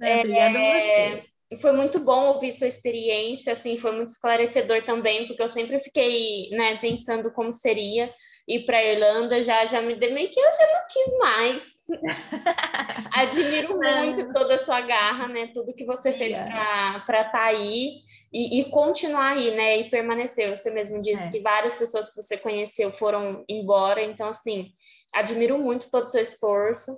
[0.00, 1.22] É, obrigada é,
[1.52, 1.62] você.
[1.62, 6.50] Foi muito bom ouvir sua experiência, assim, foi muito esclarecedor também, porque eu sempre fiquei,
[6.50, 8.12] né, pensando como seria
[8.46, 11.76] ir para Irlanda, já já me deu meio que eu já não quis mais
[13.12, 15.50] Admiro muito toda a sua garra, né?
[15.52, 18.00] Tudo que você fez para estar tá aí
[18.32, 19.78] e, e, continuar aí, né?
[19.78, 20.50] E permanecer.
[20.50, 21.30] Você mesmo disse é.
[21.30, 24.72] que várias pessoas que você conheceu foram embora, então assim,
[25.14, 26.96] admiro muito todo o seu esforço.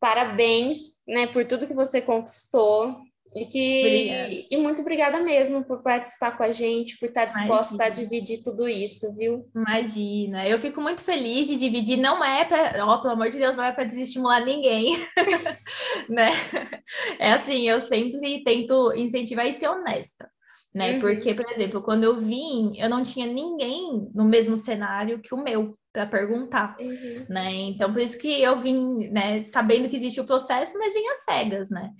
[0.00, 2.96] Parabéns, né, por tudo que você conquistou.
[3.36, 7.84] E que e muito obrigada mesmo por participar com a gente, por estar disposta Imagina.
[7.84, 9.46] a dividir tudo isso, viu?
[9.54, 11.98] Imagina, eu fico muito feliz de dividir.
[11.98, 14.96] Não é para, ó, pelo amor de Deus, não é para desestimular ninguém,
[16.08, 16.30] né?
[17.18, 20.28] É assim, eu sempre tento incentivar e ser honesta.
[20.74, 20.92] Né?
[20.92, 21.00] Uhum.
[21.00, 25.42] Porque, por exemplo, quando eu vim, eu não tinha ninguém no mesmo cenário que o
[25.42, 27.26] meu para perguntar, uhum.
[27.28, 27.52] né?
[27.52, 31.24] Então, por isso que eu vim, né, sabendo que existe o processo, mas vim às
[31.24, 31.90] cegas, né?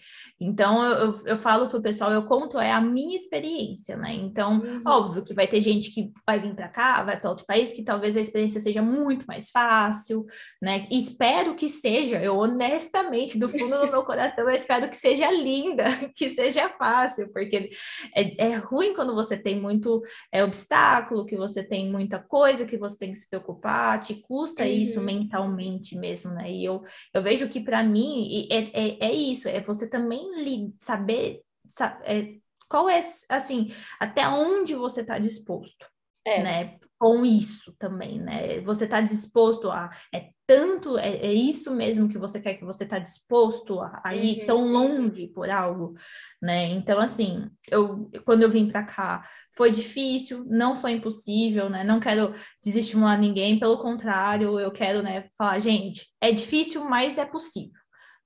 [0.41, 4.15] Então, eu, eu falo para o pessoal, eu conto é a minha experiência, né?
[4.15, 4.83] Então, uhum.
[4.87, 7.83] óbvio que vai ter gente que vai vir para cá, vai para outro país, que
[7.83, 10.25] talvez a experiência seja muito mais fácil,
[10.63, 10.87] né?
[10.91, 15.85] Espero que seja, eu honestamente, do fundo do meu coração, eu espero que seja linda,
[16.15, 17.71] que seja fácil, porque
[18.15, 20.03] é, é ruim quando você tem muito
[20.33, 24.65] é, obstáculo, que você tem muita coisa que você tem que se preocupar, te custa
[24.65, 24.69] uhum.
[24.69, 26.51] isso mentalmente mesmo, né?
[26.51, 26.83] E eu,
[27.15, 32.35] eu vejo que para mim é, é, é, isso, é você também saber, saber é,
[32.69, 35.87] qual é, assim, até onde você está disposto.
[36.29, 36.43] É.
[36.43, 36.79] né?
[36.99, 38.61] Com isso também, né?
[38.61, 39.91] Você está disposto a.
[40.13, 44.17] É tanto, é, é, isso mesmo que você quer, que você está disposto a, a
[44.17, 44.47] ir uhum.
[44.47, 45.95] tão longe por algo,
[46.41, 46.65] né?
[46.71, 51.85] Então, assim, eu quando eu vim para cá, foi difícil, não foi impossível, né?
[51.85, 52.35] Não quero
[52.65, 57.79] desestimular ninguém, pelo contrário, eu quero, né, falar, gente, é difícil, mas é possível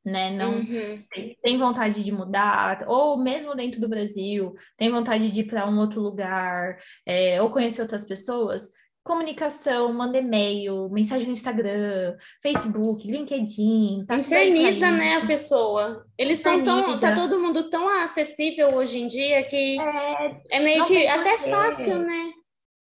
[0.05, 0.31] né?
[0.31, 1.03] Não uhum.
[1.43, 5.79] tem vontade de mudar, ou mesmo dentro do Brasil, tem vontade de ir para um
[5.79, 6.77] outro lugar,
[7.07, 8.71] é, ou conhecer outras pessoas.
[9.05, 14.05] Comunicação, manda e-mail, mensagem no Instagram, Facebook, LinkedIn.
[14.07, 16.07] Tá Inferniza, né, a pessoa.
[16.17, 17.01] Eles estão tão.
[17.01, 21.99] Tá todo mundo tão acessível hoje em dia que é, é meio que até fácil,
[21.99, 22.32] né?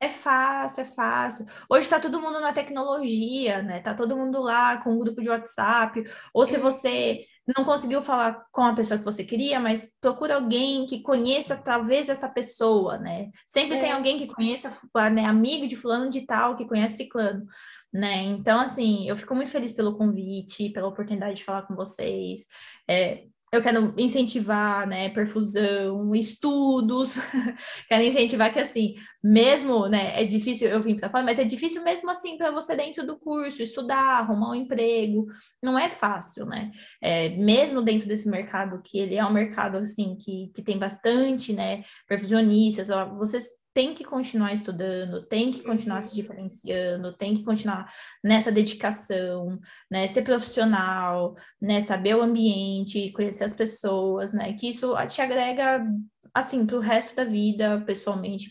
[0.02, 1.46] É fácil, é fácil.
[1.70, 3.82] Hoje está todo mundo na tecnologia, né?
[3.82, 6.04] Tá todo mundo lá com um grupo de WhatsApp.
[6.34, 10.88] Ou se você não conseguiu falar com a pessoa que você queria, mas procura alguém
[10.88, 13.30] que conheça talvez essa pessoa, né?
[13.46, 13.82] Sempre é.
[13.82, 14.76] tem alguém que conheça,
[15.12, 17.46] né, amigo de fulano de tal, que conhece ciclano,
[17.94, 18.24] né?
[18.24, 22.48] Então, assim, eu fico muito feliz pelo convite, pela oportunidade de falar com vocês.
[22.90, 27.16] É, eu quero incentivar, né, perfusão, estudos,
[27.90, 31.84] quero incentivar que, assim, mesmo, né, é difícil, eu vim para fora, mas é difícil
[31.84, 35.28] mesmo assim para você dentro do curso, estudar, arrumar um emprego,
[35.62, 36.72] não é fácil, né,
[37.02, 41.52] é, mesmo dentro desse mercado, que ele é um mercado, assim, que, que tem bastante,
[41.52, 42.88] né, perfusionistas,
[43.18, 46.02] vocês tem que continuar estudando, tem que continuar uhum.
[46.02, 47.92] se diferenciando, tem que continuar
[48.24, 54.94] nessa dedicação, né, ser profissional, né, saber o ambiente, conhecer as pessoas, né, que isso
[55.08, 55.86] te agrega
[56.34, 58.50] assim, para o resto da vida, pessoalmente,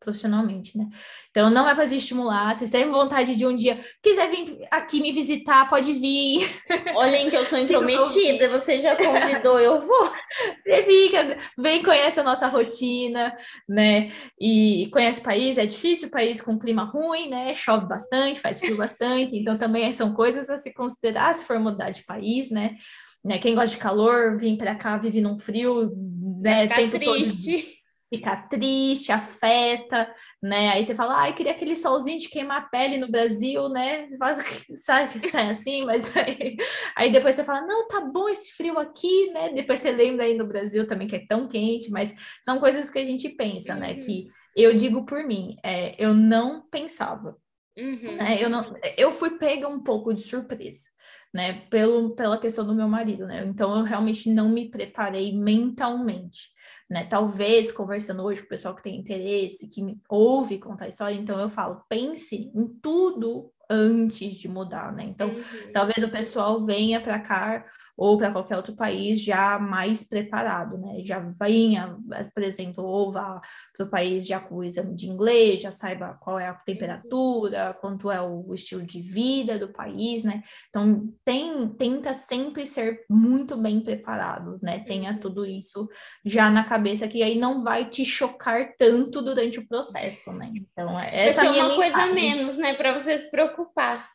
[0.00, 0.88] profissionalmente, né?
[1.30, 2.54] Então, não é para estimular.
[2.54, 6.48] Vocês têm vontade de um dia, quiser vir aqui me visitar, pode vir.
[6.94, 10.10] Olhem que eu sou intrometida, você já convidou, eu vou.
[10.62, 13.36] Você fica, vem, conhece a nossa rotina,
[13.68, 14.12] né?
[14.40, 17.52] E conhece o país, é difícil, o país com clima ruim, né?
[17.54, 21.90] Chove bastante, faz frio bastante, então também são coisas a se considerar se for mudar
[21.90, 22.76] de país, né?
[23.24, 23.38] Né?
[23.38, 25.92] Quem gosta de calor, vir para cá, vive num frio,
[26.40, 26.62] né?
[26.62, 27.62] Fica tempo triste.
[27.62, 27.78] Todo,
[28.10, 30.12] fica triste, afeta,
[30.42, 30.70] né?
[30.70, 34.08] Aí você fala, ai, ah, queria aquele solzinho de queimar a pele no Brasil, né?
[34.78, 36.56] Sai, sai assim, mas aí,
[36.96, 39.50] aí, depois você fala, não, tá bom esse frio aqui, né?
[39.50, 42.98] Depois você lembra aí no Brasil também que é tão quente, mas são coisas que
[42.98, 43.90] a gente pensa, né?
[43.90, 43.96] uhum.
[43.96, 44.02] né?
[44.02, 47.36] Que eu digo por mim, é, eu não pensava.
[47.76, 48.16] Uhum.
[48.16, 48.38] Né?
[48.40, 50.88] Eu, não, eu fui pega um pouco de surpresa
[51.32, 51.52] né?
[51.68, 53.44] Pelo, pela questão do meu marido, né?
[53.46, 56.50] Então eu realmente não me preparei mentalmente,
[56.88, 57.04] né?
[57.04, 61.14] Talvez conversando hoje com o pessoal que tem interesse, que me ouve contar a história,
[61.14, 65.04] então eu falo, pense em tudo antes de mudar, né?
[65.04, 65.72] Então, uhum.
[65.72, 67.64] talvez o pessoal venha para cá
[67.96, 71.00] ou para qualquer outro país já mais preparado, né?
[71.04, 71.96] Já venha,
[72.32, 73.40] por exemplo, ou vá
[73.76, 77.76] para o país já com o exame de inglês, já saiba qual é a temperatura,
[77.80, 80.42] quanto é o estilo de vida do país, né?
[80.68, 84.78] Então, tem, tenta sempre ser muito bem preparado, né?
[84.78, 85.18] Tenha uhum.
[85.18, 85.88] tudo isso
[86.24, 90.50] já na cabeça, que aí não vai te chocar tanto durante o processo, né?
[90.54, 92.74] Então, essa é uma coisa menos, né?
[92.74, 93.57] Para você se preocupar.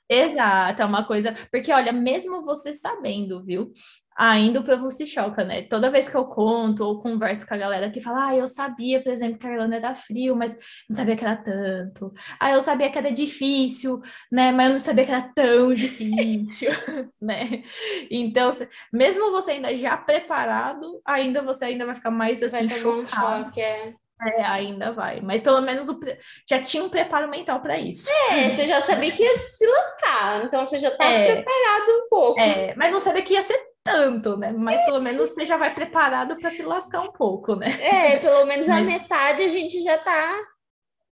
[0.09, 1.33] Exato, é uma coisa.
[1.51, 3.71] Porque, olha, mesmo você sabendo, viu?
[4.15, 5.63] Ainda o povo se choca, né?
[5.63, 9.01] Toda vez que eu conto ou converso com a galera que fala, ah, eu sabia,
[9.01, 10.55] por exemplo, que a Irlanda era frio, mas
[10.87, 12.13] não sabia que era tanto.
[12.39, 14.01] Ah, eu sabia que era difícil,
[14.31, 14.51] né?
[14.51, 16.69] Mas eu não sabia que era tão difícil,
[17.19, 17.63] né?
[18.11, 18.55] Então,
[18.91, 23.01] mesmo você ainda já preparado, ainda você ainda vai ficar mais assim, vai chocado.
[23.01, 23.95] Um choque, é.
[24.27, 25.21] É, ainda vai.
[25.21, 25.99] Mas pelo menos o,
[26.47, 28.09] já tinha um preparo mental para isso.
[28.31, 32.09] É, você já sabia que ia se lascar, então você já estava é, preparado um
[32.09, 32.39] pouco.
[32.39, 34.51] É, mas não sabia que ia ser tanto, né?
[34.51, 37.67] Mas pelo menos você já vai preparado para se lascar um pouco, né?
[37.81, 40.39] É, pelo menos a metade a gente já está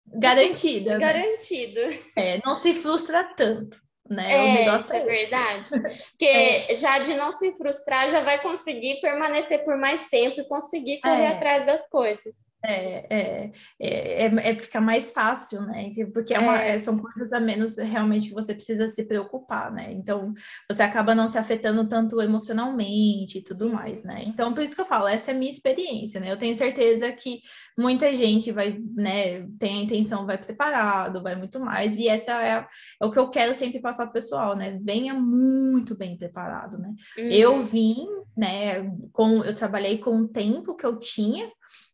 [0.06, 0.93] garantida.
[0.93, 0.98] Né?
[0.98, 1.80] Garantido.
[1.80, 1.98] Né?
[2.16, 3.76] É, não se frustra tanto
[4.09, 4.26] né?
[4.30, 5.70] É, é, é verdade.
[6.10, 6.74] Porque é.
[6.74, 11.24] já de não se frustrar, já vai conseguir permanecer por mais tempo e conseguir correr
[11.24, 11.28] é.
[11.28, 12.48] atrás das coisas.
[12.64, 15.90] É, é, é, é, ficar mais fácil, né?
[16.12, 19.93] Porque é uma, são coisas a menos realmente que você precisa se preocupar, né?
[19.93, 20.35] Então
[20.68, 24.22] você acaba não se afetando tanto emocionalmente e tudo mais, né?
[24.26, 26.32] Então, por isso que eu falo, essa é a minha experiência, né?
[26.32, 27.43] Eu tenho certeza que
[27.78, 32.66] muita gente vai, né, tem a intenção, vai preparado, vai muito mais, e essa é,
[33.01, 34.76] é o que eu quero sempre passar para o pessoal, né?
[34.82, 36.93] Venha muito bem preparado, né?
[37.16, 37.24] Uhum.
[37.24, 38.05] Eu vim,
[38.36, 38.82] né,
[39.12, 41.48] com, eu trabalhei com o tempo que eu tinha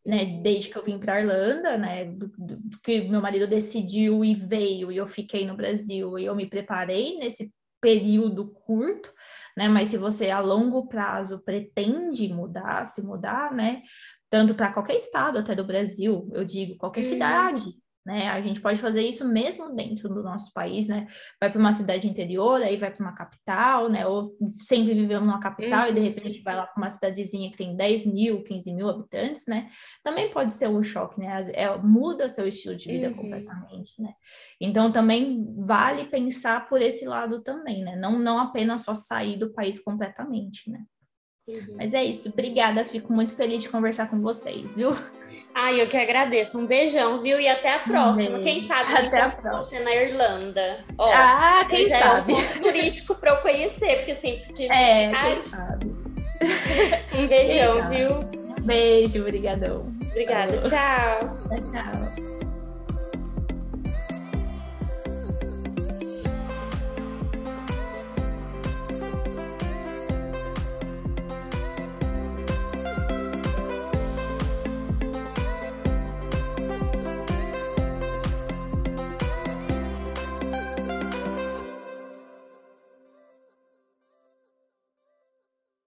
[0.05, 2.15] né, desde que eu vim para Irlanda, né,
[2.83, 7.17] que meu marido decidiu e veio e eu fiquei no Brasil e eu me preparei
[7.17, 7.51] nesse
[7.81, 9.11] período curto,
[9.57, 13.81] né, mas se você a longo prazo pretende mudar, se mudar, né,
[14.29, 17.09] tanto para qualquer estado até do Brasil, eu digo, qualquer uhum.
[17.09, 17.63] cidade,
[18.05, 18.29] né?
[18.29, 21.07] A gente pode fazer isso mesmo dentro do nosso país, né?
[21.41, 24.05] Vai para uma cidade interior, aí vai para uma capital, né?
[24.05, 25.89] Ou sempre vivemos numa capital uhum.
[25.89, 26.05] e de uhum.
[26.05, 29.67] repente vai lá para uma cidadezinha que tem 10 mil, 15 mil habitantes, né?
[30.03, 31.41] Também pode ser um choque, né?
[31.53, 33.15] É, muda seu estilo de vida uhum.
[33.15, 34.13] completamente, né?
[34.61, 37.95] Então também vale pensar por esse lado também, né?
[37.95, 40.85] Não, não apenas só sair do país completamente, né?
[41.47, 41.75] Uhum.
[41.77, 44.95] Mas é isso, obrigada, fico muito feliz de conversar com vocês, viu?
[45.53, 46.57] Ai, eu que agradeço.
[46.57, 47.39] Um beijão, viu?
[47.39, 48.39] E até a próxima.
[48.39, 49.61] Quem sabe até a próxima.
[49.61, 50.83] você na Irlanda.
[50.97, 52.33] Ó, ah, quem já sabe?
[52.33, 55.85] é um ponto turístico para eu conhecer, porque sempre tive é, quem sabe.
[57.17, 58.63] um beijão, viu?
[58.63, 59.93] Beijo, brigadão.
[60.09, 61.19] Obrigada, tchau.
[61.71, 62.34] Tchau.